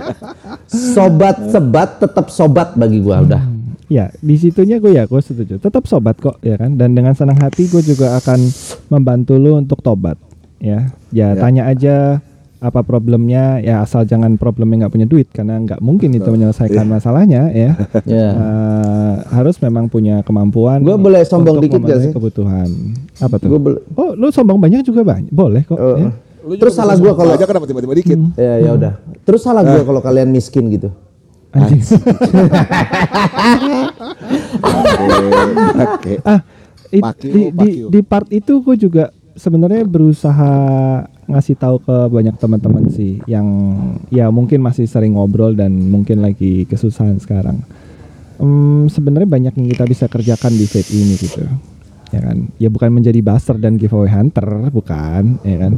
[0.69, 3.43] Sobat sebat tetap sobat bagi gua udah.
[3.89, 5.57] Ya, di situnya gue ya gue setuju.
[5.57, 6.77] Tetap sobat kok ya kan.
[6.77, 8.37] Dan dengan senang hati gue juga akan
[8.93, 10.21] membantu lu untuk tobat.
[10.61, 11.41] Ya, ya, Ya.
[11.41, 12.21] tanya aja
[12.59, 13.59] apa problemnya.
[13.59, 17.73] Ya asal jangan problemnya nggak punya duit karena nggak mungkin itu menyelesaikan masalahnya ya.
[18.09, 18.29] Ya.
[18.31, 20.81] Eh, harus memang punya kemampuan.
[20.81, 22.13] Gua boleh sombong dikit gak sih?
[22.13, 22.71] Kebutuhan.
[23.19, 23.49] Apa tuh?
[23.49, 25.31] Gua boleh- Oh, lu sombong banyak juga banyak.
[25.31, 25.75] Boleh kok.
[25.75, 25.97] Oh.
[25.97, 26.11] ya.
[26.41, 28.19] Lu Terus salah sombong kalau- aja kenapa tiba-tiba dikit.
[28.35, 28.93] Ya ya udah.
[29.23, 30.89] Terus salah gua kalau kalian miskin gitu.
[31.49, 31.81] Anjing.
[35.79, 36.13] Oke.
[36.23, 36.41] ah
[36.91, 40.53] it- di, fuck di, di part itu gue juga sebenarnya berusaha
[41.29, 43.47] ngasih tahu ke banyak teman-teman sih yang
[44.09, 47.61] ya mungkin masih sering ngobrol dan mungkin lagi kesusahan sekarang.
[48.39, 51.45] Hmm, sebenarnya banyak yang kita bisa kerjakan di vape ini gitu.
[52.09, 55.73] ya kan ya bukan menjadi buzzer dan giveaway hunter bukan ya kan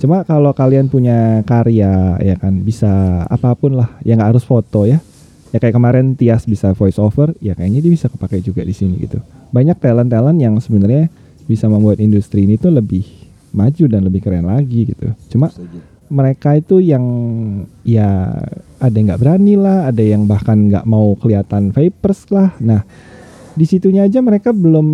[0.00, 4.88] cuma kalau kalian punya karya ya kan bisa apa pun lah ya nggak harus foto
[4.88, 5.04] ya
[5.52, 8.96] ya kayak kemarin Tias bisa voice over ya kayaknya dia bisa kepakai juga di sini
[9.04, 9.20] gitu
[9.52, 11.12] banyak talent talent yang sebenarnya
[11.44, 13.23] bisa membuat industri ini tuh lebih
[13.54, 15.14] maju dan lebih keren lagi gitu.
[15.30, 15.48] Cuma
[16.10, 17.04] mereka itu yang
[17.86, 18.34] ya
[18.82, 22.52] ada yang nggak berani lah ada yang bahkan nggak mau kelihatan vapers lah.
[22.58, 22.82] Nah
[23.54, 24.86] di situnya aja mereka belum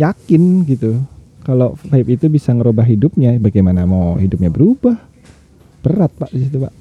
[0.00, 0.96] yakin gitu
[1.44, 3.36] kalau vape itu bisa ngerubah hidupnya.
[3.36, 4.96] Bagaimana mau hidupnya berubah?
[5.80, 6.72] Berat pak di situ pak.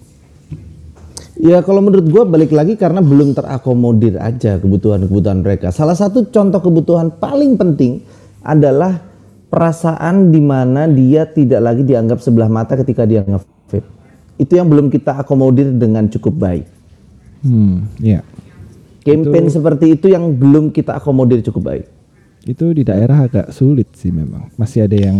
[1.40, 5.72] Ya kalau menurut gua balik lagi karena belum terakomodir aja kebutuhan-kebutuhan mereka.
[5.72, 8.04] Salah satu contoh kebutuhan paling penting
[8.44, 9.09] adalah
[9.50, 13.82] perasaan di mana dia tidak lagi dianggap sebelah mata ketika dia nge-vape.
[14.38, 16.66] Itu yang belum kita akomodir dengan cukup baik.
[17.40, 18.20] hmm ya
[19.00, 21.86] Campaign seperti itu yang belum kita akomodir cukup baik.
[22.40, 25.16] itu di daerah agak sulit sih memang masih ada yang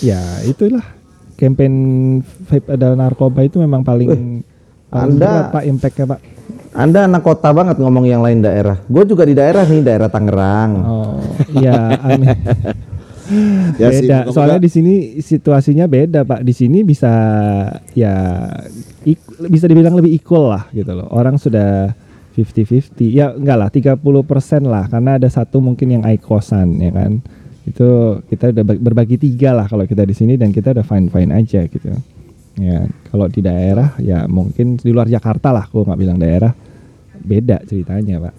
[0.00, 0.84] ya itulah
[1.34, 1.72] campaign
[2.44, 4.40] vape adalah narkoba itu memang paling
[4.88, 6.20] paling Anda- berat, pak impactnya pak
[6.72, 8.80] Anda anak kota banget ngomong yang lain daerah.
[8.88, 10.72] Gue juga di daerah nih, daerah Tangerang.
[10.80, 11.20] oh
[11.52, 12.32] ya aneh
[13.78, 14.28] Ya sih, beda.
[14.28, 16.40] moga-moga- soalnya di sini situasinya beda pak.
[16.44, 17.12] Di sini bisa
[17.92, 18.14] ya
[19.48, 21.08] bisa dibilang lebih equal lah gitu loh.
[21.10, 21.92] Orang sudah
[22.32, 24.00] 50-50 ya enggak lah 30%
[24.64, 24.84] lah.
[24.88, 27.20] Karena ada satu mungkin yang ikosan ya kan.
[27.62, 31.08] Itu kita udah bag- berbagi tiga lah kalau kita di sini dan kita udah fine
[31.08, 31.88] fine aja gitu.
[32.60, 35.64] Ya kalau di daerah ya mungkin di luar Jakarta lah.
[35.68, 36.52] Aku nggak bilang daerah.
[37.22, 38.34] Beda ceritanya pak.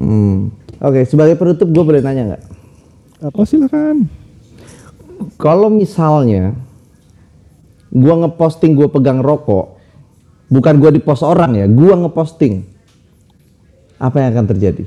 [0.00, 0.48] Hmm.
[0.80, 2.42] Oke, sebagai penutup gue boleh nanya nggak?
[3.22, 4.10] Oh silakan
[5.36, 6.56] Kalau misalnya
[7.92, 9.76] gua ngeposting gua pegang rokok,
[10.48, 12.64] bukan gua di post orang ya, gua ngeposting.
[14.00, 14.84] Apa yang akan terjadi?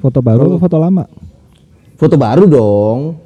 [0.00, 1.04] foto baru atau foto lama
[2.00, 3.20] Foto baru dong.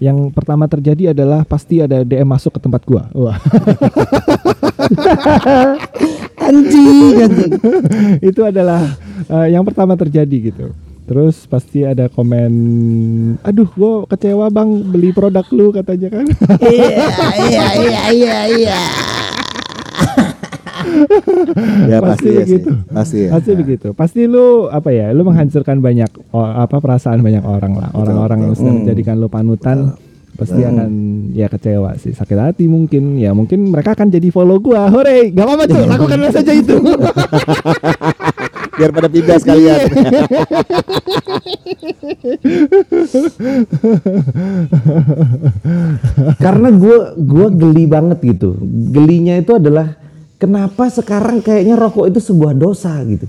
[0.00, 3.12] Yang pertama terjadi adalah pasti ada DM masuk ke tempat gua.
[3.12, 3.36] Wah.
[6.50, 7.52] Anjing, anjing.
[8.34, 8.82] itu adalah
[9.30, 10.74] eh, yang pertama terjadi gitu.
[11.06, 12.52] Terus pasti ada komen,
[13.42, 16.26] aduh gua kecewa bang beli produk lu katanya kan.
[16.70, 17.06] Iya,
[17.50, 18.80] iya, iya, iya, iya.
[21.90, 22.38] ya pasti pasti ya sih.
[22.46, 22.70] begitu.
[22.90, 23.30] Pasti ya.
[23.34, 23.88] Pasti begitu.
[23.94, 25.10] Pasti lu apa ya?
[25.10, 27.90] Lu menghancurkan banyak oh, apa perasaan banyak orang lah.
[27.94, 29.98] Orang-orang yang sudah menjadikan lu panutan
[30.40, 30.90] pasti akan
[31.36, 32.16] ya kecewa sih.
[32.16, 33.20] Sakit hati mungkin.
[33.20, 34.88] Ya mungkin mereka akan jadi follow gua.
[34.88, 36.80] Hore, gak apa-apa cuy, lakukanlah saja itu.
[38.80, 39.84] Biar pada pindah sekalian.
[46.40, 48.56] Karena gua gua geli banget gitu.
[48.88, 50.00] Gelinya itu adalah
[50.40, 53.28] kenapa sekarang kayaknya rokok itu sebuah dosa gitu.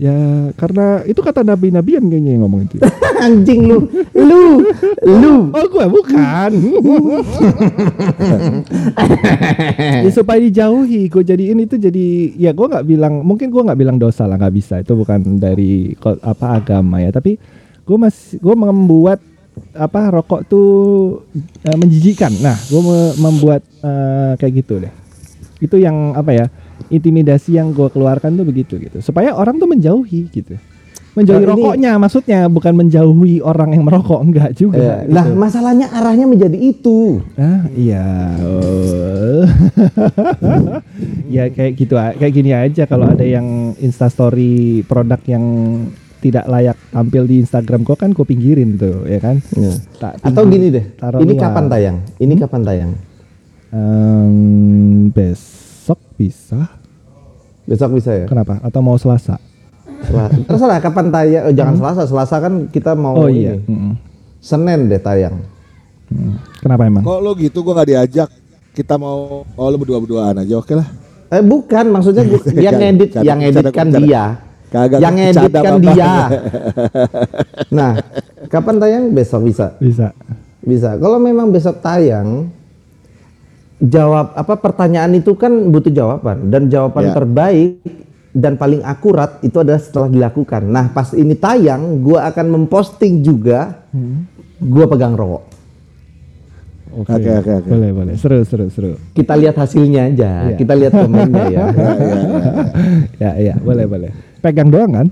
[0.00, 2.80] Ya karena itu kata nabi-nabian kayaknya yang ngomong itu.
[3.24, 3.84] Anjing lu,
[4.16, 4.64] lu,
[5.04, 5.34] lu.
[5.52, 6.50] Oh gua bukan.
[10.08, 14.00] ya supaya dijauhi, gue jadiin itu jadi ya gue nggak bilang mungkin gue nggak bilang
[14.00, 17.36] dosa lah nggak bisa itu bukan dari apa agama ya tapi
[17.84, 19.20] gue masih gue membuat
[19.76, 20.70] apa rokok tuh
[21.60, 22.32] eh, menjijikan.
[22.40, 22.80] Nah gue
[23.20, 24.92] membuat eh, kayak gitu deh.
[25.60, 26.46] Itu yang apa ya
[26.88, 30.56] intimidasi yang gue keluarkan tuh begitu gitu supaya orang tuh menjauhi gitu.
[31.10, 35.02] Menjauhi Nah, ini- rokoknya maksudnya bukan menjauhi orang yang merokok enggak juga.
[35.02, 35.36] Ya, Lah gitu.
[35.36, 37.18] masalahnya arahnya menjadi itu.
[37.34, 38.06] Ah iya.
[38.38, 39.42] Oh.
[41.34, 45.44] ya kayak gitu kayak gini aja kalau ada yang instastory produk yang
[46.20, 49.42] tidak layak tampil di Instagram kok kan gue pinggirin tuh ya kan.
[49.56, 49.72] Ya.
[49.98, 51.42] Tak Atau gini deh, ini luar.
[51.42, 51.96] kapan tayang?
[52.16, 52.90] Ini kapan tayang?
[53.70, 54.34] Em,
[55.10, 55.58] besok
[56.20, 56.68] bisa.
[57.64, 58.26] Besok bisa ya?
[58.26, 58.60] Kenapa?
[58.60, 59.40] Atau mau Selasa?
[60.02, 61.42] Sel- Terserah kapan tayang?
[61.46, 63.40] Oh, jangan Selasa, Selasa kan kita mau Oh ini.
[63.42, 63.54] iya.
[63.58, 63.94] Mm-mm.
[64.38, 65.40] Senin deh tayang.
[66.06, 66.34] Mm.
[66.58, 67.02] Kenapa emang?
[67.02, 68.28] Kok lo gitu gua nggak diajak.
[68.70, 70.88] Kita mau oh lo berdua-berduaan aja oke lah.
[71.28, 73.98] Eh bukan, maksudnya gua- yang canda, yang editkan canda.
[73.98, 74.24] dia.
[74.66, 75.82] Kagak yang ngeditkan Bapak.
[75.84, 76.12] dia.
[77.70, 77.92] Nah,
[78.46, 79.04] kapan tayang?
[79.10, 79.74] Besok bisa.
[79.76, 80.14] Bisa.
[80.60, 80.94] Bisa.
[80.94, 82.50] Kalau memang besok tayang,
[83.80, 87.12] jawab apa pertanyaan itu kan butuh jawaban dan jawaban Ya.
[87.16, 87.80] terbaik
[88.30, 90.62] dan paling akurat itu adalah setelah dilakukan.
[90.62, 93.82] Nah, pas ini tayang, gua akan memposting juga
[94.62, 95.44] gua pegang rokok.
[96.90, 97.68] Oke Oke, oke, oke.
[97.70, 98.14] Boleh boleh.
[98.18, 98.98] Seru seru seru.
[99.14, 100.30] Kita lihat hasilnya aja.
[100.50, 100.56] Iya.
[100.58, 101.64] Kita lihat komennya ya.
[103.22, 104.10] ya ya boleh boleh.
[104.42, 105.06] Pegang doang kan?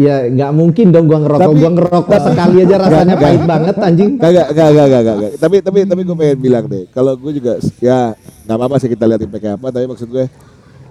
[0.00, 1.44] Ya nggak mungkin dong gua ngerokok.
[1.44, 3.50] Tapi- gua ngerokok sekali aja rasanya Nggak, pahit nggak.
[3.52, 4.10] banget anjing.
[4.16, 5.32] Kagak, kagak, kagak, kagak, kagak.
[5.36, 6.84] Tapi, tapi, tapi gue pengen bilang deh.
[6.88, 9.66] Kalau gue juga, ya nggak apa-apa sih kita lihat impactnya apa.
[9.68, 10.24] Tapi maksud gue,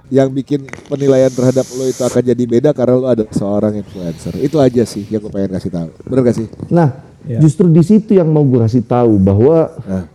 [0.09, 4.37] yang bikin penilaian terhadap lo itu akan jadi beda karena lo ada seorang influencer.
[4.37, 5.89] Itu aja sih yang gue pengen kasih tahu.
[6.03, 6.47] Bener gak sih?
[6.69, 6.89] Nah,
[7.21, 7.37] Ya.
[7.37, 10.05] justru di situ yang mau gue kasih tahu bahwa Nah.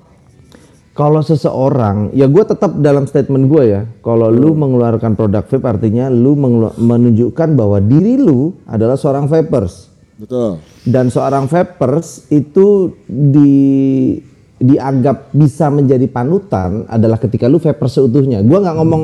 [0.95, 6.07] Kalau seseorang, ya gue tetap dalam statement gue ya, kalau lu mengeluarkan produk vape artinya
[6.07, 6.39] lu
[6.79, 9.91] menunjukkan bahwa diri lu adalah seorang vapers.
[10.15, 10.63] Betul.
[10.87, 14.15] Dan seorang vapers itu di
[14.55, 18.47] dianggap bisa menjadi panutan adalah ketika lu vapers seutuhnya.
[18.47, 19.03] Gua nggak ngomong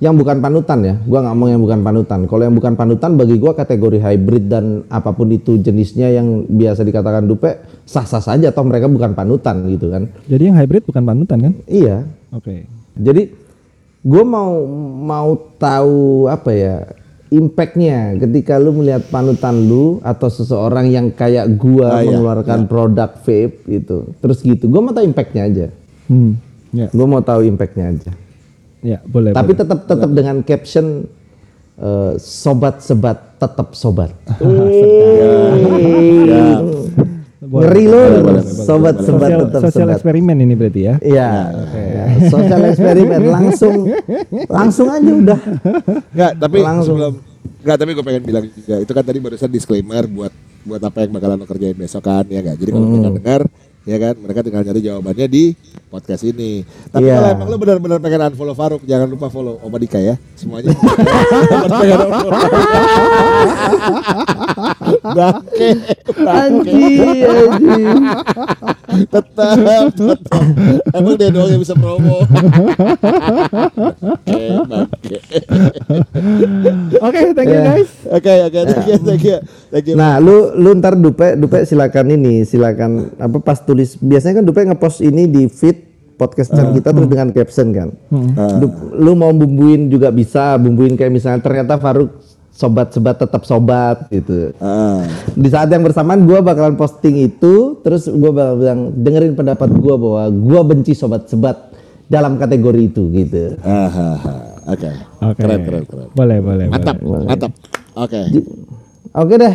[0.00, 0.94] yang bukan panutan ya.
[1.04, 2.20] Gua nggak ngomong yang bukan panutan.
[2.24, 6.82] Kalau yang bukan panutan bagi gua kategori hybrid dan apa pun itu jenisnya yang biasa
[6.82, 10.08] dikatakan dupe sah-sah saja atau mereka bukan panutan gitu kan.
[10.24, 11.52] Jadi yang hybrid bukan panutan kan?
[11.68, 12.08] Iya.
[12.32, 12.64] Oke.
[12.96, 13.22] Jadi
[14.00, 14.64] gue mau
[14.96, 16.76] mau tahu apa ya
[17.30, 23.12] impactnya ketika lu melihat panutan lu atau seseorang yang kayak gua Ah, iya, mengeluarkan produk
[23.22, 25.66] vape gitu terus gitu gue mau tahu impactnya aja
[26.10, 26.34] Hmm.
[26.74, 28.10] Ya, gue mau tahu impactnya aja
[28.82, 29.30] ya boleh.
[29.32, 29.60] tapi boleh.
[29.60, 31.04] tetap tetap dengan caption
[31.76, 34.10] eh, sobat sebat tetap sobat
[37.40, 38.00] ngeri lo
[38.46, 40.94] sobat sebat sosial, tetap sosial sobat eksperimen ini berarti ya.
[41.02, 41.30] Iya,
[41.72, 43.76] ya, sosial eksperimen langsung
[44.46, 45.40] langsung aja udah.
[46.14, 46.96] Enggak, tapi Langsung.
[47.00, 47.14] sebelum
[47.60, 50.32] Enggak, tapi gue pengen bilang juga itu kan tadi barusan disclaimer buat
[50.62, 52.56] buat apa yang bakalan lo kerjain besok kan ya enggak.
[52.60, 53.16] Jadi kalau Hmm.
[53.18, 53.40] dengar
[53.90, 55.44] ya kan mereka tinggal nyari jawabannya di
[55.90, 56.62] podcast ini.
[56.94, 57.18] Tapi Iya.
[57.18, 60.14] kalau emang lo benar-benar pengen unfollow Faruk, jangan lupa follow Oma Dika ya.
[60.38, 60.70] Semuanya.
[64.92, 65.30] Unfollow.
[65.40, 65.68] Bangke.
[66.20, 66.84] Anji,
[67.22, 67.82] anji.
[69.06, 69.56] tetap,
[69.92, 70.44] tetap.
[70.92, 72.26] Emang dia doang yang bisa promo.
[74.62, 75.18] Bangke.
[77.00, 77.64] Oke, thank you Ya.
[77.70, 77.90] guys.
[78.06, 79.36] Oke, oke, thank you, thank you,
[79.70, 79.94] thank you.
[79.94, 84.60] Nah, lu lu ntar dupe dupe silakan ini, silakan apa pas tulis biasanya kan dupe
[84.60, 87.88] ngepost ini di feed podcast channel kita terus dengan caption kan.
[88.60, 92.12] Du- Lu mau bumbuin juga bisa, bumbuin kayak misalnya ternyata Faruk
[92.60, 94.52] sobat sebat tetap sobat gitu.
[94.60, 95.00] Ah,
[95.32, 99.96] Di saat yang bersamaan gua bakalan posting itu, terus gua bakal bilang dengerin pendapat gua
[99.96, 101.72] bahwa gua benci sobat sebat
[102.12, 103.56] dalam kategori itu gitu.
[104.68, 104.90] oke,
[105.24, 105.40] Oke.
[105.40, 106.08] keren, keren, keren.
[106.12, 107.24] Boleh, boleh, Mantap, boleh.
[107.24, 107.52] mantap.
[107.96, 108.20] Oke,
[109.10, 109.54] Oke deh.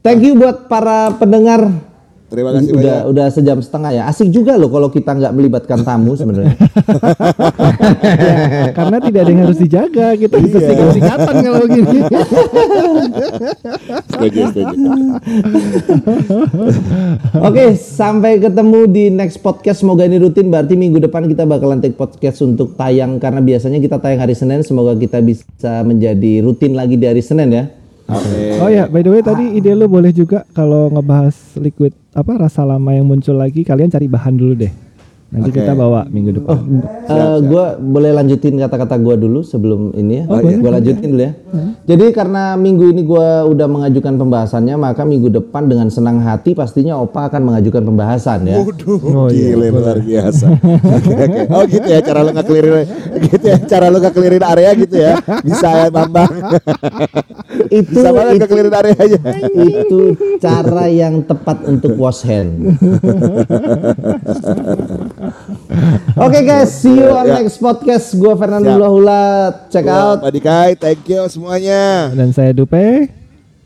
[0.00, 1.89] Thank you buat para pendengar.
[2.30, 3.10] Terima kasih udah banyak.
[3.10, 4.02] udah sejam setengah ya.
[4.06, 6.54] Asik juga loh kalau kita nggak melibatkan tamu sebenarnya.
[8.78, 10.66] Karena tidak ada yang harus dijaga, kita bisa Iya.
[10.70, 11.98] singkat-singkatan kalau gini.
[14.06, 14.90] Setuju, setuju.
[17.40, 19.82] Oke, sampai ketemu di next podcast.
[19.82, 20.48] Semoga ini rutin.
[20.48, 24.62] Berarti minggu depan kita bakalan take podcast untuk tayang karena biasanya kita tayang hari Senin.
[24.62, 27.64] Semoga kita bisa menjadi rutin lagi di hari Senin ya.
[28.10, 28.58] Oke.
[28.58, 32.66] Oh ya, by the way tadi ide lu boleh juga kalau ngebahas liquid apa rasa
[32.66, 34.72] lama yang muncul lagi, kalian cari bahan dulu deh.
[35.30, 35.62] Nanti Oke.
[35.62, 36.58] kita bawa minggu depan.
[37.06, 40.24] Eh, gua boleh lanjutin kata-kata gua dulu sebelum ini ya.
[40.26, 40.42] Oh.
[40.42, 41.32] Gua lanjutin dulu ya.
[41.86, 46.98] Jadi karena minggu ini gua udah mengajukan pembahasannya, maka minggu depan dengan senang hati pastinya
[46.98, 48.58] Opa akan mengajukan pembahasan ya.
[48.58, 50.46] Waduh, Oh, iya, gile luar biasa.
[50.98, 51.40] Oke, oke.
[51.48, 52.86] Oh gitu ya cara lu ngekelirin
[53.22, 55.14] gitu ya cara lu ngekelirin area gitu ya.
[55.46, 56.30] Bisa ya Bambang.
[57.70, 59.20] Itu Bisa banget itu, ngekelirin areanya.
[59.46, 60.00] itu
[60.42, 62.66] cara yang tepat untuk wash hand.
[66.16, 67.38] Oke guys, see you on Ya.
[67.38, 68.16] next podcast.
[68.16, 68.88] Gua Fernando Siap.
[68.88, 69.22] Hula,
[69.68, 70.18] check out.
[70.18, 72.08] Pak Dikai, thank you semuanya.
[72.10, 73.08] Dan saya Dupe.